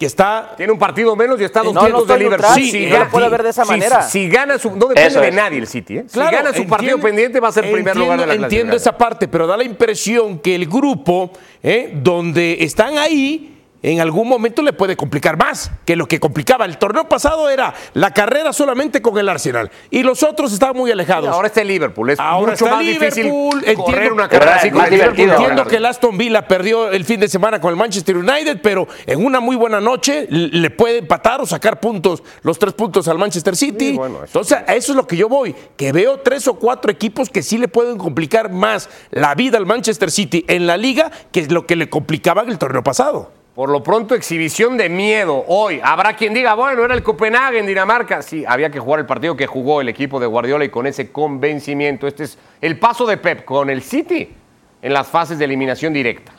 que 0.01 0.07
está. 0.07 0.55
Tiene 0.57 0.73
un 0.73 0.79
partido 0.79 1.15
menos 1.15 1.39
y 1.43 1.45
está 1.45 1.61
a 1.61 1.65
dos 1.65 1.75
no, 1.75 1.83
de 1.83 2.19
Liverpool. 2.19 2.55
Sí, 2.55 2.89
no 2.91 3.01
lo 3.01 3.11
puede 3.11 3.29
ver 3.29 3.43
de 3.43 3.51
esa 3.51 3.67
manera. 3.67 4.01
Si, 4.01 4.31
gana 4.31 4.59
su. 4.59 4.75
No 4.75 4.87
depende 4.87 5.21
de 5.21 5.31
nadie 5.31 5.59
el 5.59 5.67
City. 5.67 5.99
¿eh? 5.99 6.05
si 6.09 6.19
gana 6.19 6.55
su 6.55 6.67
partido 6.67 6.99
pendiente, 6.99 7.39
va 7.39 7.49
a 7.49 7.53
ser 7.53 7.71
primer 7.71 7.95
lugar 7.95 8.19
de 8.19 8.27
la 8.27 8.35
Entiendo 8.35 8.75
esa 8.75 8.97
parte, 8.97 9.29
pero 9.29 9.47
da 9.47 9.59
la 9.59 9.65
impresión 9.65 10.39
que 10.39 10.55
el 10.55 10.67
grupo, 10.67 11.31
¿eh? 11.63 11.91
donde 11.93 12.57
están 12.61 12.97
ahí 12.97 13.50
en 13.83 14.01
algún 14.01 14.29
momento 14.29 14.63
le 14.63 14.73
puede 14.73 14.97
complicar 14.97 15.37
más 15.39 15.71
que 15.85 15.97
lo 15.97 16.07
que 16.07 16.21
complicaba. 16.21 16.65
El 16.65 16.79
torneo 16.79 17.09
pasado 17.09 17.49
era 17.49 17.75
la 17.95 18.13
carrera 18.13 18.53
solamente 18.53 19.01
con 19.01 19.19
el 19.19 19.29
Arsenal 19.29 19.71
y 19.91 20.03
los 20.03 20.23
otros 20.23 20.53
estaban 20.53 20.77
muy 20.77 20.91
alejados. 20.91 21.29
ahora 21.31 21.49
está 21.49 21.63
el 21.63 21.69
Liverpool, 21.69 22.11
es 22.11 22.21
ahora 22.21 22.53
mucho 22.53 22.67
más 22.67 22.85
Liverpool. 22.85 23.61
difícil 23.61 23.77
correr 23.77 24.13
una 24.13 24.29
carrera 24.29 24.57
así 24.57 24.71
con 24.71 24.85
Entiendo 24.91 25.65
que 25.65 25.77
el 25.77 25.87
Aston 25.87 26.19
Villa 26.19 26.47
perdió 26.47 26.91
el 26.91 27.05
fin 27.05 27.21
de 27.21 27.29
semana 27.29 27.61
con 27.61 27.71
el 27.71 27.77
Manchester 27.77 28.17
United, 28.17 28.61
pero 28.63 28.87
en 29.07 29.25
una 29.25 29.41
muy 29.41 29.57
buena 29.57 29.81
noche 29.81 30.27
le 30.31 30.71
puede 30.71 30.99
empatar 30.99 31.41
o 31.41 31.47
sacar 31.47 31.81
puntos, 31.81 32.23
los 32.43 32.59
tres 32.59 32.75
puntos 32.75 33.09
al 33.09 33.19
Manchester 33.19 33.57
City. 33.57 33.99
Entonces, 33.99 34.59
a 34.67 34.75
eso 34.75 34.93
es 34.93 34.97
lo 34.97 35.07
que 35.07 35.17
yo 35.17 35.29
voy, 35.29 35.55
que 35.77 35.93
veo 35.93 36.21
tres 36.21 36.47
o 36.49 36.55
cuatro 36.55 36.91
equipos 36.91 37.31
que 37.31 37.43
sí 37.43 37.59
le 37.59 37.69
pueden 37.69 37.99
complicar 37.99 38.51
más 38.51 38.89
la 39.11 39.35
vida 39.35 39.59
al 39.59 39.67
Manchester 39.67 40.11
City 40.11 40.45
en 40.49 40.67
la 40.67 40.77
liga 40.77 41.11
que 41.33 41.41
es 41.41 41.53
lo 41.53 41.67
que 41.67 41.77
le 41.77 41.89
complicaban 41.89 42.49
el 42.49 42.59
torneo 42.59 42.83
pasado. 42.83 43.40
Por 43.61 43.69
lo 43.69 43.83
pronto, 43.83 44.15
exhibición 44.15 44.79
de 44.79 44.89
miedo 44.89 45.45
hoy. 45.47 45.83
Habrá 45.85 46.17
quien 46.17 46.33
diga, 46.33 46.55
bueno, 46.55 46.83
era 46.83 46.95
el 46.95 47.03
Copenhague 47.03 47.59
en 47.59 47.67
Dinamarca. 47.67 48.23
Sí, 48.23 48.43
había 48.49 48.71
que 48.71 48.81
jugar 48.81 49.01
el 49.01 49.05
partido 49.05 49.37
que 49.37 49.47
jugó 49.47 49.83
el 49.83 49.91
equipo 49.91 50.19
de 50.19 50.25
Guardiola 50.25 50.65
y 50.65 50.71
con 50.71 50.87
ese 50.87 51.13
convencimiento. 51.13 52.07
Este 52.07 52.25
es 52.25 52.39
el 52.63 52.79
paso 52.79 53.05
de 53.05 53.19
Pep 53.19 53.45
con 53.45 53.69
el 53.69 53.83
City 53.83 54.35
en 54.81 54.93
las 54.95 55.09
fases 55.09 55.39
de 55.39 55.45
eliminación 55.45 55.93
directa. 55.93 56.33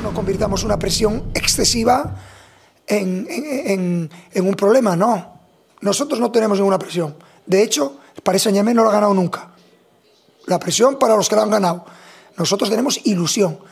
No 0.00 0.14
convirtamos 0.14 0.62
una 0.62 0.78
presión 0.78 1.32
excesiva 1.34 2.14
en, 2.86 4.08
un 4.36 4.54
problema, 4.54 4.94
no. 4.94 5.40
Nosotros 5.80 6.20
no 6.20 6.30
tenemos 6.30 6.58
ninguna 6.58 6.78
presión. 6.78 7.16
De 7.44 7.60
hecho, 7.60 7.98
el 8.14 8.22
Paris 8.22 8.42
Saint 8.42 8.56
no 8.68 8.84
lo 8.84 8.90
ha 8.90 8.92
ganado 8.92 9.14
nunca. 9.14 9.50
La 10.46 10.60
presión 10.60 10.96
para 10.96 11.16
los 11.16 11.28
que 11.28 11.34
lo 11.34 11.42
han 11.42 11.50
ganado. 11.50 11.86
Nosotros 12.36 12.70
tenemos 12.70 13.04
ilusión. 13.04 13.71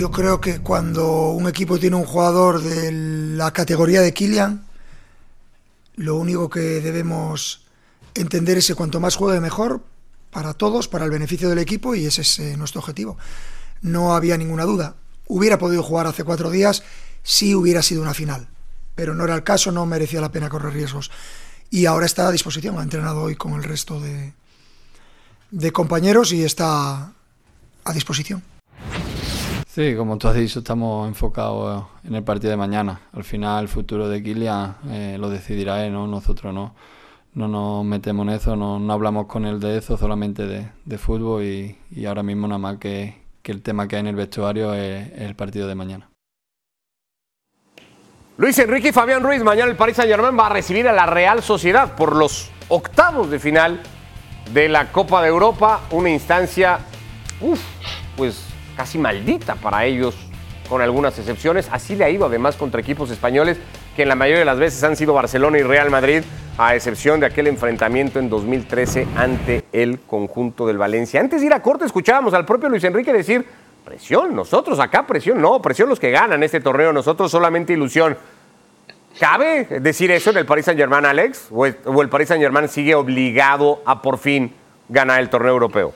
Yo 0.00 0.10
creo 0.10 0.40
que 0.40 0.60
cuando 0.60 1.28
un 1.28 1.46
equipo 1.46 1.78
tiene 1.78 1.94
un 1.94 2.06
jugador 2.06 2.62
de 2.62 2.90
la 3.36 3.52
categoría 3.52 4.00
de 4.00 4.14
Kylian, 4.14 4.64
lo 5.96 6.16
único 6.16 6.48
que 6.48 6.80
debemos 6.80 7.66
entender 8.14 8.56
es 8.56 8.68
que 8.68 8.74
cuanto 8.74 8.98
más 8.98 9.16
juegue 9.16 9.40
mejor 9.40 9.84
para 10.30 10.54
todos, 10.54 10.88
para 10.88 11.04
el 11.04 11.10
beneficio 11.10 11.50
del 11.50 11.58
equipo 11.58 11.94
y 11.94 12.06
ese 12.06 12.22
es 12.22 12.38
eh, 12.38 12.56
nuestro 12.56 12.80
objetivo. 12.80 13.18
No 13.82 14.14
había 14.14 14.38
ninguna 14.38 14.64
duda. 14.64 14.94
Hubiera 15.26 15.58
podido 15.58 15.82
jugar 15.82 16.06
hace 16.06 16.24
cuatro 16.24 16.50
días 16.50 16.82
si 17.22 17.54
hubiera 17.54 17.82
sido 17.82 18.00
una 18.00 18.14
final, 18.14 18.48
pero 18.94 19.14
no 19.14 19.24
era 19.24 19.34
el 19.34 19.44
caso, 19.44 19.70
no 19.70 19.84
merecía 19.84 20.22
la 20.22 20.32
pena 20.32 20.48
correr 20.48 20.72
riesgos. 20.72 21.10
Y 21.68 21.84
ahora 21.84 22.06
está 22.06 22.26
a 22.26 22.32
disposición, 22.32 22.78
ha 22.78 22.82
entrenado 22.82 23.20
hoy 23.20 23.36
con 23.36 23.52
el 23.52 23.64
resto 23.64 24.00
de, 24.00 24.32
de 25.50 25.72
compañeros 25.72 26.32
y 26.32 26.42
está 26.42 27.12
a 27.84 27.92
disposición. 27.92 28.42
Sí, 29.72 29.94
como 29.94 30.18
tú 30.18 30.26
has 30.26 30.34
dicho, 30.34 30.58
estamos 30.58 31.06
enfocados 31.06 31.86
en 32.02 32.16
el 32.16 32.24
partido 32.24 32.50
de 32.50 32.56
mañana. 32.56 33.02
Al 33.12 33.22
final, 33.22 33.62
el 33.62 33.68
futuro 33.68 34.08
de 34.08 34.20
Kylian 34.20 34.76
eh, 34.88 35.16
lo 35.16 35.28
decidirá 35.28 35.86
él, 35.86 35.92
¿no? 35.92 36.08
nosotros 36.08 36.52
no. 36.52 36.74
No 37.34 37.46
nos 37.46 37.84
metemos 37.84 38.26
en 38.26 38.34
eso, 38.34 38.56
no, 38.56 38.80
no 38.80 38.92
hablamos 38.92 39.26
con 39.26 39.46
él 39.46 39.60
de 39.60 39.78
eso, 39.78 39.96
solamente 39.96 40.44
de, 40.48 40.98
fútbol 40.98 41.44
y, 41.44 41.78
y, 41.92 42.06
ahora 42.06 42.24
mismo 42.24 42.48
nada 42.48 42.58
más 42.58 42.78
que, 42.78 43.22
que, 43.44 43.52
el 43.52 43.62
tema 43.62 43.86
que 43.86 43.94
hay 43.94 44.00
en 44.00 44.08
el 44.08 44.16
vestuario 44.16 44.74
es, 44.74 45.12
el 45.12 45.36
partido 45.36 45.68
de 45.68 45.76
mañana. 45.76 46.10
Luis 48.38 48.58
Enrique 48.58 48.88
y 48.88 48.92
Fabián 48.92 49.22
Ruiz, 49.22 49.44
mañana 49.44 49.70
el 49.70 49.76
Paris 49.76 49.94
Saint 49.94 50.10
Germain 50.10 50.36
va 50.36 50.46
a 50.46 50.52
recibir 50.52 50.88
a 50.88 50.92
la 50.92 51.06
Real 51.06 51.44
Sociedad 51.44 51.94
por 51.94 52.16
los 52.16 52.50
octavos 52.68 53.30
de 53.30 53.38
final 53.38 53.80
de 54.52 54.68
la 54.68 54.90
Copa 54.90 55.22
de 55.22 55.28
Europa, 55.28 55.82
una 55.92 56.10
instancia, 56.10 56.80
uff, 57.40 57.62
pues 58.16 58.50
casi 58.80 58.96
maldita 58.96 59.56
para 59.56 59.84
ellos, 59.84 60.16
con 60.66 60.80
algunas 60.80 61.18
excepciones. 61.18 61.68
Así 61.70 61.96
le 61.96 62.04
ha 62.06 62.08
ido 62.08 62.24
además 62.24 62.56
contra 62.56 62.80
equipos 62.80 63.10
españoles 63.10 63.58
que 63.94 64.04
en 64.04 64.08
la 64.08 64.14
mayoría 64.14 64.38
de 64.38 64.46
las 64.46 64.58
veces 64.58 64.82
han 64.82 64.96
sido 64.96 65.12
Barcelona 65.12 65.58
y 65.58 65.62
Real 65.62 65.90
Madrid, 65.90 66.22
a 66.56 66.74
excepción 66.74 67.20
de 67.20 67.26
aquel 67.26 67.46
enfrentamiento 67.46 68.18
en 68.18 68.30
2013 68.30 69.06
ante 69.16 69.66
el 69.72 70.00
conjunto 70.00 70.66
del 70.66 70.78
Valencia. 70.78 71.20
Antes 71.20 71.42
de 71.42 71.48
ir 71.48 71.52
a 71.52 71.60
corte 71.60 71.84
escuchábamos 71.84 72.32
al 72.32 72.46
propio 72.46 72.70
Luis 72.70 72.82
Enrique 72.82 73.12
decir, 73.12 73.44
presión, 73.84 74.34
nosotros 74.34 74.80
acá 74.80 75.06
presión, 75.06 75.42
no, 75.42 75.60
presión 75.60 75.90
los 75.90 76.00
que 76.00 76.10
ganan 76.10 76.42
este 76.42 76.62
torneo, 76.62 76.90
nosotros 76.90 77.30
solamente 77.30 77.74
ilusión. 77.74 78.16
¿Cabe 79.18 79.64
decir 79.82 80.10
eso 80.10 80.30
en 80.30 80.38
el 80.38 80.46
Paris 80.46 80.64
Saint 80.64 80.80
Germain, 80.80 81.04
Alex? 81.04 81.48
¿O 81.50 81.66
el 81.66 82.08
Paris 82.08 82.28
Saint 82.28 82.42
Germain 82.42 82.66
sigue 82.66 82.94
obligado 82.94 83.82
a 83.84 84.00
por 84.00 84.16
fin 84.16 84.54
ganar 84.88 85.20
el 85.20 85.28
torneo 85.28 85.52
europeo? 85.52 85.92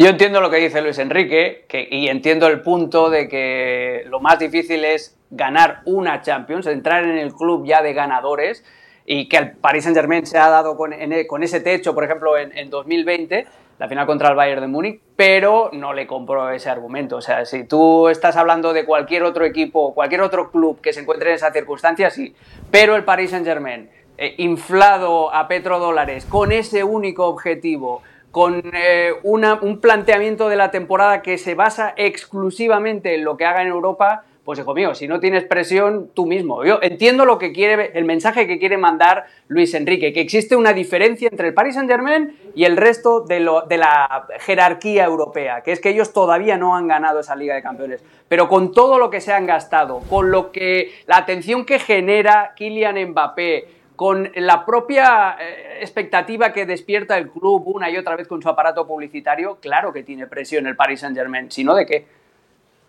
Yo 0.00 0.08
entiendo 0.08 0.40
lo 0.40 0.48
que 0.48 0.56
dice 0.56 0.80
Luis 0.80 0.98
Enrique 0.98 1.66
y 1.90 2.08
entiendo 2.08 2.46
el 2.46 2.62
punto 2.62 3.10
de 3.10 3.28
que 3.28 4.04
lo 4.06 4.18
más 4.18 4.38
difícil 4.38 4.82
es 4.82 5.14
ganar 5.28 5.82
una 5.84 6.22
Champions, 6.22 6.66
entrar 6.68 7.04
en 7.04 7.18
el 7.18 7.34
club 7.34 7.66
ya 7.66 7.82
de 7.82 7.92
ganadores 7.92 8.64
y 9.04 9.28
que 9.28 9.36
el 9.36 9.50
Paris 9.58 9.84
Saint 9.84 9.98
Germain 9.98 10.24
se 10.24 10.38
ha 10.38 10.48
dado 10.48 10.78
con, 10.78 10.94
ese 10.94 11.60
techo, 11.60 11.94
por 11.94 12.04
ejemplo, 12.04 12.38
en, 12.38 12.56
en 12.56 12.70
2020 12.70 13.46
la 13.78 13.88
final 13.88 14.06
contra 14.06 14.30
el 14.30 14.36
Bayern 14.36 14.62
de 14.62 14.68
Múnich, 14.68 15.02
pero 15.16 15.68
no 15.74 15.92
le 15.92 16.06
compro 16.06 16.48
ese 16.48 16.70
argumento. 16.70 17.16
O 17.16 17.20
sea, 17.20 17.44
si 17.44 17.64
tú 17.64 18.08
estás 18.08 18.36
hablando 18.36 18.72
de 18.72 18.86
cualquier 18.86 19.22
otro 19.24 19.44
equipo, 19.44 19.92
cualquier 19.92 20.22
otro 20.22 20.50
club 20.50 20.80
que 20.80 20.94
se 20.94 21.00
encuentre 21.00 21.28
en 21.28 21.34
esa 21.34 21.52
circunstancia, 21.52 22.08
sí. 22.08 22.34
Pero 22.70 22.96
el 22.96 23.04
Paris 23.04 23.32
Saint-Germain, 23.32 23.90
eh, 24.16 24.34
inflado 24.38 25.34
a 25.34 25.46
petrodólares, 25.46 26.24
con 26.24 26.52
ese 26.52 26.84
único 26.84 27.26
objetivo, 27.26 28.00
con 28.30 28.62
eh, 28.72 29.12
un 29.22 29.80
planteamiento 29.80 30.48
de 30.48 30.56
la 30.56 30.70
temporada 30.70 31.22
que 31.22 31.38
se 31.38 31.54
basa 31.54 31.94
exclusivamente 31.96 33.14
en 33.14 33.24
lo 33.24 33.36
que 33.36 33.44
haga 33.44 33.62
en 33.62 33.68
Europa, 33.68 34.24
pues 34.44 34.58
hijo 34.58 34.74
mío, 34.74 34.94
si 34.94 35.06
no 35.06 35.20
tienes 35.20 35.44
presión, 35.44 36.10
tú 36.14 36.26
mismo. 36.26 36.64
Yo 36.64 36.78
entiendo 36.82 37.24
lo 37.24 37.38
que 37.38 37.52
quiere, 37.52 37.92
el 37.94 38.04
mensaje 38.04 38.46
que 38.46 38.58
quiere 38.58 38.78
mandar 38.78 39.26
Luis 39.48 39.74
Enrique, 39.74 40.12
que 40.12 40.20
existe 40.20 40.56
una 40.56 40.72
diferencia 40.72 41.28
entre 41.30 41.48
el 41.48 41.54
Paris 41.54 41.74
Saint 41.74 41.90
Germain 41.90 42.36
y 42.54 42.64
el 42.64 42.76
resto 42.76 43.20
de, 43.20 43.46
de 43.68 43.76
la 43.76 44.26
jerarquía 44.40 45.04
europea, 45.04 45.62
que 45.62 45.72
es 45.72 45.80
que 45.80 45.90
ellos 45.90 46.12
todavía 46.12 46.56
no 46.56 46.74
han 46.74 46.88
ganado 46.88 47.20
esa 47.20 47.36
Liga 47.36 47.54
de 47.54 47.62
Campeones. 47.62 48.02
Pero 48.28 48.48
con 48.48 48.72
todo 48.72 48.98
lo 48.98 49.10
que 49.10 49.20
se 49.20 49.32
han 49.32 49.46
gastado, 49.46 50.00
con 50.08 50.30
lo 50.30 50.52
que 50.52 50.92
la 51.06 51.18
atención 51.18 51.64
que 51.64 51.78
genera 51.78 52.52
Kylian 52.56 53.10
Mbappé, 53.10 53.79
con 54.00 54.32
la 54.34 54.64
propia 54.64 55.36
eh, 55.38 55.80
expectativa 55.82 56.54
que 56.54 56.64
despierta 56.64 57.18
el 57.18 57.28
club 57.28 57.64
una 57.66 57.90
y 57.90 57.98
otra 57.98 58.16
vez 58.16 58.26
con 58.26 58.40
su 58.40 58.48
aparato 58.48 58.86
publicitario, 58.86 59.58
claro 59.60 59.92
que 59.92 60.02
tiene 60.02 60.26
presión 60.26 60.66
el 60.66 60.74
Paris 60.74 61.00
Saint 61.00 61.14
Germain, 61.14 61.50
si 61.50 61.64
no 61.64 61.74
de 61.74 61.84
qué 61.84 62.06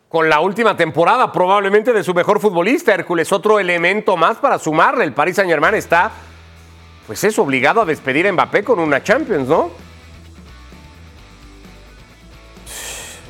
con 0.08 0.30
la 0.30 0.40
última 0.40 0.78
temporada 0.78 1.30
probablemente 1.30 1.92
de 1.92 2.06
su 2.06 2.14
mejor 2.14 2.40
futbolista, 2.40 2.94
Hércules. 2.94 3.30
Otro 3.34 3.60
elemento 3.60 4.16
más 4.16 4.38
para 4.38 4.58
sumarle. 4.58 5.04
El 5.04 5.12
Paris 5.12 5.36
Saint 5.36 5.52
Germain 5.52 5.76
está, 5.76 6.12
pues 7.06 7.22
es 7.26 7.38
obligado 7.38 7.82
a 7.82 7.86
despedir 7.86 8.26
a 8.26 8.32
Mbappé 8.32 8.64
con 8.64 8.80
una 8.80 9.04
Champions, 9.04 9.50
¿no? 9.50 9.70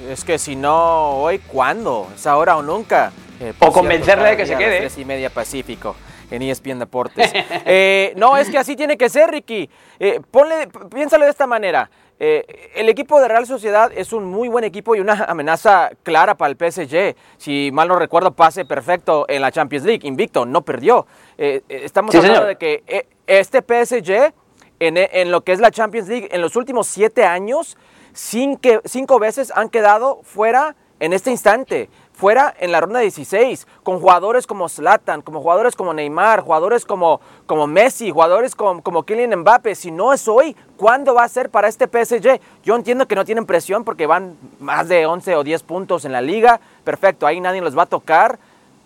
Es 0.07 0.23
que 0.23 0.37
si 0.37 0.55
no 0.55 1.21
hoy, 1.21 1.39
¿cuándo? 1.39 2.09
¿Es 2.13 2.27
ahora 2.27 2.57
o 2.57 2.61
nunca? 2.61 3.11
Eh, 3.39 3.53
o 3.57 3.71
convencerle 3.71 4.29
de 4.29 4.37
que 4.37 4.45
se 4.45 4.55
quede. 4.55 4.81
Tres 4.81 4.99
y 4.99 5.05
media 5.05 5.31
Pacífico 5.31 5.95
en 6.31 6.41
ESPN 6.41 6.79
Deportes. 6.79 7.31
Eh, 7.63 8.13
no, 8.17 8.37
es 8.37 8.49
que 8.49 8.57
así 8.57 8.75
tiene 8.75 8.97
que 8.97 9.09
ser, 9.09 9.29
Ricky. 9.29 9.69
Eh, 9.99 10.19
ponle, 10.31 10.67
piénsalo 10.93 11.25
de 11.25 11.31
esta 11.31 11.47
manera. 11.47 11.89
Eh, 12.19 12.71
el 12.75 12.89
equipo 12.89 13.19
de 13.21 13.27
Real 13.27 13.45
Sociedad 13.45 13.91
es 13.95 14.13
un 14.13 14.25
muy 14.25 14.47
buen 14.47 14.63
equipo 14.63 14.95
y 14.95 14.99
una 14.99 15.25
amenaza 15.27 15.91
clara 16.03 16.35
para 16.35 16.51
el 16.51 16.57
PSG. 16.57 17.15
Si 17.37 17.69
mal 17.71 17.87
no 17.87 17.97
recuerdo, 17.97 18.31
pase 18.31 18.65
perfecto 18.65 19.25
en 19.27 19.41
la 19.41 19.51
Champions 19.51 19.85
League. 19.85 20.07
Invicto, 20.07 20.45
no 20.45 20.63
perdió. 20.63 21.05
Eh, 21.37 21.61
estamos 21.67 22.15
hablando 22.15 22.45
de 22.45 22.55
que 22.55 23.07
este 23.27 23.61
PSG, 23.61 24.33
en, 24.79 24.97
en, 24.97 25.31
lo 25.31 25.41
que 25.41 25.51
es 25.51 25.59
la 25.59 25.71
Champions 25.71 26.07
League, 26.07 26.29
en 26.31 26.41
los 26.41 26.55
últimos 26.55 26.87
siete 26.87 27.25
años, 27.25 27.77
cinco, 28.13 28.81
cinco 28.85 29.19
veces 29.19 29.51
han 29.55 29.69
quedado 29.69 30.21
fuera 30.23 30.75
en 30.99 31.13
este 31.13 31.31
instante 31.31 31.89
fuera 32.21 32.53
en 32.59 32.71
la 32.71 32.79
ronda 32.79 32.99
16, 32.99 33.65
con 33.81 33.99
jugadores 33.99 34.45
como 34.45 34.69
Zlatan, 34.69 35.23
como 35.23 35.41
jugadores 35.41 35.75
como 35.75 35.91
Neymar, 35.91 36.41
jugadores 36.41 36.85
como, 36.85 37.19
como 37.47 37.65
Messi, 37.65 38.11
jugadores 38.11 38.53
como, 38.53 38.83
como 38.83 39.01
Kylian 39.01 39.39
Mbappe. 39.39 39.73
Si 39.73 39.89
no 39.89 40.13
es 40.13 40.27
hoy, 40.27 40.55
¿cuándo 40.77 41.15
va 41.15 41.23
a 41.23 41.27
ser 41.27 41.49
para 41.49 41.67
este 41.67 41.87
PSG? 41.87 42.39
Yo 42.63 42.75
entiendo 42.75 43.07
que 43.07 43.15
no 43.15 43.25
tienen 43.25 43.47
presión 43.47 43.83
porque 43.83 44.05
van 44.05 44.37
más 44.59 44.87
de 44.87 45.07
11 45.07 45.35
o 45.35 45.43
10 45.43 45.63
puntos 45.63 46.05
en 46.05 46.11
la 46.11 46.21
liga. 46.21 46.59
Perfecto, 46.83 47.25
ahí 47.25 47.41
nadie 47.41 47.59
los 47.59 47.75
va 47.75 47.83
a 47.83 47.87
tocar. 47.87 48.37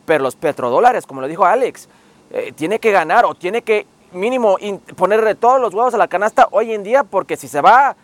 Pero 0.06 0.24
los 0.24 0.38
petrodólares, 0.38 1.06
como 1.06 1.19
lo 1.19 1.28
dijo 1.28 1.43
Alex, 1.43 1.89
eh, 2.32 2.54
tiene 2.56 2.80
que 2.80 2.93
ganar 2.93 3.26
o 3.26 3.36
tiene 3.36 3.63
que 3.63 3.86
mínimo 4.13 4.56
ponerle 4.95 5.36
todos 5.36 5.60
los 5.60 5.74
huevos 5.74 5.93
a 5.93 5.98
la 5.98 6.08
canasta 6.08 6.48
hoy 6.52 6.71
en 6.71 6.84
día 6.84 7.04
porque 7.04 7.36
si 7.36 7.50
se 7.50 7.60
va 7.60 7.98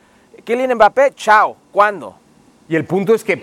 Kylian 0.43 0.75
Mbappé, 0.75 1.13
chao. 1.15 1.55
¿Cuándo? 1.71 2.20
Y 2.71 2.77
el 2.77 2.85
punto 2.85 3.13
es 3.13 3.25
que 3.25 3.35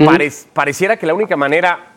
pareciera 0.55 0.97
que 0.97 1.05
la 1.05 1.13
única 1.13 1.37
manera 1.37 1.89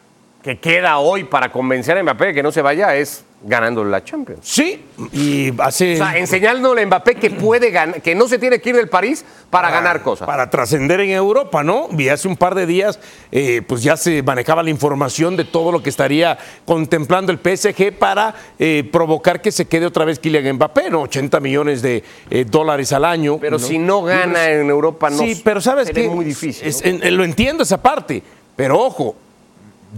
que 0.43 0.59
queda 0.59 0.97
hoy 0.97 1.23
para 1.23 1.49
convencer 1.49 1.97
a 1.97 2.03
Mbappé 2.03 2.25
de 2.25 2.33
que 2.33 2.43
no 2.43 2.51
se 2.51 2.61
vaya 2.61 2.93
es 2.97 3.23
ganando 3.43 3.83
la 3.83 4.03
Champions. 4.03 4.41
Sí, 4.43 4.85
y 5.11 5.51
hace... 5.59 5.95
O 5.95 5.97
sea, 5.97 6.17
enseñándole 6.17 6.83
a 6.83 6.85
Mbappé 6.85 7.15
que 7.15 7.29
puede 7.31 7.71
ganar, 7.71 8.01
que 8.01 8.13
no 8.13 8.27
se 8.27 8.37
tiene 8.37 8.59
que 8.59 8.69
ir 8.69 8.75
del 8.75 8.87
París 8.89 9.25
para, 9.49 9.71
ganar 9.71 10.03
cosas. 10.03 10.27
Para 10.27 10.49
trascender 10.49 10.99
en 11.01 11.11
Europa, 11.11 11.63
¿no? 11.63 11.87
Y 11.97 12.09
hace 12.09 12.27
un 12.27 12.37
par 12.37 12.55
de 12.55 12.65
días, 12.65 12.99
eh, 13.31 13.61
pues 13.67 13.81
ya 13.83 13.97
se 13.97 14.21
manejaba 14.21 14.61
la 14.63 14.69
información 14.69 15.35
de 15.37 15.45
todo 15.45 15.71
lo 15.71 15.81
que 15.81 15.89
estaría 15.89 16.37
contemplando 16.65 17.31
el 17.31 17.39
PSG 17.39 17.93
para 17.97 18.35
eh, 18.59 18.87
provocar 18.91 19.41
que 19.41 19.51
se 19.51 19.65
quede 19.65 19.87
otra 19.87 20.05
vez 20.05 20.19
Kylian 20.19 20.55
Mbappé, 20.55 20.89
¿no? 20.89 21.01
80 21.01 21.39
millones 21.39 21.81
de 21.81 22.03
eh, 22.29 22.45
dólares 22.47 22.93
al 22.93 23.05
año. 23.05 23.39
Pero 23.39 23.57
si 23.57 23.79
no 23.79 24.03
gana 24.03 24.49
en 24.49 24.69
Europa, 24.69 25.09
no 25.09 25.17
Sí, 25.17 25.41
pero 25.43 25.61
sabes 25.61 25.89
que 25.89 26.05
es 26.05 26.11
muy 26.11 26.25
difícil. 26.25 26.71
lo 27.15 27.23
entiendo 27.23 27.63
esa 27.63 27.81
parte, 27.81 28.21
pero 28.55 28.79
ojo, 28.79 29.15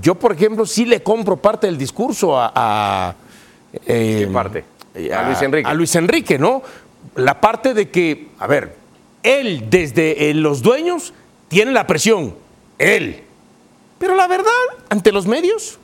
yo, 0.02 0.16
por 0.16 0.34
ejemplo, 0.34 0.66
sí 0.66 0.86
le 0.86 1.04
compro 1.04 1.38
parte 1.38 1.68
del 1.68 1.78
discurso 1.78 2.36
a, 2.36 3.16
¿Qué 3.86 4.30
parte? 4.32 4.66
A, 5.14 5.24
Luis 5.24 5.42
Enrique. 5.42 5.70
A 5.70 5.74
Luis 5.74 5.96
Enrique, 5.96 6.38
¿no? 6.38 6.62
La 7.16 7.42
parte 7.42 7.74
de 7.74 7.90
que, 7.90 8.28
a 8.40 8.48
ver, 8.48 8.76
él 9.24 9.66
desde 9.70 10.30
eh, 10.30 10.34
los 10.34 10.62
dueños 10.62 11.14
tiene 11.48 11.72
la 11.72 11.88
presión, 11.88 12.36
él. 12.78 13.24
Pero 13.98 14.16
la 14.16 14.28
verdad, 14.28 14.52
ante 14.90 15.12
los 15.12 15.26
medios, 15.26 15.80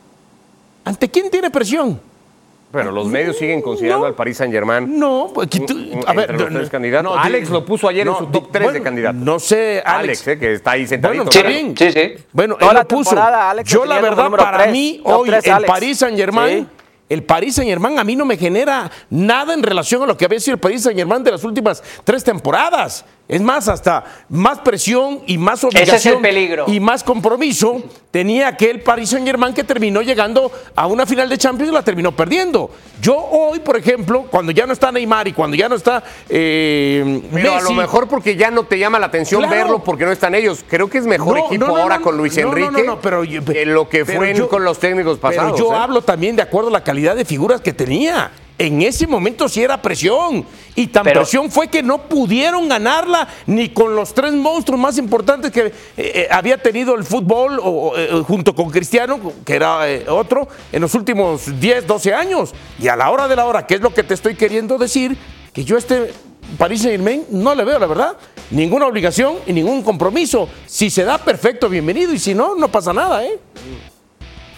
¿ante 0.86 1.10
quién 1.10 1.32
tiene 1.32 1.49
presión? 1.49 1.99
Pero 2.71 2.91
los 2.91 3.08
medios 3.08 3.36
siguen 3.38 3.63
considerando 3.63 4.06
al 4.06 4.13
Paris 4.13 4.38
Saint 4.38 4.54
Germain. 4.54 4.99
No, 4.99 5.32
pues, 5.34 5.49
a 6.06 6.13
ver, 6.13 6.39
los 6.39 6.49
tres 6.49 6.69
candidatos. 6.69 7.13
Alex 7.17 7.49
lo 7.49 7.65
puso 7.65 7.88
ayer 7.88 8.08
en 8.08 8.15
su 8.15 8.28
top 8.28 8.49
3 8.52 8.73
de 8.73 8.82
candidatos. 8.84 9.21
No 9.21 9.39
sé, 9.39 9.82
Alex, 9.84 10.28
eh, 10.28 10.38
que 10.38 10.54
está 10.54 10.71
ahí 10.71 10.86
sentadito. 10.86 11.25
Bueno, 11.25 11.73
sí, 11.75 11.91
sí. 11.91 12.13
Bueno, 12.32 12.58
él 12.60 12.67
lo 12.71 12.88
puso. 12.88 13.15
Yo 13.65 13.86
la 13.86 13.99
verdad, 13.99 14.30
para 14.32 14.67
mí, 14.67 15.02
hoy 15.04 15.30
el 15.30 15.65
Paris 15.65 15.97
Saint 15.97 16.15
Germain 16.15 16.67
el 17.10 17.24
Paris 17.24 17.56
Saint 17.56 17.69
Germain 17.69 17.98
a 18.00 18.04
mí 18.04 18.15
no 18.15 18.24
me 18.24 18.38
genera 18.38 18.89
nada 19.10 19.54
en 19.54 19.63
relación 19.63 20.04
a 20.04 20.06
lo 20.06 20.15
que 20.15 20.26
había 20.26 20.39
sido 20.39 20.56
el 20.56 20.60
Paris 20.60 20.84
Saint 20.84 20.98
Germain 20.98 21.24
de 21.24 21.32
las 21.32 21.43
últimas 21.43 21.84
tres 22.04 22.24
temporadas. 22.24 23.04
Es 23.30 23.42
más, 23.42 23.68
hasta 23.68 24.04
más 24.28 24.58
presión 24.62 25.22
y 25.28 25.38
más 25.38 25.63
obligación 25.63 26.20
y 26.65 26.80
más 26.80 27.04
compromiso 27.04 27.84
tenía 28.10 28.48
aquel 28.48 28.82
Paris 28.82 29.10
Saint 29.12 29.24
Germain 29.24 29.54
que 29.54 29.63
terminó 29.63 30.02
llegando 30.02 30.52
a 30.76 30.88
una 30.88 31.06
final 31.06 31.30
de 31.30 31.38
Champions 31.38 31.72
y 31.72 31.76
la 31.76 31.84
terminó 31.84 32.12
perdiendo. 32.12 32.72
Yo 33.00 33.15
hoy, 33.15 33.60
por 33.60 33.78
ejemplo, 33.78 34.26
cuando 34.32 34.52
ya 34.52 34.65
no 34.65 34.74
está 34.74 34.92
Neymar 34.92 35.28
y 35.28 35.34
cuando 35.34 35.56
ya 35.56 35.70
no 35.70 35.76
está 35.76 36.04
eh, 36.28 37.22
Pero 37.32 37.54
a 37.54 37.62
lo 37.62 37.74
mejor 37.74 38.08
porque 38.08 38.36
ya 38.36 38.50
no 38.50 38.63
te 38.63 38.80
llama 38.80 38.98
la 38.98 39.06
atención 39.06 39.48
verlo 39.48 39.84
porque 39.84 40.06
no 40.06 40.12
están 40.12 40.34
ellos. 40.34 40.65
Creo 40.68 40.89
que 40.89 40.98
es 40.98 41.06
mejor 41.06 41.38
equipo 41.38 41.68
ahora 41.68 42.00
con 42.00 42.18
Luis 42.18 42.36
Enrique 42.36 42.84
pero, 43.00 43.22
que 43.22 43.65
lo 43.68 43.88
que 43.88 44.06
fue 44.06 44.48
con 44.48 44.63
los 44.63 44.80
técnicos 44.80 45.20
pasados. 45.20 45.52
Pero 45.54 45.70
yo 45.70 45.76
¿eh? 45.76 45.78
hablo 45.80 46.02
también 46.02 46.36
de 46.36 46.42
acuerdo 46.42 46.70
a 46.70 46.74
la 46.74 46.84
calidad 46.84 47.15
de 47.15 47.26
figuras 47.26 47.62
que 47.62 47.74
tenía 47.74 48.32
en 48.60 48.82
ese 48.82 49.08
momento 49.08 49.50
sí 49.50 49.63
era 49.63 49.82
presión. 49.82 50.45
Y 50.76 50.88
tan 50.88 51.04
presión 51.04 51.50
fue 51.50 51.67
que 51.67 51.82
no 51.82 52.04
pudieron 52.04 52.69
ganarla 52.69 53.28
ni 53.48 53.69
con 53.69 53.95
los 53.95 54.13
tres 54.13 54.34
monstruos 54.34 54.80
más 54.80 54.98
importantes 54.98 55.52
que 55.52 55.67
eh, 55.67 55.74
eh, 55.98 56.28
había 56.30 56.58
tenido 56.58 56.95
el 56.95 57.04
fútbol 57.04 57.60
eh, 57.98 58.22
junto 58.28 58.54
con 58.54 58.69
Cristiano, 58.69 59.19
que 59.43 59.56
era 59.56 59.80
otro, 60.08 60.48
en 60.72 60.82
los 60.82 60.93
últimos 60.93 61.60
10, 61.60 61.88
12 61.88 62.13
años. 62.13 62.54
Y 62.80 62.88
a 62.88 62.95
la 62.95 63.10
hora 63.10 63.28
de 63.28 63.36
la 63.36 63.45
hora, 63.45 63.65
¿qué 63.65 63.76
es 63.76 63.82
lo 63.82 63.93
que 63.93 64.04
te 64.04 64.13
estoy 64.13 64.36
queriendo 64.36 64.78
decir? 64.78 65.17
Que 65.54 65.63
yo 65.63 65.78
este 65.78 66.13
París 66.58 66.82
Saint 66.82 66.98
Germain 66.98 67.26
no 67.32 67.56
le 67.56 67.63
veo, 67.63 67.80
la 67.80 67.88
verdad, 67.88 68.17
ninguna 68.52 68.86
obligación 68.88 69.36
y 69.48 69.54
ningún 69.54 69.84
compromiso. 69.84 70.48
Si 70.65 70.89
se 70.89 71.04
da, 71.04 71.17
perfecto, 71.17 71.69
bienvenido. 71.69 72.13
Y 72.13 72.19
si 72.19 72.34
no, 72.34 72.56
no 72.56 72.69
pasa 72.69 72.93
nada, 72.93 73.26
¿eh? 73.26 73.39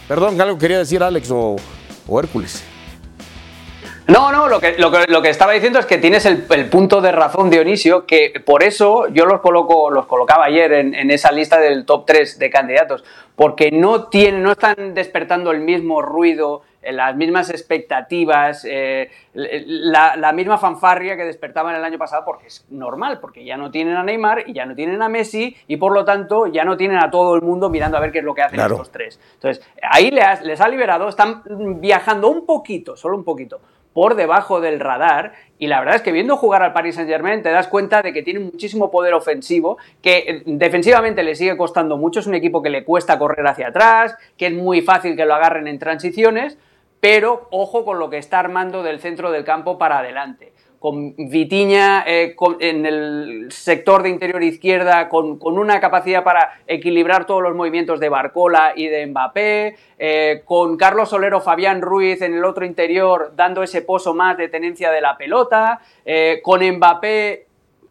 Perdón, 0.08 0.40
algo 0.42 0.58
quería 0.58 0.80
decir 0.80 1.02
Alex 1.02 1.30
o 1.32 1.56
Hércules. 2.20 2.64
No, 4.12 4.30
no, 4.30 4.50
lo 4.50 4.60
que, 4.60 4.76
lo 4.78 5.22
que, 5.22 5.30
estaba 5.30 5.54
diciendo 5.54 5.80
es 5.80 5.86
que 5.86 5.98
tienes 5.98 6.26
el, 6.26 6.44
punto 6.70 7.00
de 7.00 7.14
razón, 7.14 7.50
Dionisio, 7.50 8.06
que 8.06 8.42
por 8.46 8.62
eso 8.62 9.08
yo 9.08 9.26
los 9.26 9.40
coloco, 9.40 9.90
los 9.90 10.06
colocaba 10.06 10.46
ayer 10.46 10.74
en, 10.74 10.94
en, 10.94 11.12
esa 11.12 11.32
lista 11.32 11.60
del 11.60 11.86
top 11.86 12.06
3 12.06 12.38
de 12.38 12.50
candidatos, 12.50 13.06
porque 13.38 13.72
no 13.72 14.10
tienen, 14.10 14.44
no 14.44 14.52
están 14.52 14.94
despertando 14.94 15.52
el 15.52 15.62
mismo 15.62 16.02
ruido 16.02 16.64
eh, 16.82 16.92
las 16.92 17.16
mismas 17.16 17.50
expectativas, 17.50 18.66
eh, 18.68 19.12
la, 19.34 20.32
misma 20.34 20.58
fanfarria 20.58 21.16
que 21.16 21.24
despertaban 21.24 21.76
el 21.76 21.84
año 21.84 21.98
pasado, 21.98 22.24
porque 22.26 22.48
es 22.48 22.66
normal, 22.70 23.20
porque 23.20 23.46
ya 23.46 23.56
no 23.56 23.70
tienen 23.70 23.96
a 23.96 24.04
Neymar 24.04 24.50
y 24.50 24.54
ya 24.54 24.66
no 24.66 24.74
tienen 24.76 25.02
a 25.02 25.10
Messi 25.10 25.56
y 25.68 25.78
por 25.78 25.94
lo 25.94 26.04
tanto 26.04 26.48
ya 26.48 26.66
no 26.66 26.78
tienen 26.78 26.98
a 26.98 27.12
todo 27.12 27.36
el 27.36 27.44
mundo 27.44 27.70
mirando 27.70 27.98
a 27.98 28.00
ver 28.00 28.12
qué 28.12 28.20
es 28.20 28.26
lo 28.26 28.34
que 28.34 28.42
hacen 28.42 28.60
estos 28.60 28.92
tres. 28.92 29.20
Entonces, 29.36 29.64
ahí 29.82 30.10
les, 30.10 30.42
les 30.42 30.60
ha 30.60 30.68
liberado, 30.68 31.08
están 31.08 31.44
viajando 31.80 32.30
un 32.30 32.46
poquito, 32.48 32.98
solo 32.98 33.16
un 33.16 33.24
poquito, 33.24 33.62
por 33.94 34.16
debajo 34.16 34.62
del 34.62 34.80
radar 34.80 35.34
y 35.62 35.68
la 35.68 35.80
verdad 35.80 35.96
es 35.96 36.02
que 36.02 36.12
viendo 36.12 36.38
jugar 36.38 36.64
al 36.64 36.74
Paris 36.74 36.96
Saint 36.96 37.10
Germain 37.10 37.44
te 37.44 37.52
das 37.52 37.68
cuenta 37.68 38.02
de 38.02 38.14
que 38.14 38.24
tiene 38.24 38.40
muchísimo 38.40 38.90
poder 38.90 39.14
ofensivo, 39.14 39.78
que 40.02 40.18
eh, 40.18 40.44
defensivamente 40.46 41.22
le 41.22 41.36
sigue 41.36 41.56
costando 41.56 41.98
mucho, 41.98 42.20
es 42.20 42.28
un 42.28 42.34
equipo 42.34 42.64
que 42.64 42.72
le 42.72 42.84
cuesta 42.84 43.20
correr 43.20 43.46
hacia 43.46 43.68
atrás, 43.68 44.16
que 44.38 44.48
es 44.48 44.54
muy 44.54 44.82
fácil 44.82 45.16
que 45.16 45.26
lo 45.26 45.36
agarren 45.36 45.68
en 45.68 45.78
transiciones, 45.78 46.58
pero 47.00 47.48
ojo 47.52 47.86
con 47.86 48.00
lo 48.00 48.10
que 48.10 48.18
está 48.18 48.40
armando 48.40 48.82
del 48.82 49.00
centro 49.00 49.30
del 49.32 49.44
campo 49.44 49.78
para 49.78 50.00
adelante. 50.00 50.52
Con 50.82 51.14
Vitiña 51.16 52.04
eh, 52.08 52.36
en 52.60 52.88
el 52.88 53.52
sector 53.52 54.02
de 54.02 54.10
interior 54.10 54.42
izquierda, 54.42 55.10
con, 55.10 55.38
una 55.40 55.80
capacidad 55.80 56.24
para 56.24 56.60
equilibrar 56.66 57.28
todos 57.28 57.44
los 57.44 57.54
movimientos 57.54 58.00
de 58.00 58.10
Barcola 58.10 58.74
y 58.76 58.88
de 58.88 59.06
Mbappé, 59.06 59.76
eh, 60.00 60.42
con 60.44 60.78
Carlos 60.78 61.10
Solero, 61.10 61.40
Fabián 61.40 61.84
Ruiz 61.84 62.24
en 62.24 62.34
el 62.34 62.44
otro 62.44 62.66
interior, 62.66 63.34
dando 63.36 63.62
ese 63.62 63.84
pozo 63.84 64.16
más 64.16 64.38
de 64.38 64.50
tenencia 64.50 64.90
de 64.90 65.02
la 65.02 65.18
pelota, 65.18 65.82
eh, 66.04 66.42
con 66.44 66.68
Mbappé 66.68 67.46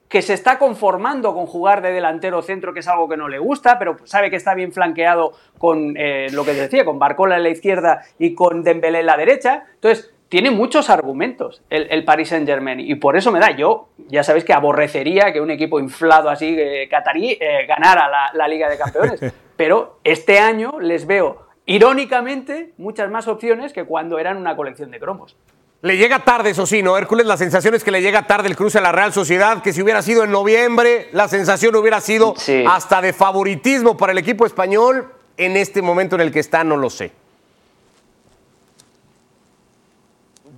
que 0.08 0.20
se 0.20 0.34
está 0.34 0.58
conformando 0.58 1.32
con 1.32 1.46
jugar 1.46 1.82
de 1.82 1.92
delantero 1.92 2.42
centro, 2.42 2.74
que 2.74 2.80
es 2.80 2.88
algo 2.88 3.08
que 3.08 3.16
no 3.16 3.28
le 3.28 3.38
gusta, 3.38 3.78
pero 3.78 3.98
sabe 4.02 4.30
que 4.30 4.36
está 4.36 4.54
bien 4.54 4.72
flanqueado 4.72 5.34
con 5.58 5.94
lo 5.94 6.44
que 6.44 6.54
decía, 6.54 6.84
con 6.84 6.98
Barcola 6.98 7.36
en 7.36 7.44
la 7.44 7.50
izquierda 7.50 8.02
y 8.18 8.34
con 8.34 8.64
Dembélé 8.64 8.98
en 8.98 9.06
la 9.06 9.16
derecha. 9.16 9.66
Entonces, 9.74 10.12
tiene 10.30 10.52
muchos 10.52 10.88
argumentos 10.88 11.60
el, 11.68 12.04
Paris 12.04 12.28
Saint 12.28 12.46
Germain 12.46 12.80
y 12.80 12.94
por 12.94 13.16
eso 13.16 13.30
me 13.32 13.40
da, 13.40 13.50
yo 13.50 13.88
ya 14.08 14.22
sabéis 14.22 14.44
que 14.44 14.54
aborrecería 14.54 15.32
que 15.32 15.40
un 15.40 15.50
equipo 15.50 15.78
inflado 15.80 16.30
así, 16.30 16.56
eh, 16.56 16.88
catarí, 16.88 17.32
eh, 17.32 17.66
ganara 17.68 18.08
la, 18.08 18.30
la 18.32 18.48
Liga 18.48 18.70
de 18.70 18.78
Campeones, 18.78 19.20
pero 19.56 19.98
este 20.04 20.38
año 20.38 20.78
les 20.80 21.06
veo 21.06 21.42
irónicamente 21.66 22.72
muchas 22.78 23.10
más 23.10 23.26
opciones 23.26 23.72
que 23.72 23.84
cuando 23.84 24.18
eran 24.18 24.36
una 24.36 24.56
colección 24.56 24.90
de 24.92 25.00
cromos. 25.00 25.36
Le 25.82 25.96
llega 25.96 26.20
tarde, 26.20 26.50
eso 26.50 26.66
sí, 26.66 26.82
¿no? 26.82 26.96
Hércules, 26.96 27.26
la 27.26 27.36
sensación 27.36 27.74
es 27.74 27.82
que 27.82 27.90
le 27.90 28.02
llega 28.02 28.26
tarde 28.26 28.48
el 28.48 28.56
cruce 28.56 28.78
a 28.78 28.82
la 28.82 28.92
Real 28.92 29.12
Sociedad, 29.12 29.62
que 29.62 29.72
si 29.72 29.82
hubiera 29.82 30.02
sido 30.02 30.22
en 30.22 30.30
noviembre, 30.30 31.08
la 31.12 31.26
sensación 31.26 31.74
hubiera 31.74 32.00
sido 32.00 32.34
hasta 32.68 33.00
de 33.00 33.12
favoritismo 33.12 33.96
para 33.96 34.12
el 34.12 34.18
equipo 34.18 34.46
español. 34.46 35.12
En 35.36 35.56
este 35.56 35.80
momento 35.80 36.16
en 36.16 36.20
el 36.20 36.32
que 36.32 36.40
está, 36.40 36.64
no 36.64 36.76
lo 36.76 36.90
sé. 36.90 37.12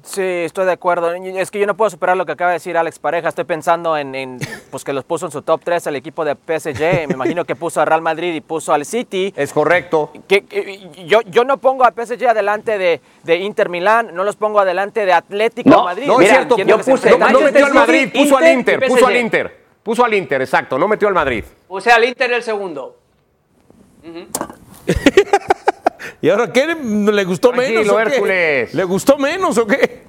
Sí, 0.04 0.20
estoy 0.22 0.66
de 0.66 0.72
acuerdo. 0.72 1.12
Es 1.12 1.50
que 1.50 1.58
yo 1.58 1.66
no 1.66 1.76
puedo 1.76 1.88
superar 1.90 2.16
lo 2.16 2.26
que 2.26 2.32
acaba 2.32 2.50
de 2.50 2.56
decir 2.56 2.76
Alex 2.76 2.98
Pareja. 2.98 3.28
Estoy 3.28 3.44
pensando 3.44 3.96
en, 3.96 4.38
pues 4.70 4.84
que 4.84 4.92
los 4.92 5.04
puso 5.04 5.26
en 5.26 5.32
su 5.32 5.42
top 5.42 5.60
3 5.64 5.86
el 5.86 5.96
equipo 5.96 6.24
de 6.24 6.34
PSG. 6.34 7.06
Me 7.08 7.14
imagino 7.14 7.44
que 7.44 7.54
puso 7.54 7.80
a 7.80 7.84
Real 7.84 8.02
Madrid 8.02 8.34
y 8.34 8.40
puso 8.40 8.72
al 8.72 8.84
City. 8.84 9.32
Es 9.36 9.52
correcto. 9.52 10.10
Que, 10.26 10.90
yo, 11.06 11.20
yo 11.22 11.44
no 11.44 11.58
pongo 11.58 11.84
a 11.84 11.92
PSG 11.92 12.26
adelante 12.26 12.78
de, 12.78 13.00
de 13.22 13.36
Inter 13.36 13.68
Milán, 13.68 14.10
no 14.12 14.24
los 14.24 14.36
pongo 14.36 14.58
adelante 14.60 15.06
de 15.06 15.12
Atlético 15.12 15.84
Madrid. 15.84 16.06
No, 16.06 16.20
es 16.20 16.28
cierto. 16.28 16.56
Yo 16.56 16.78
puse, 16.78 17.16
no, 17.16 17.40
metió 17.40 17.66
al 17.66 17.74
Madrid, 17.74 18.10
puso 18.12 18.36
al 18.36 18.48
Inter, 18.48 18.86
puso 18.86 19.06
al 19.06 19.16
Inter. 19.16 19.62
Puso 19.82 20.04
al 20.04 20.14
Inter, 20.14 20.42
exacto. 20.42 20.78
No 20.78 20.86
metió 20.86 21.08
al 21.08 21.14
Madrid. 21.14 21.44
Puse 21.66 21.90
al 21.90 22.04
Inter 22.04 22.32
el 22.32 22.42
segundo. 22.42 22.98
¿Y 26.20 26.30
ahora 26.30 26.52
qué? 26.52 26.74
¿Le 26.74 27.24
gustó 27.24 27.52
menos? 27.52 27.88
O 27.88 27.96
qué? 27.96 28.68
¿Le 28.72 28.84
gustó 28.84 29.18
menos 29.18 29.58
o 29.58 29.66
qué? 29.66 30.02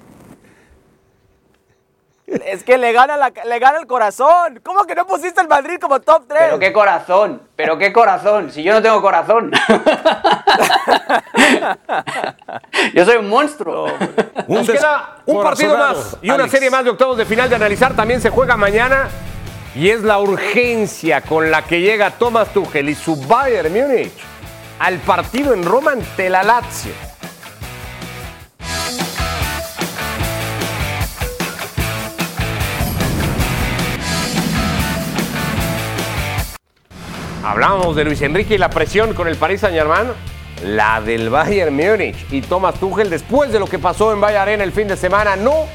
Es 2.45 2.63
que 2.63 2.77
le 2.77 2.93
gana, 2.93 3.17
le 3.17 3.59
gana 3.59 3.79
el 3.79 3.85
corazón. 3.85 4.61
¿Cómo 4.63 4.85
que 4.85 4.95
no 4.95 5.05
pusiste 5.05 5.41
el 5.41 5.47
Madrid 5.47 5.75
como 5.79 5.99
top 5.99 6.23
3? 6.27 6.41
Pero 6.45 6.59
qué 6.59 6.73
corazón, 6.73 7.41
pero 7.55 7.77
qué 7.77 7.93
corazón. 7.93 8.51
Si 8.51 8.63
yo 8.63 8.73
no 8.73 8.81
tengo 8.81 9.01
corazón. 9.01 9.51
yo 12.93 13.05
soy 13.05 13.17
un 13.17 13.29
monstruo. 13.29 13.85
un 14.47 15.43
partido 15.43 15.77
más 15.77 16.17
y 16.21 16.31
una 16.31 16.47
serie 16.47 16.71
más 16.71 16.83
de 16.83 16.89
octavos 16.91 17.17
de 17.17 17.25
final 17.25 17.49
de 17.49 17.55
analizar. 17.55 17.95
También 17.95 18.21
se 18.21 18.29
juega 18.29 18.57
mañana. 18.57 19.09
Y 19.75 19.89
es 19.89 20.03
la 20.03 20.19
urgencia 20.19 21.21
con 21.21 21.49
la 21.49 21.63
que 21.63 21.81
llega 21.81 22.11
Thomas 22.11 22.53
Tuchel 22.53 22.89
y 22.89 22.95
su 22.95 23.15
Bayern 23.15 23.73
Múnich 23.73 24.32
al 24.83 24.99
partido 24.99 25.53
en 25.53 25.63
Roma 25.63 25.93
ante 25.93 26.29
la 26.29 26.43
Lazio. 26.43 26.91
Hablábamos 37.45 37.95
de 37.95 38.03
Luis 38.03 38.21
Enrique 38.23 38.55
y 38.55 38.57
la 38.57 38.69
presión 38.69 39.13
con 39.13 39.29
el 39.29 39.37
Paris 39.37 39.61
Saint-Germain, 39.61 40.07
la 40.65 40.99
del 40.99 41.29
Bayern 41.29 41.73
Múnich 41.73 42.17
y 42.29 42.41
Thomas 42.41 42.75
Tuchel 42.77 43.09
después 43.09 43.53
de 43.53 43.59
lo 43.59 43.67
que 43.67 43.79
pasó 43.79 44.11
en 44.11 44.19
Bayern 44.19 44.41
Arena 44.41 44.63
el 44.65 44.73
fin 44.73 44.89
de 44.89 44.97
semana, 44.97 45.37
no 45.37 45.65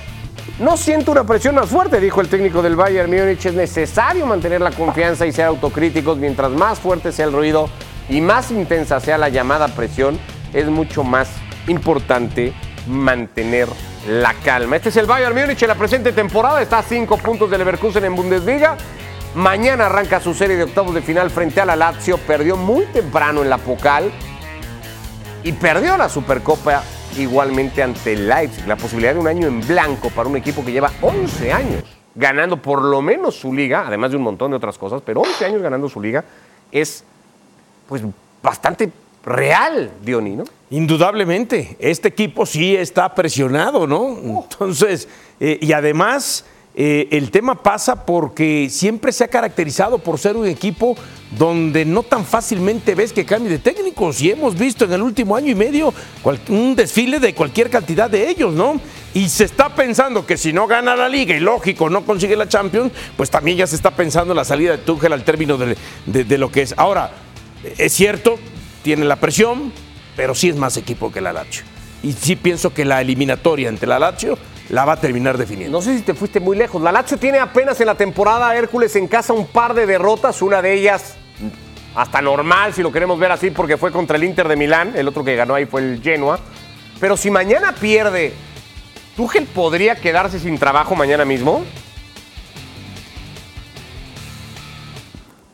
no 0.59 0.77
siento 0.77 1.13
una 1.13 1.25
presión 1.25 1.55
más 1.55 1.69
fuerte, 1.69 2.01
dijo 2.01 2.21
el 2.21 2.29
técnico 2.29 2.63
del 2.63 2.75
Bayern 2.75 3.09
Múnich. 3.11 3.47
Es 3.47 3.55
necesario 3.55 4.27
mantener 4.27 4.61
la 4.61 4.73
confianza 4.73 5.25
y 5.25 5.31
ser 5.31 5.45
autocríticos. 5.45 6.19
Mientras 6.19 6.51
más 6.51 6.81
fuerte 6.81 7.13
sea 7.13 7.27
el 7.27 7.33
ruido, 7.33 7.71
y 8.09 8.21
más 8.21 8.51
intensa 8.51 9.01
sea 9.01 9.19
la 9.19 9.29
llamada 9.29 9.69
presión, 9.69 10.19
es 10.53 10.67
mucho 10.67 11.05
más 11.05 11.31
importante 11.67 12.53
mantener 12.87 13.69
la 14.09 14.35
calma. 14.45 14.77
Este 14.77 14.89
es 14.89 14.97
el 14.97 15.07
Bayern 15.07 15.35
Múnich 15.35 15.63
en 15.63 15.69
la 15.69 15.75
presente 15.75 16.13
temporada, 16.13 16.63
está 16.63 16.79
a 16.79 16.83
cinco 16.83 17.19
puntos 17.19 17.51
del 17.51 17.59
Leverkusen 17.59 18.05
en 18.05 18.17
Bundesliga. 18.17 18.77
Mañana 19.35 19.87
arranca 19.87 20.21
su 20.21 20.33
serie 20.33 20.57
de 20.57 20.65
octavos 20.65 20.95
de 20.95 21.03
final 21.03 21.31
frente 21.31 21.61
a 21.61 21.67
la 21.67 21.77
Lazio, 21.77 22.17
perdió 22.19 22.57
muy 22.57 22.87
temprano 22.87 23.43
en 23.43 23.51
la 23.51 23.59
Pocal 23.59 24.11
y 25.45 25.53
perdió 25.53 25.97
la 25.99 26.09
Supercopa 26.09 26.83
igualmente 27.19 27.83
ante 27.83 28.17
Leipzig. 28.17 28.67
La 28.67 28.77
posibilidad 28.77 29.13
de 29.13 29.21
un 29.21 29.29
año 29.29 29.47
en 29.47 29.61
blanco 29.67 30.09
para 30.11 30.29
un 30.29 30.37
equipo 30.37 30.65
que 30.65 30.73
lleva 30.73 30.91
11 31.03 31.53
años 31.53 31.99
ganando 32.15 32.61
por 32.61 32.83
lo 32.83 33.01
menos 33.01 33.37
su 33.37 33.55
liga, 33.55 33.85
además 33.87 34.11
de 34.11 34.17
un 34.17 34.25
montón 34.25 34.51
de 34.51 34.57
otras 34.57 34.77
cosas, 34.77 35.03
pero 35.05 35.21
11 35.21 35.45
años 35.45 35.63
ganando 35.63 35.89
su 35.89 36.01
liga 36.01 36.25
es 36.73 37.05
pues 37.89 38.03
bastante 38.43 38.93
real, 39.25 39.91
Diony, 40.05 40.37
¿no? 40.37 40.45
Indudablemente, 40.71 41.77
este 41.81 42.09
equipo 42.09 42.47
sí 42.47 42.77
está 42.77 43.15
presionado, 43.15 43.87
¿no? 43.87 44.01
Oh. 44.01 44.47
Entonces, 44.51 45.09
eh, 45.41 45.59
y 45.61 45.73
además 45.73 46.45
eh, 46.81 47.09
el 47.11 47.33
tema 47.33 47.61
pasa 47.61 48.07
porque 48.07 48.69
siempre 48.71 49.11
se 49.11 49.25
ha 49.25 49.29
caracterizado 49.29 49.99
por 49.99 50.17
ser 50.19 50.37
un 50.37 50.47
equipo 50.47 50.97
donde 51.37 51.85
no 51.85 52.05
tan 52.05 52.25
fácilmente 52.25 52.95
ves 52.95 53.13
que 53.13 53.25
cambie 53.25 53.51
de 53.51 53.59
técnicos 53.59 54.21
y 54.23 54.31
hemos 54.31 54.57
visto 54.57 54.85
en 54.85 54.93
el 54.93 55.03
último 55.03 55.35
año 55.35 55.51
y 55.51 55.57
medio 55.57 55.93
un 56.49 56.77
desfile 56.77 57.19
de 57.19 57.35
cualquier 57.35 57.69
cantidad 57.69 58.09
de 58.09 58.29
ellos, 58.29 58.55
¿no? 58.55 58.81
Y 59.13 59.29
se 59.29 59.43
está 59.43 59.75
pensando 59.75 60.25
que 60.25 60.37
si 60.37 60.53
no 60.53 60.69
gana 60.69 60.95
la 60.95 61.09
liga 61.09 61.35
y 61.35 61.41
lógico 61.41 61.91
no 61.91 62.05
consigue 62.05 62.37
la 62.37 62.49
Champions, 62.49 62.93
pues 63.17 63.29
también 63.29 63.57
ya 63.57 63.67
se 63.67 63.75
está 63.75 63.91
pensando 63.91 64.33
en 64.33 64.37
la 64.37 64.45
salida 64.45 64.73
de 64.73 64.79
Tuchel 64.79 65.13
al 65.13 65.25
término 65.25 65.57
de, 65.57 65.77
de 66.07 66.39
lo 66.39 66.53
que 66.53 66.63
es. 66.63 66.75
Ahora, 66.77 67.11
es 67.77 67.93
cierto, 67.93 68.39
tiene 68.83 69.05
la 69.05 69.17
presión, 69.17 69.73
pero 70.17 70.35
sí 70.35 70.49
es 70.49 70.57
más 70.57 70.77
equipo 70.77 71.13
que 71.13 71.21
la 71.21 71.33
Lazio. 71.33 71.65
Y 72.03 72.13
sí 72.13 72.37
pienso 72.37 72.73
que 72.73 72.85
la 72.85 73.01
eliminatoria 73.01 73.69
entre 73.69 73.89
la 73.89 73.99
Lazio 73.99 74.39
la 74.69 74.85
va 74.85 74.95
a 74.95 75.01
terminar 75.01 75.39
definiendo. 75.39 75.79
No 75.79 75.83
sé 75.83 75.97
si 75.97 76.03
te 76.03 76.15
fuiste 76.15 76.41
muy 76.41 76.57
lejos. 76.57 76.81
La 76.83 76.93
Lazio 76.93 77.17
tiene 77.17 77.39
apenas 77.39 77.81
en 77.81 77.87
la 77.87 77.95
temporada 77.95 78.55
Hércules 78.57 78.95
en 78.97 79.09
casa 79.09 79.33
un 79.33 79.47
par 79.47 79.75
de 79.75 79.87
derrotas, 79.87 80.43
una 80.43 80.63
de 80.63 80.75
ellas 80.75 81.17
hasta 81.95 82.23
normal, 82.23 82.75
si 82.75 82.83
lo 82.83 82.93
queremos 82.93 83.19
ver 83.19 83.33
así, 83.33 83.51
porque 83.51 83.77
fue 83.77 83.91
contra 83.91 84.17
el 84.17 84.25
Inter 84.25 84.47
de 84.47 84.57
Milán, 84.57 84.93
el 84.95 85.09
otro 85.09 85.25
que 85.25 85.35
ganó 85.35 85.55
ahí 85.55 85.67
fue 85.67 85.81
el 85.81 86.01
Genoa. 86.03 86.39
Pero 87.01 87.17
si 87.17 87.31
mañana 87.31 87.75
pierde, 87.75 88.33
¿Tuchel 89.17 89.47
podría 89.47 89.97
quedarse 89.97 90.39
sin 90.39 90.59
trabajo 90.59 90.95
mañana 90.95 91.25
mismo? 91.25 91.65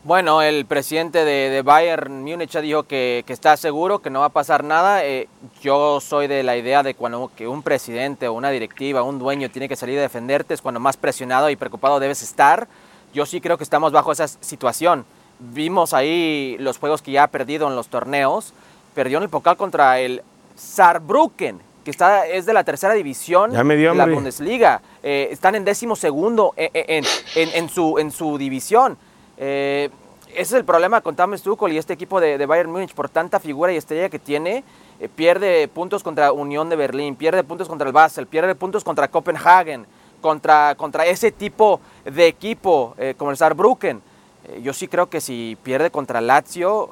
Bueno, 0.05 0.43
el 0.43 0.65
presidente 0.67 1.25
de, 1.25 1.63
Bayern 1.63 2.21
Múnich 2.23 2.51
ya 2.51 2.61
dijo 2.61 2.83
que, 2.83 3.23
está 3.27 3.57
seguro, 3.57 3.97
que 3.99 4.11
no 4.11 4.19
va 4.19 4.27
a 4.27 4.29
pasar 4.29 4.63
nada. 4.63 5.03
Eh, 5.03 5.27
yo 5.63 5.99
soy 5.99 6.27
de 6.27 6.43
la 6.43 6.55
idea 6.57 6.83
de 6.83 6.93
cuando 6.93 7.31
que 7.35 7.47
un 7.47 7.63
presidente 7.63 8.27
o 8.27 8.33
una 8.33 8.51
directiva, 8.51 9.01
un 9.01 9.17
dueño 9.17 9.49
tiene 9.49 9.67
que 9.67 9.75
salir 9.75 9.97
a 9.97 10.03
defenderte, 10.03 10.53
es 10.53 10.61
cuando 10.61 10.79
más 10.79 10.95
presionado 10.95 11.49
y 11.49 11.55
preocupado 11.55 11.99
debes 11.99 12.21
estar. 12.21 12.67
Yo 13.15 13.25
sí 13.25 13.41
creo 13.41 13.57
que 13.57 13.63
estamos 13.63 13.91
bajo 13.91 14.11
esa 14.11 14.27
situación. 14.27 15.05
Vimos 15.39 15.91
ahí 15.95 16.55
los 16.59 16.77
juegos 16.77 17.01
que 17.01 17.11
ya 17.11 17.23
ha 17.23 17.27
perdido 17.27 17.67
en 17.67 17.75
los 17.75 17.87
torneos. 17.87 18.53
Perdió 18.93 19.17
en 19.17 19.23
el 19.23 19.29
Pokal 19.29 19.57
contra 19.57 19.99
el 19.99 20.21
Saarbrücken, 20.55 21.59
que 21.83 21.89
está, 21.89 22.27
es 22.27 22.45
de 22.45 22.53
la 22.53 22.63
tercera 22.63 22.93
división 22.93 23.55
de 23.93 23.97
la. 23.97 24.05
Bundesliga. 24.13 24.81
Eh, 25.01 25.29
están 25.31 25.55
en 25.55 25.65
décimo 25.65 25.95
segundo 25.95 26.53
en, 26.57 26.69
en- 26.73 27.05
en- 27.33 27.49
en 27.55 27.69
su, 27.69 27.97
en 27.97 28.11
su 28.11 28.37
división. 28.37 28.99
Eh, 29.37 29.89
ese 30.35 30.41
es 30.41 30.53
el 30.53 30.65
problema 30.65 30.99
con 30.99 31.15
Thomas 31.15 31.41
Tuchel 31.41 31.71
y 31.71 31.77
este 31.77 31.93
equipo 31.93 32.19
de, 32.19 32.45
Bayern 32.45 32.69
Múnich 32.69 32.93
por 32.93 33.07
tanta 33.07 33.39
figura 33.39 33.71
y 33.71 33.77
estrella 33.77 34.09
que 34.09 34.19
tiene. 34.19 34.65
eh, 34.99 35.07
pierde 35.07 35.67
puntos 35.69 36.03
contra 36.03 36.33
Unión 36.33 36.69
de 36.69 36.75
Berlín, 36.75 37.15
pierde 37.15 37.43
puntos 37.43 37.69
contra 37.69 37.87
el 37.87 37.93
Basel, 37.93 38.27
pierde 38.27 38.53
puntos 38.53 38.83
contra 38.83 39.07
Copenhagen, 39.07 39.85
contra, 40.19 40.75
contra 40.75 41.05
ese 41.05 41.31
tipo 41.31 41.79
de 42.03 42.27
equipo 42.27 42.95
eh, 42.97 43.15
como 43.17 43.31
el 43.31 43.37
Saarbrücken. 43.37 44.01
Eh, 44.43 44.61
yo 44.61 44.73
sí 44.73 44.89
creo 44.89 45.09
que 45.09 45.21
si 45.21 45.57
pierde 45.63 45.89
contra 45.89 46.19
Lazio, 46.19 46.89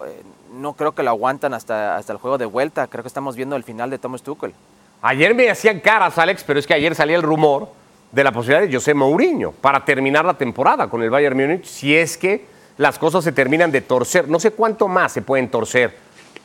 no 0.53 0.73
creo 0.73 0.93
que 0.93 1.03
lo 1.03 1.09
aguantan 1.09 1.53
hasta, 1.53 1.97
hasta 1.97 2.13
el 2.13 2.19
juego 2.19 2.37
de 2.37 2.45
vuelta. 2.45 2.87
Creo 2.87 3.03
que 3.03 3.09
estamos 3.09 3.35
viendo 3.35 3.57
el 3.57 3.63
final 3.63 3.89
de 3.89 3.97
Thomas 3.97 4.23
Tuchel. 4.23 4.53
Ayer 5.01 5.35
me 5.35 5.49
hacían 5.49 5.81
caras, 5.81 6.17
Alex, 6.17 6.45
pero 6.45 6.59
es 6.59 6.65
que 6.65 6.73
ayer 6.73 6.95
salía 6.95 7.17
el 7.17 7.23
rumor 7.23 7.67
de 8.13 8.23
la 8.23 8.31
posibilidad 8.31 8.61
de 8.67 8.73
José 8.73 8.93
Mourinho 8.93 9.51
para 9.51 9.83
terminar 9.83 10.23
la 10.23 10.35
temporada 10.35 10.87
con 10.87 11.01
el 11.01 11.09
Bayern 11.09 11.35
Múnich, 11.35 11.65
si 11.65 11.95
es 11.95 12.15
que 12.15 12.45
las 12.77 12.99
cosas 12.99 13.23
se 13.23 13.31
terminan 13.31 13.71
de 13.71 13.81
torcer. 13.81 14.29
No 14.29 14.39
sé 14.39 14.51
cuánto 14.51 14.87
más 14.87 15.11
se 15.11 15.23
pueden 15.23 15.49
torcer 15.49 15.95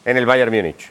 en 0.04 0.16
el 0.16 0.24
Bayern 0.24 0.50
Múnich. 0.50 0.90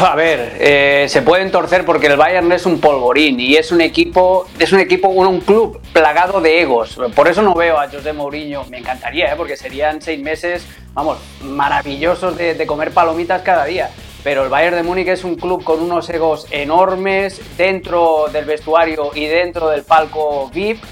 A 0.00 0.16
ver, 0.16 0.56
eh, 0.58 1.06
se 1.08 1.20
pueden 1.20 1.52
torcer 1.52 1.84
porque 1.84 2.06
el 2.06 2.16
Bayern 2.16 2.50
es 2.50 2.64
un 2.64 2.80
polvorín 2.80 3.38
y 3.38 3.56
es 3.56 3.70
un 3.70 3.82
equipo, 3.82 4.48
es 4.58 4.72
un 4.72 4.80
equipo, 4.80 5.08
un, 5.08 5.40
club 5.40 5.80
plagado 5.92 6.40
de 6.40 6.62
egos. 6.62 6.98
Por 7.14 7.28
eso 7.28 7.42
no 7.42 7.54
veo 7.54 7.78
a 7.78 7.88
José 7.88 8.14
Mourinho. 8.14 8.64
Me 8.64 8.78
encantaría, 8.78 9.32
¿eh? 9.32 9.34
porque 9.36 9.56
serían 9.56 10.00
seis 10.00 10.20
meses, 10.20 10.66
vamos, 10.94 11.18
maravillosos 11.42 12.38
de 12.38 12.66
comer 12.66 12.90
palomitas 12.90 13.42
cada 13.42 13.66
día. 13.66 13.90
Pero 14.24 14.44
el 14.44 14.48
Bayern 14.50 14.76
de 14.76 14.82
Múnich 14.82 15.08
es 15.08 15.24
un 15.24 15.34
club 15.36 15.64
con 15.64 15.80
unos 15.80 16.08
egos 16.10 16.46
enormes 16.50 17.40
dentro 17.56 18.26
del 18.32 18.44
vestuario 18.44 19.10
y 19.14 19.26
dentro 19.26 19.68
del 19.68 19.82
palco 19.82 20.48
VIP. 20.52 20.82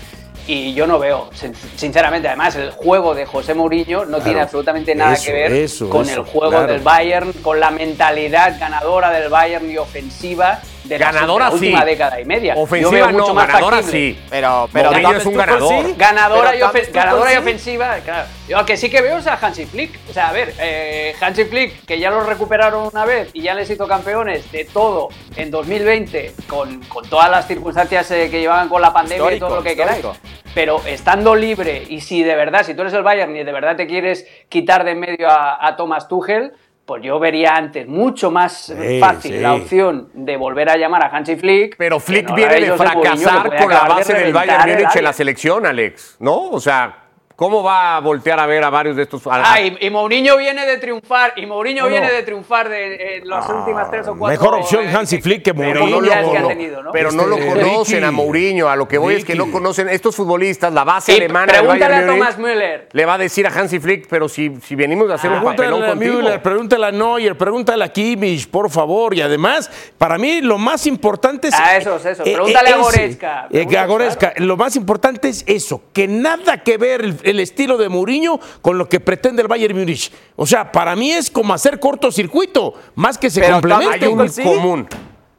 Y 0.46 0.74
yo 0.74 0.86
no 0.88 0.98
veo, 0.98 1.28
sin- 1.32 1.54
sinceramente, 1.76 2.26
además 2.26 2.56
el 2.56 2.70
juego 2.72 3.14
de 3.14 3.24
José 3.26 3.54
Mourinho 3.54 4.04
no 4.06 4.18
tiene 4.20 4.40
absolutamente 4.40 4.94
nada 4.96 5.12
eso, 5.12 5.26
que 5.26 5.32
ver 5.32 5.52
eso, 5.52 5.88
con 5.90 6.02
eso, 6.08 6.20
el 6.22 6.26
juego 6.26 6.50
claro. 6.50 6.72
del 6.72 6.80
Bayern, 6.80 7.32
con 7.34 7.60
la 7.60 7.70
mentalidad 7.70 8.58
ganadora 8.58 9.10
del 9.10 9.28
Bayern 9.28 9.70
y 9.70 9.76
ofensiva 9.78 10.60
de 10.84 10.98
la, 10.98 11.12
Ganadora 11.12 11.44
de 11.46 11.50
la 11.50 11.54
última 11.54 11.80
sí. 11.80 11.86
década 11.86 12.20
y 12.20 12.24
media. 12.24 12.54
Yo 12.54 12.60
Ofensiva 12.62 12.90
veo 12.90 13.08
mucho 13.10 13.26
no, 13.28 13.34
más 13.34 13.46
ganadora 13.48 13.76
factible. 13.78 14.12
sí. 14.14 14.20
Pero, 14.30 14.68
pero 14.72 14.90
Mourinho 14.90 15.12
es 15.16 15.26
un 15.26 15.34
ganador. 15.34 15.84
sí. 15.86 15.94
Ganadora, 15.96 16.56
y, 16.56 16.60
ofen- 16.60 16.92
ganadora 16.92 17.38
ofensiva, 17.38 17.96
claro. 18.04 18.28
Lo 18.48 18.64
que 18.66 18.76
sí 18.76 18.90
que 18.90 19.00
veo 19.02 19.18
es 19.18 19.26
a 19.26 19.34
Hansi 19.34 19.66
Flick. 19.66 19.98
O 20.08 20.12
sea, 20.12 20.28
a 20.28 20.32
ver, 20.32 20.54
eh, 20.58 21.14
Hansi 21.20 21.44
Flick, 21.44 21.84
que 21.84 21.98
ya 21.98 22.10
lo 22.10 22.22
recuperaron 22.24 22.88
una 22.92 23.04
vez 23.04 23.30
y 23.32 23.42
ya 23.42 23.54
les 23.54 23.68
hizo 23.70 23.86
campeones 23.86 24.50
de 24.52 24.64
todo 24.64 25.08
en 25.36 25.50
2020, 25.50 26.34
con, 26.48 26.80
con 26.84 27.08
todas 27.08 27.30
las 27.30 27.46
circunstancias 27.46 28.10
eh, 28.10 28.28
que 28.30 28.40
llevaban 28.40 28.68
con 28.68 28.80
la 28.82 28.92
pandemia 28.92 29.34
y 29.34 29.38
todo 29.38 29.56
lo 29.56 29.62
que 29.62 29.76
queráis. 29.76 29.98
histórico. 29.98 30.20
Pero 30.54 30.82
estando 30.86 31.36
libre 31.36 31.84
y 31.88 32.00
si 32.00 32.24
de 32.24 32.34
verdad, 32.34 32.64
si 32.64 32.74
tú 32.74 32.80
eres 32.82 32.92
el 32.94 33.02
Bayern 33.04 33.36
y 33.36 33.44
de 33.44 33.52
verdad 33.52 33.76
te 33.76 33.86
quieres 33.86 34.26
quitar 34.48 34.82
de 34.84 34.90
en 34.92 34.98
medio 35.00 35.28
a, 35.30 35.64
a 35.64 35.76
Thomas 35.76 36.08
Tuchel, 36.08 36.52
pues 36.90 37.04
yo 37.04 37.20
vería 37.20 37.54
antes 37.54 37.86
mucho 37.86 38.32
más 38.32 38.74
Sí, 38.76 38.98
fácil 38.98 39.34
sí. 39.34 39.38
la 39.38 39.54
opción 39.54 40.10
de 40.12 40.36
volver 40.36 40.68
a 40.70 40.76
llamar 40.76 41.04
a 41.04 41.16
Hansi 41.16 41.36
Flick. 41.36 41.76
Pero 41.76 42.00
Flick 42.00 42.28
no 42.28 42.34
viene 42.34 42.60
de 42.62 42.72
fracasar 42.72 43.42
con 43.44 43.70
la 43.70 43.76
acabar 43.76 43.88
de 43.88 43.94
base 43.94 44.14
del 44.14 44.32
Bayern 44.32 44.70
Múnich 44.70 44.96
en 44.96 45.04
la 45.04 45.12
selección, 45.12 45.66
Alex, 45.66 46.16
¿no? 46.18 46.48
O 46.48 46.58
sea, 46.58 46.99
¿cómo 47.40 47.62
va 47.62 47.96
a 47.96 48.00
voltear 48.00 48.38
a 48.38 48.44
ver 48.44 48.62
a 48.62 48.68
varios 48.68 48.96
de 48.96 49.04
estos? 49.04 49.22
Ah, 49.24 49.58
y, 49.62 49.78
y 49.80 49.88
Mourinho 49.88 50.36
viene 50.36 50.66
de 50.66 50.76
triunfar, 50.76 51.32
y 51.36 51.46
Mourinho 51.46 51.84
No, 51.84 51.88
viene 51.88 52.12
de 52.12 52.22
triunfar 52.22 52.68
de, 52.68 53.16
en 53.16 53.28
las 53.28 53.48
últimas 53.48 53.90
tres 53.90 54.06
o 54.08 54.14
cuatro. 54.14 54.38
Mejor 54.38 54.60
opción 54.60 54.84
eh, 54.84 54.92
Hansi 54.94 55.22
Flick 55.22 55.42
que 55.42 55.54
pero 55.54 55.80
Mourinho. 55.86 56.00
que 56.02 56.22
no, 56.22 56.36
ha 56.36 56.40
no. 56.40 56.48
tenido, 56.48 56.82
¿no? 56.82 56.92
Pero 56.92 57.12
no 57.12 57.24
lo 57.24 57.38
conocen 57.38 58.04
a 58.04 58.10
Mourinho. 58.10 58.68
A 58.68 58.76
lo 58.76 58.86
que 58.86 58.98
voy 58.98 59.14
es 59.14 59.24
que 59.24 59.34
no 59.34 59.50
conocen 59.50 59.88
estos 59.88 60.14
futbolistas, 60.14 60.70
la 60.74 60.84
base 60.84 61.12
Y 61.14 61.16
alemana 61.16 61.54
pregúntale 61.54 61.94
a. 61.94 62.06
Thomas 62.06 62.36
Müller. 62.38 62.88
Le 62.92 63.06
va 63.06 63.14
a 63.14 63.18
decir 63.18 63.46
a 63.46 63.50
Hansi 63.50 63.80
Flick, 63.80 64.06
pero 64.08 64.28
si, 64.28 64.56
si 64.62 64.74
venimos 64.74 65.10
a 65.10 65.14
hacer 65.14 65.30
un 65.30 65.42
papelón 65.42 65.80
Pregúntale 65.80 65.86
a 65.86 65.94
contigo. 65.94 66.14
Müller, 66.18 66.42
pregúntale 66.42 66.86
a 66.86 66.92
Neuer, 66.92 67.38
pregúntale 67.38 67.84
a 67.84 67.88
Kimmich, 67.88 68.50
por 68.50 68.68
favor. 68.68 69.14
Y 69.14 69.22
además, 69.22 69.70
para 69.96 70.18
mí 70.18 70.42
lo 70.42 70.58
más 70.58 70.86
importante 70.86 71.48
es... 71.48 71.54
Ah, 71.56 71.76
eso, 71.78 71.96
eso. 71.96 72.22
Pregúntale 72.22 72.68
a 72.68 72.72
ese. 72.72 72.80
Goretzka. 72.80 73.48
Eh, 73.50 73.66
que 73.66 73.78
a 73.78 73.86
Goretzka. 73.86 74.34
Lo 74.36 74.56
más 74.58 74.76
importante 74.76 75.28
es 75.28 75.42
eso, 75.46 75.82
que 75.94 76.06
nada 76.06 76.58
que 76.58 76.76
ver 76.76 77.00
el, 77.22 77.29
el 77.30 77.40
estilo 77.40 77.76
de 77.78 77.88
Mourinho 77.88 78.38
con 78.62 78.78
lo 78.78 78.88
que 78.88 79.00
pretende 79.00 79.42
el 79.42 79.48
Bayern 79.48 79.76
Múnich. 79.76 80.12
O 80.36 80.46
sea, 80.46 80.70
para 80.70 80.94
mí 80.96 81.12
es 81.12 81.30
como 81.30 81.54
hacer 81.54 81.80
cortocircuito, 81.80 82.74
más 82.94 83.18
que 83.18 83.30
se 83.30 83.40
Pero 83.40 83.54
complementen. 83.54 84.02
Hay 84.02 84.08
un 84.08 84.28
sí. 84.28 84.42
común. 84.42 84.88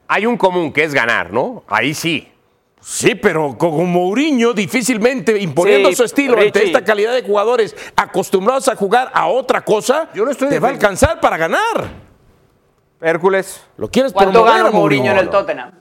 Hay 0.08 0.26
un 0.26 0.38
común 0.38 0.74
que 0.74 0.84
es 0.84 0.94
ganar, 0.94 1.32
¿no? 1.32 1.64
Ahí 1.68 1.94
sí. 1.94 2.28
Sí, 2.82 3.14
pero 3.14 3.56
con 3.58 3.88
Mourinho 3.92 4.54
difícilmente 4.54 5.40
imponiendo 5.40 5.90
Sí, 5.90 5.96
su 5.96 6.04
estilo 6.04 6.40
ante 6.40 6.66
esta 6.66 6.84
calidad 6.84 7.14
de 7.14 7.22
jugadores 7.22 7.76
acostumbrados 7.96 8.68
a 8.68 8.76
jugar 8.76 9.12
a 9.14 9.28
otra 9.28 9.64
cosa, 9.64 10.10
Yo 10.16 10.26
no 10.26 10.32
estoy 10.32 10.50
te 10.50 10.60
va 10.60 10.70
a 10.70 10.72
alcanzar 10.72 11.20
para 11.20 11.38
ganar. 11.38 11.92
Hércules. 13.00 13.62
¿Lo 13.78 13.90
quieres 13.90 14.12
¿Cuánto 14.14 14.44
promover 14.44 14.66
a 14.66 14.72
Mourinho 14.72 15.12
en 15.12 15.18
el 15.20 15.26
No. 15.26 15.81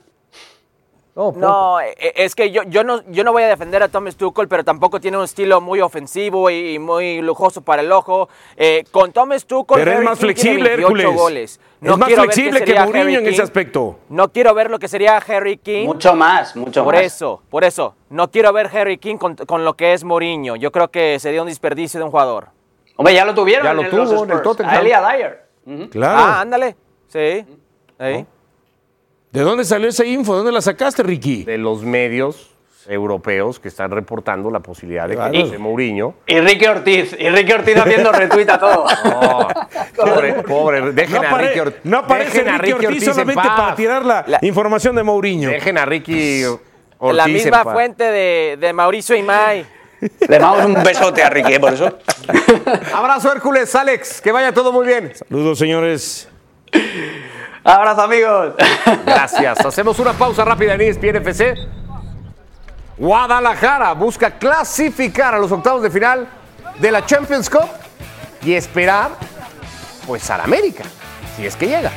No, 1.15 1.81
e- 1.81 1.95
es 2.15 2.35
que 2.35 2.51
yo, 2.51 2.63
yo, 2.63 2.83
no, 2.83 3.01
yo 3.09 3.23
no 3.23 3.33
voy 3.33 3.43
a 3.43 3.47
defender 3.47 3.83
a 3.83 3.89
Thomas 3.89 4.15
Tuchel, 4.15 4.47
pero 4.47 4.63
tampoco 4.63 4.99
tiene 5.01 5.17
un 5.17 5.25
estilo 5.25 5.59
muy 5.59 5.81
ofensivo 5.81 6.49
y 6.49 6.79
muy 6.79 7.21
lujoso 7.21 7.61
para 7.61 7.81
el 7.81 7.91
ojo. 7.91 8.29
Eh, 8.55 8.85
con 8.91 9.11
Thomas 9.11 9.45
Tuchel, 9.45 9.75
Pero 9.77 9.91
es 9.91 10.03
más 10.03 10.19
flexible, 10.19 10.69
28 10.77 10.81
Hércules. 10.87 11.15
goles. 11.21 11.59
Es 11.81 11.97
más 11.97 12.07
quiero 12.07 12.21
ver 12.21 12.29
qué 12.29 12.35
flexible 12.35 12.63
que 12.63 12.79
Mourinho 12.79 13.19
en 13.19 13.27
ese 13.27 13.41
aspecto. 13.41 13.99
No 14.09 14.31
quiero 14.31 14.53
ver 14.53 14.69
lo 14.71 14.79
que 14.79 14.87
sería 14.87 15.17
Harry 15.17 15.57
King. 15.57 15.85
Mucho 15.85 16.15
más, 16.15 16.55
mucho 16.55 16.83
por 16.83 16.93
más. 16.93 17.03
eso, 17.03 17.41
por 17.49 17.63
eso. 17.63 17.95
No 18.09 18.29
quiero 18.31 18.53
ver 18.53 18.67
Harry 18.75 18.97
King 18.97 19.17
con, 19.17 19.35
con 19.35 19.65
lo 19.65 19.75
que 19.75 19.93
es 19.93 20.03
Mourinho. 20.03 20.55
Yo 20.55 20.71
creo 20.71 20.89
que 20.89 21.19
sería 21.19 21.41
un 21.41 21.47
desperdicio 21.49 21.99
de 21.99 22.05
un 22.05 22.11
jugador. 22.11 22.49
Hombre, 22.95 23.13
ya 23.15 23.25
lo 23.25 23.33
tuvieron 23.33 23.65
Ya 23.65 23.73
lo 23.73 23.81
en 23.81 23.89
tuvo 23.89 23.99
los 23.99 24.11
en 24.11 24.17
el 24.17 24.23
Spurs, 24.37 24.43
Tottenham. 24.43 24.75
A. 24.75 25.87
Claro. 25.89 26.17
Ah, 26.19 26.41
ándale. 26.41 26.75
Sí. 27.07 27.45
Ahí. 27.99 28.25
¿De 29.31 29.41
dónde 29.41 29.63
salió 29.63 29.87
esa 29.89 30.05
info? 30.05 30.33
¿De 30.33 30.37
dónde 30.39 30.51
la 30.51 30.61
sacaste, 30.61 31.03
Ricky? 31.03 31.43
De 31.45 31.57
los 31.57 31.83
medios 31.83 32.49
europeos 32.87 33.59
que 33.59 33.67
están 33.69 33.91
reportando 33.91 34.49
la 34.51 34.59
posibilidad 34.59 35.03
de 35.07 35.11
que 35.11 35.15
Claro. 35.17 35.39
José 35.41 35.57
Mourinho. 35.57 36.15
Y 36.27 36.39
Ricky 36.41 36.65
Ortiz. 36.65 37.15
Y 37.17 37.29
Ricky 37.29 37.51
Ortiz 37.53 37.77
haciendo 37.77 38.11
retweet 38.11 38.49
a 38.49 38.59
todo. 38.59 38.85
Oh, 39.05 39.47
pobre, 39.95 40.33
pobre. 40.47 40.91
Dejen 40.91 41.21
No, 41.21 41.27
a 41.29 41.37
Ricky 41.37 41.59
Ortiz. 41.59 41.79
no 41.83 41.97
aparece 41.99 42.49
a 42.49 42.57
Ricky 42.57 42.73
Ortiz, 42.73 42.87
Ortiz 42.89 43.07
en 43.07 43.13
solamente 43.13 43.41
para 43.47 43.75
tirar 43.75 44.03
la, 44.05 44.25
La- 44.27 44.39
información 44.41 44.95
de 44.95 45.03
Mourinho. 45.03 45.49
Dejen 45.49 45.77
a 45.77 45.85
Ricky 45.85 46.43
Ortiz. 46.43 47.15
La 47.17 47.27
misma 47.27 47.63
fuente 47.63 48.03
de, 48.03 48.57
de 48.59 48.73
Mauricio 48.73 49.15
Imay. 49.15 49.65
Le 50.27 50.39
damos 50.39 50.65
un 50.65 50.83
besote 50.83 51.21
a 51.23 51.29
Ricky, 51.29 51.53
¿eh? 51.53 51.59
por 51.59 51.73
eso. 51.73 51.99
Abrazo, 52.93 53.31
Hércules, 53.31 53.73
Alex. 53.75 54.19
Que 54.19 54.31
vaya 54.31 54.51
todo 54.51 54.71
muy 54.73 54.85
bien. 54.87 55.13
Saludos, 55.15 55.59
señores. 55.59 56.27
Abrazo, 57.63 58.01
amigos. 58.01 58.55
Gracias. 59.05 59.59
Hacemos 59.65 59.99
una 59.99 60.13
pausa 60.13 60.43
rápida 60.43 60.73
en 60.73 60.81
ESPN 60.81 61.17
FC. 61.17 61.55
Guadalajara 62.97 63.93
busca 63.93 64.31
clasificar 64.31 65.35
a 65.35 65.39
los 65.39 65.51
octavos 65.51 65.83
de 65.83 65.91
final 65.91 66.27
de 66.79 66.91
la 66.91 67.05
Champions 67.05 67.49
Cup 67.49 67.69
y 68.43 68.53
esperar, 68.53 69.11
pues, 70.07 70.29
al 70.29 70.41
América, 70.41 70.83
si 71.35 71.45
es 71.45 71.55
que 71.55 71.67
llega. 71.67 71.91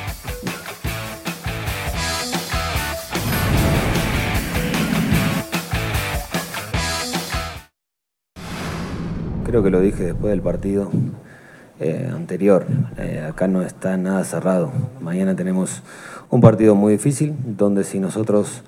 Creo 9.45 9.63
que 9.63 9.69
lo 9.69 9.79
dije 9.79 10.03
después 10.03 10.31
del 10.31 10.41
partido 10.41 10.91
eh, 11.79 12.09
anterior. 12.13 12.65
Eh, 12.97 13.25
acá 13.27 13.47
no 13.47 13.61
está 13.61 13.97
nada 13.97 14.23
cerrado. 14.23 14.71
Mañana 15.01 15.35
tenemos 15.35 15.83
un 16.29 16.41
partido 16.41 16.75
muy 16.75 16.93
difícil, 16.93 17.35
donde 17.45 17.83
si 17.83 17.99
nosotros 17.99 18.63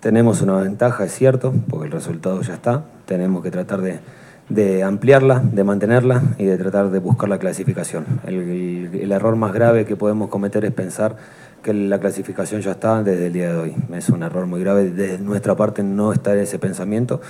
tenemos 0.00 0.42
una 0.42 0.56
ventaja, 0.56 1.04
es 1.04 1.12
cierto, 1.12 1.52
porque 1.68 1.86
el 1.86 1.92
resultado 1.92 2.40
ya 2.42 2.54
está, 2.54 2.84
tenemos 3.06 3.42
que 3.42 3.50
tratar 3.50 3.80
de, 3.80 4.82
ampliarla, 4.82 5.40
de 5.40 5.64
mantenerla 5.64 6.22
y 6.38 6.44
de 6.44 6.58
tratar 6.58 6.90
de 6.90 6.98
buscar 6.98 7.28
la 7.28 7.38
clasificación. 7.38 8.04
El 8.24 9.12
error 9.12 9.36
más 9.36 9.52
grave 9.52 9.84
que 9.84 9.96
podemos 9.96 10.28
cometer 10.28 10.64
es 10.64 10.72
pensar 10.72 11.16
que 11.62 11.72
la 11.72 12.00
clasificación 12.00 12.60
ya 12.60 12.72
está 12.72 13.02
desde 13.02 13.28
el 13.28 13.32
día 13.32 13.52
de 13.52 13.58
hoy. 13.58 13.74
Es 13.94 14.08
un 14.08 14.22
error 14.22 14.46
muy 14.46 14.60
grave 14.60 14.90
desde 14.90 15.18
nuestra 15.18 15.56
parte 15.56 15.82
no 15.82 16.12
estar 16.12 16.36
ese 16.36 16.58
pensamiento. 16.58 17.20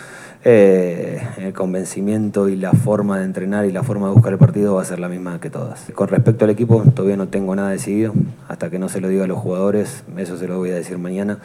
Eh, 0.44 1.22
el 1.38 1.52
convencimiento 1.52 2.48
y 2.48 2.56
la 2.56 2.72
forma 2.72 3.18
de 3.18 3.24
entrenar 3.24 3.66
y 3.66 3.72
la 3.72 3.82
forma 3.82 4.08
de 4.08 4.14
buscar 4.14 4.32
el 4.32 4.38
partido 4.38 4.74
va 4.74 4.82
a 4.82 4.84
ser 4.84 4.98
la 4.98 5.08
misma 5.08 5.38
que 5.40 5.50
todas. 5.50 5.84
Con 5.94 6.08
respecto 6.08 6.44
al 6.44 6.50
equipo, 6.50 6.82
todavía 6.94 7.16
no 7.16 7.28
tengo 7.28 7.54
nada 7.54 7.70
decidido. 7.70 8.12
Hasta 8.48 8.70
que 8.70 8.78
no 8.78 8.88
se 8.88 9.00
lo 9.00 9.08
diga 9.08 9.24
a 9.24 9.28
los 9.28 9.38
jugadores, 9.38 10.04
eso 10.16 10.36
se 10.36 10.48
lo 10.48 10.58
voy 10.58 10.70
a 10.70 10.74
decir 10.74 10.98
mañana, 10.98 11.38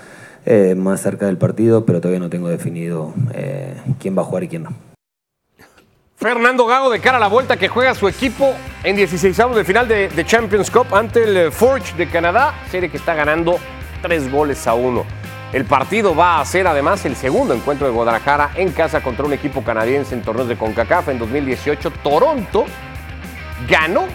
eh, 0.46 0.76
más 0.76 1.02
cerca 1.02 1.28
del 1.28 1.38
partido, 1.38 1.86
pero 1.86 2.00
todavía 2.00 2.20
no 2.20 2.30
tengo 2.30 2.48
definido 2.48 3.14
eh, 3.34 3.76
quién 4.00 4.18
va 4.18 4.22
a 4.22 4.26
jugar 4.26 4.44
y 4.44 4.48
quién 4.48 4.64
no. 4.64 4.87
Fernando 6.20 6.65
Gago 6.65 6.89
de 6.89 6.99
cara 6.99 7.18
a 7.18 7.20
la 7.20 7.28
vuelta 7.28 7.57
que 7.57 7.68
juega 7.68 7.93
su 7.93 8.07
equipo 8.07 8.55
en 8.84 8.95
16 8.95 9.39
avos 9.39 9.55
de 9.55 9.63
final 9.63 9.88
de, 9.88 10.09
de 10.09 10.26
Champions 10.26 10.72
Cup 10.72 10.88
ante 10.95 11.24
el 11.24 11.38
eh, 11.38 11.51
Forge 11.51 11.95
de 11.95 12.09
Canadá, 12.09 12.55
serie 12.72 12.89
que 12.89 12.97
está 12.97 13.13
ganando 13.13 13.59
tres 14.01 14.32
goles 14.32 14.65
a 14.65 14.74
uno. 14.74 15.05
El 15.53 15.65
partido 15.65 16.15
va 16.15 16.41
a 16.41 16.45
ser 16.45 16.65
además 16.65 17.05
el 17.05 17.15
segundo 17.15 17.53
encuentro 17.53 17.86
de 17.86 17.93
Guadalajara 17.93 18.49
en 18.55 18.72
casa 18.72 19.03
contra 19.03 19.28
un 19.28 19.34
equipo 19.34 19.63
canadiense 19.63 20.15
en 20.15 20.24
torneos 20.24 20.47
de 20.47 20.57
CONCACAF 20.57 21.09
en 21.09 21.20
2018. 21.20 21.91
Toronto 22.01 22.65
ganó 23.70 24.05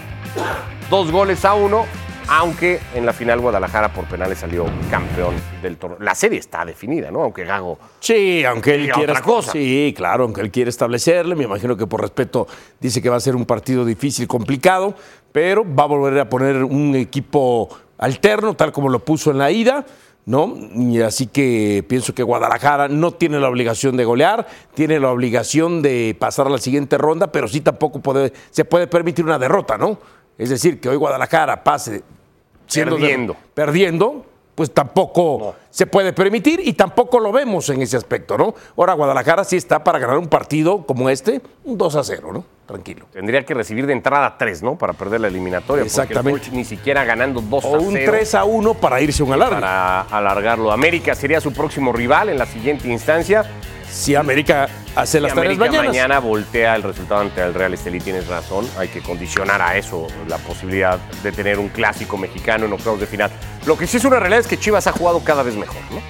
dos 0.89 1.09
goles 1.09 1.45
a 1.45 1.53
uno, 1.53 1.85
aunque 2.27 2.79
en 2.95 3.05
la 3.05 3.13
final 3.13 3.39
Guadalajara 3.39 3.91
por 3.93 4.05
penales 4.05 4.39
salió 4.39 4.65
campeón 4.89 5.35
del 5.61 5.77
torneo. 5.77 5.99
La 6.01 6.15
serie 6.15 6.39
está 6.39 6.65
definida, 6.65 7.11
¿no? 7.11 7.23
Aunque 7.23 7.43
Gago 7.45 7.77
Sí, 7.99 8.43
aunque 8.45 8.75
él 8.75 8.91
quiera. 8.91 9.13
otra 9.13 9.21
cosa. 9.23 9.51
Sí, 9.51 9.93
claro, 9.95 10.23
aunque 10.25 10.41
él 10.41 10.51
quiere 10.51 10.69
establecerle. 10.69 11.35
Me 11.35 11.43
imagino 11.43 11.75
que 11.77 11.87
por 11.87 12.01
respeto 12.01 12.47
dice 12.79 13.01
que 13.01 13.09
va 13.09 13.17
a 13.17 13.19
ser 13.19 13.35
un 13.35 13.45
partido 13.45 13.85
difícil, 13.85 14.27
complicado, 14.27 14.95
pero 15.31 15.63
va 15.63 15.83
a 15.83 15.87
volver 15.87 16.19
a 16.19 16.29
poner 16.29 16.63
un 16.63 16.95
equipo 16.95 17.69
alterno, 17.97 18.53
tal 18.55 18.71
como 18.71 18.89
lo 18.89 18.99
puso 18.99 19.31
en 19.31 19.37
la 19.37 19.51
ida. 19.51 19.85
¿No? 20.25 20.55
Y 20.73 21.01
así 21.01 21.27
que 21.27 21.83
pienso 21.85 22.15
que 22.15 22.23
Guadalajara 22.23 22.87
no 22.87 23.11
tiene 23.11 23.41
la 23.41 23.49
obligación 23.49 23.97
de 23.97 24.05
golear, 24.05 24.47
tiene 24.73 24.97
la 24.97 25.11
obligación 25.11 25.81
de 25.81 26.15
pasar 26.17 26.47
a 26.47 26.49
la 26.49 26.59
siguiente 26.59 26.97
ronda, 26.97 27.29
pero 27.29 27.49
sí 27.49 27.59
tampoco 27.59 27.99
puede, 27.99 28.31
se 28.49 28.63
puede 28.63 28.87
permitir 28.87 29.25
una 29.25 29.37
derrota, 29.37 29.77
¿no? 29.77 29.99
Es 30.37 30.49
decir, 30.49 30.79
que 30.79 30.89
hoy 30.89 30.95
Guadalajara 30.97 31.63
pase 31.63 32.03
siendo 32.67 32.95
de- 32.95 33.01
Perdiendo. 33.01 33.35
perdiendo, 33.53 34.25
pues 34.55 34.71
tampoco 34.73 35.55
se 35.69 35.85
puede 35.87 36.13
permitir 36.13 36.59
y 36.63 36.73
tampoco 36.73 37.19
lo 37.19 37.31
vemos 37.31 37.69
en 37.69 37.81
ese 37.81 37.97
aspecto, 37.97 38.37
¿no? 38.37 38.53
Ahora 38.77 38.93
Guadalajara 38.93 39.43
sí 39.43 39.57
está 39.57 39.83
para 39.83 39.99
ganar 39.99 40.17
un 40.17 40.27
partido 40.27 40.85
como 40.85 41.09
este, 41.09 41.41
un 41.63 41.77
2 41.77 41.95
a 41.95 42.03
0, 42.03 42.29
¿no? 42.33 42.45
Tranquilo. 42.65 43.05
tendría 43.11 43.45
que 43.45 43.53
recibir 43.53 43.85
de 43.85 43.93
entrada 43.93 44.35
tres, 44.37 44.63
¿no? 44.63 44.77
Para 44.77 44.93
perder 44.93 45.19
la 45.21 45.27
eliminatoria. 45.27 45.83
porque 45.83 45.95
el 45.95 46.01
Exactamente. 46.07 46.39
Forge 46.39 46.55
ni 46.55 46.63
siquiera 46.63 47.03
ganando 47.03 47.41
2 47.41 47.65
O 47.65 47.75
a 47.75 47.79
un 47.79 47.93
0 47.93 48.11
3 48.11 48.35
a 48.35 48.43
1 48.45 48.73
para 48.75 49.01
irse 49.01 49.21
a 49.21 49.25
un 49.25 49.33
alargue. 49.33 49.55
para 49.55 50.01
alargarlo. 50.01 50.71
América 50.71 51.13
sería 51.15 51.41
su 51.41 51.51
próximo 51.51 51.91
rival 51.91 52.29
en 52.29 52.37
la 52.37 52.45
siguiente 52.45 52.87
instancia. 52.87 53.43
Si 53.89 54.15
América 54.15 54.69
hace 54.95 55.19
las 55.19 55.31
Si 55.33 55.35
tareas 55.35 55.55
América 55.55 55.65
mañanas. 55.65 55.87
mañana 55.87 56.19
voltea 56.19 56.75
el 56.75 56.81
resultado 56.83 57.21
ante 57.21 57.41
el 57.41 57.53
Real 57.53 57.73
Estelí, 57.75 57.99
tienes 57.99 58.27
razón. 58.27 58.67
Hay 58.77 58.87
que 58.87 59.01
condicionar 59.01 59.61
a 59.61 59.77
eso 59.77 60.07
la 60.27 60.37
posibilidad 60.37 60.97
de 61.21 61.31
tener 61.31 61.59
un 61.59 61.67
clásico 61.69 62.17
mexicano 62.17 62.65
en 62.65 62.73
octavos 62.73 62.99
de 62.99 63.05
final. 63.05 63.29
Lo 63.67 63.77
que 63.77 63.85
sí 63.85 63.97
es 63.97 64.05
una 64.05 64.17
realidad 64.19 64.39
es 64.39 64.47
que 64.47 64.57
Chivas 64.57 64.87
ha 64.87 64.93
jugado 64.93 65.19
cada 65.23 65.43
vez 65.43 65.55
mejor, 65.55 65.81
¿no? 65.91 66.01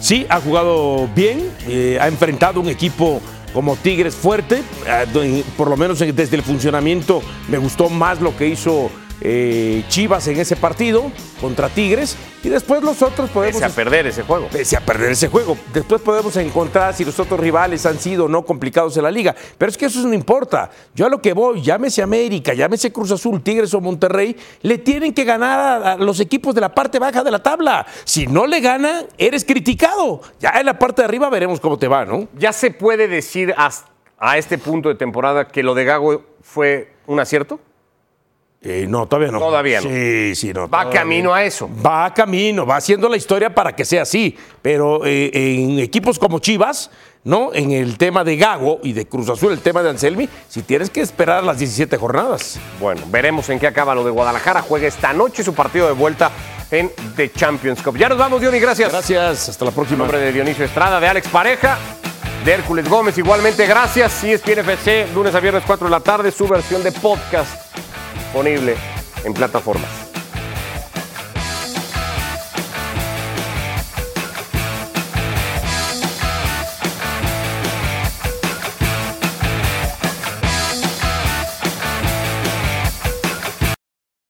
Sí, 0.00 0.26
ha 0.28 0.40
jugado 0.40 1.08
bien, 1.14 1.48
eh, 1.68 1.96
ha 2.00 2.08
enfrentado 2.08 2.60
un 2.60 2.68
equipo 2.68 3.22
como 3.52 3.76
Tigres 3.76 4.14
fuerte, 4.14 4.62
eh, 4.86 5.44
por 5.56 5.68
lo 5.68 5.76
menos 5.76 6.00
en- 6.00 6.14
desde 6.14 6.36
el 6.36 6.42
funcionamiento 6.42 7.22
me 7.48 7.58
gustó 7.58 7.88
más 7.88 8.20
lo 8.20 8.36
que 8.36 8.48
hizo 8.48 8.90
eh, 9.24 9.84
Chivas 9.88 10.26
en 10.28 10.38
ese 10.40 10.56
partido 10.56 11.10
contra 11.40 11.68
Tigres 11.68 12.16
y 12.42 12.48
después 12.48 12.82
los 12.82 13.00
otros 13.02 13.30
podemos... 13.30 13.60
Pese 13.60 13.72
a 13.72 13.74
perder 13.74 14.06
ese 14.08 14.22
juego. 14.22 14.48
pese 14.50 14.76
a 14.76 14.80
perder 14.80 15.12
ese 15.12 15.28
juego. 15.28 15.56
Después 15.72 16.02
podemos 16.02 16.36
encontrar 16.36 16.92
si 16.94 17.04
los 17.04 17.18
otros 17.20 17.38
rivales 17.38 17.86
han 17.86 17.98
sido 17.98 18.24
o 18.24 18.28
no 18.28 18.44
complicados 18.44 18.96
en 18.96 19.04
la 19.04 19.10
liga. 19.10 19.34
Pero 19.58 19.70
es 19.70 19.78
que 19.78 19.86
eso 19.86 20.00
no 20.06 20.12
importa. 20.14 20.70
Yo 20.94 21.06
a 21.06 21.08
lo 21.08 21.22
que 21.22 21.32
voy, 21.32 21.62
llámese 21.62 22.02
América, 22.02 22.52
llámese 22.54 22.92
Cruz 22.92 23.12
Azul, 23.12 23.42
Tigres 23.42 23.72
o 23.74 23.80
Monterrey, 23.80 24.36
le 24.62 24.78
tienen 24.78 25.14
que 25.14 25.24
ganar 25.24 25.58
a, 25.82 25.92
a 25.92 25.96
los 25.96 26.18
equipos 26.20 26.54
de 26.54 26.60
la 26.60 26.74
parte 26.74 26.98
baja 26.98 27.22
de 27.22 27.30
la 27.30 27.42
tabla. 27.42 27.86
Si 28.04 28.26
no 28.26 28.46
le 28.46 28.60
ganan, 28.60 29.06
eres 29.18 29.44
criticado. 29.44 30.20
Ya 30.40 30.50
en 30.58 30.66
la 30.66 30.78
parte 30.78 31.02
de 31.02 31.06
arriba 31.06 31.30
veremos 31.30 31.60
cómo 31.60 31.78
te 31.78 31.86
va, 31.86 32.04
¿no? 32.04 32.28
¿Ya 32.36 32.52
se 32.52 32.70
puede 32.72 33.06
decir 33.08 33.54
hasta- 33.56 33.90
a 34.18 34.38
este 34.38 34.56
punto 34.58 34.88
de 34.88 34.94
temporada 34.94 35.48
que 35.48 35.62
lo 35.62 35.74
de 35.74 35.84
Gago 35.84 36.24
fue 36.42 36.92
un 37.06 37.18
acierto? 37.20 37.58
Eh, 38.64 38.86
no, 38.88 39.06
todavía 39.06 39.32
no. 39.32 39.38
Todavía 39.40 39.80
no. 39.80 39.88
Sí, 39.88 40.34
sí, 40.36 40.52
no. 40.52 40.68
Va 40.68 40.88
camino 40.88 41.34
a 41.34 41.42
eso. 41.42 41.68
Va 41.84 42.14
camino, 42.14 42.64
va 42.64 42.76
haciendo 42.76 43.08
la 43.08 43.16
historia 43.16 43.52
para 43.52 43.74
que 43.74 43.84
sea 43.84 44.02
así. 44.02 44.36
Pero 44.62 45.04
eh, 45.04 45.30
en 45.34 45.80
equipos 45.80 46.18
como 46.18 46.38
Chivas, 46.38 46.90
¿no? 47.24 47.52
En 47.52 47.72
el 47.72 47.98
tema 47.98 48.22
de 48.22 48.36
Gago 48.36 48.78
y 48.84 48.92
de 48.92 49.06
Cruz 49.06 49.28
Azul, 49.28 49.52
el 49.52 49.60
tema 49.60 49.82
de 49.82 49.90
Anselmi, 49.90 50.28
si 50.48 50.62
tienes 50.62 50.90
que 50.90 51.00
esperar 51.00 51.42
las 51.42 51.58
17 51.58 51.96
jornadas. 51.96 52.60
Bueno, 52.80 53.02
veremos 53.08 53.48
en 53.48 53.58
qué 53.58 53.66
acaba 53.66 53.96
lo 53.96 54.04
de 54.04 54.10
Guadalajara. 54.12 54.62
Juega 54.62 54.86
esta 54.86 55.12
noche 55.12 55.42
su 55.42 55.54
partido 55.54 55.88
de 55.88 55.94
vuelta 55.94 56.30
en 56.70 56.88
The 57.16 57.32
Champions 57.32 57.82
Cup. 57.82 57.96
Ya 57.96 58.08
nos 58.08 58.18
vamos, 58.18 58.40
Diony, 58.40 58.60
gracias. 58.60 58.92
Gracias, 58.92 59.48
hasta 59.48 59.64
la 59.64 59.70
En 59.70 59.74
próxima. 59.74 59.98
nombre 59.98 60.18
de 60.18 60.32
Dionisio 60.32 60.64
Estrada, 60.64 61.00
de 61.00 61.08
Alex 61.08 61.26
Pareja, 61.28 61.78
de 62.44 62.52
Hércules 62.52 62.88
Gómez, 62.88 63.18
igualmente 63.18 63.66
gracias. 63.66 64.22
Y 64.22 64.30
es 64.32 64.46
FC, 64.46 65.08
lunes 65.14 65.34
a 65.34 65.40
viernes 65.40 65.64
4 65.66 65.86
de 65.86 65.90
la 65.90 66.00
tarde, 66.00 66.30
su 66.30 66.46
versión 66.46 66.84
de 66.84 66.92
podcast 66.92 67.72
disponible 68.32 68.76
en 69.24 69.34
plataformas. 69.34 70.11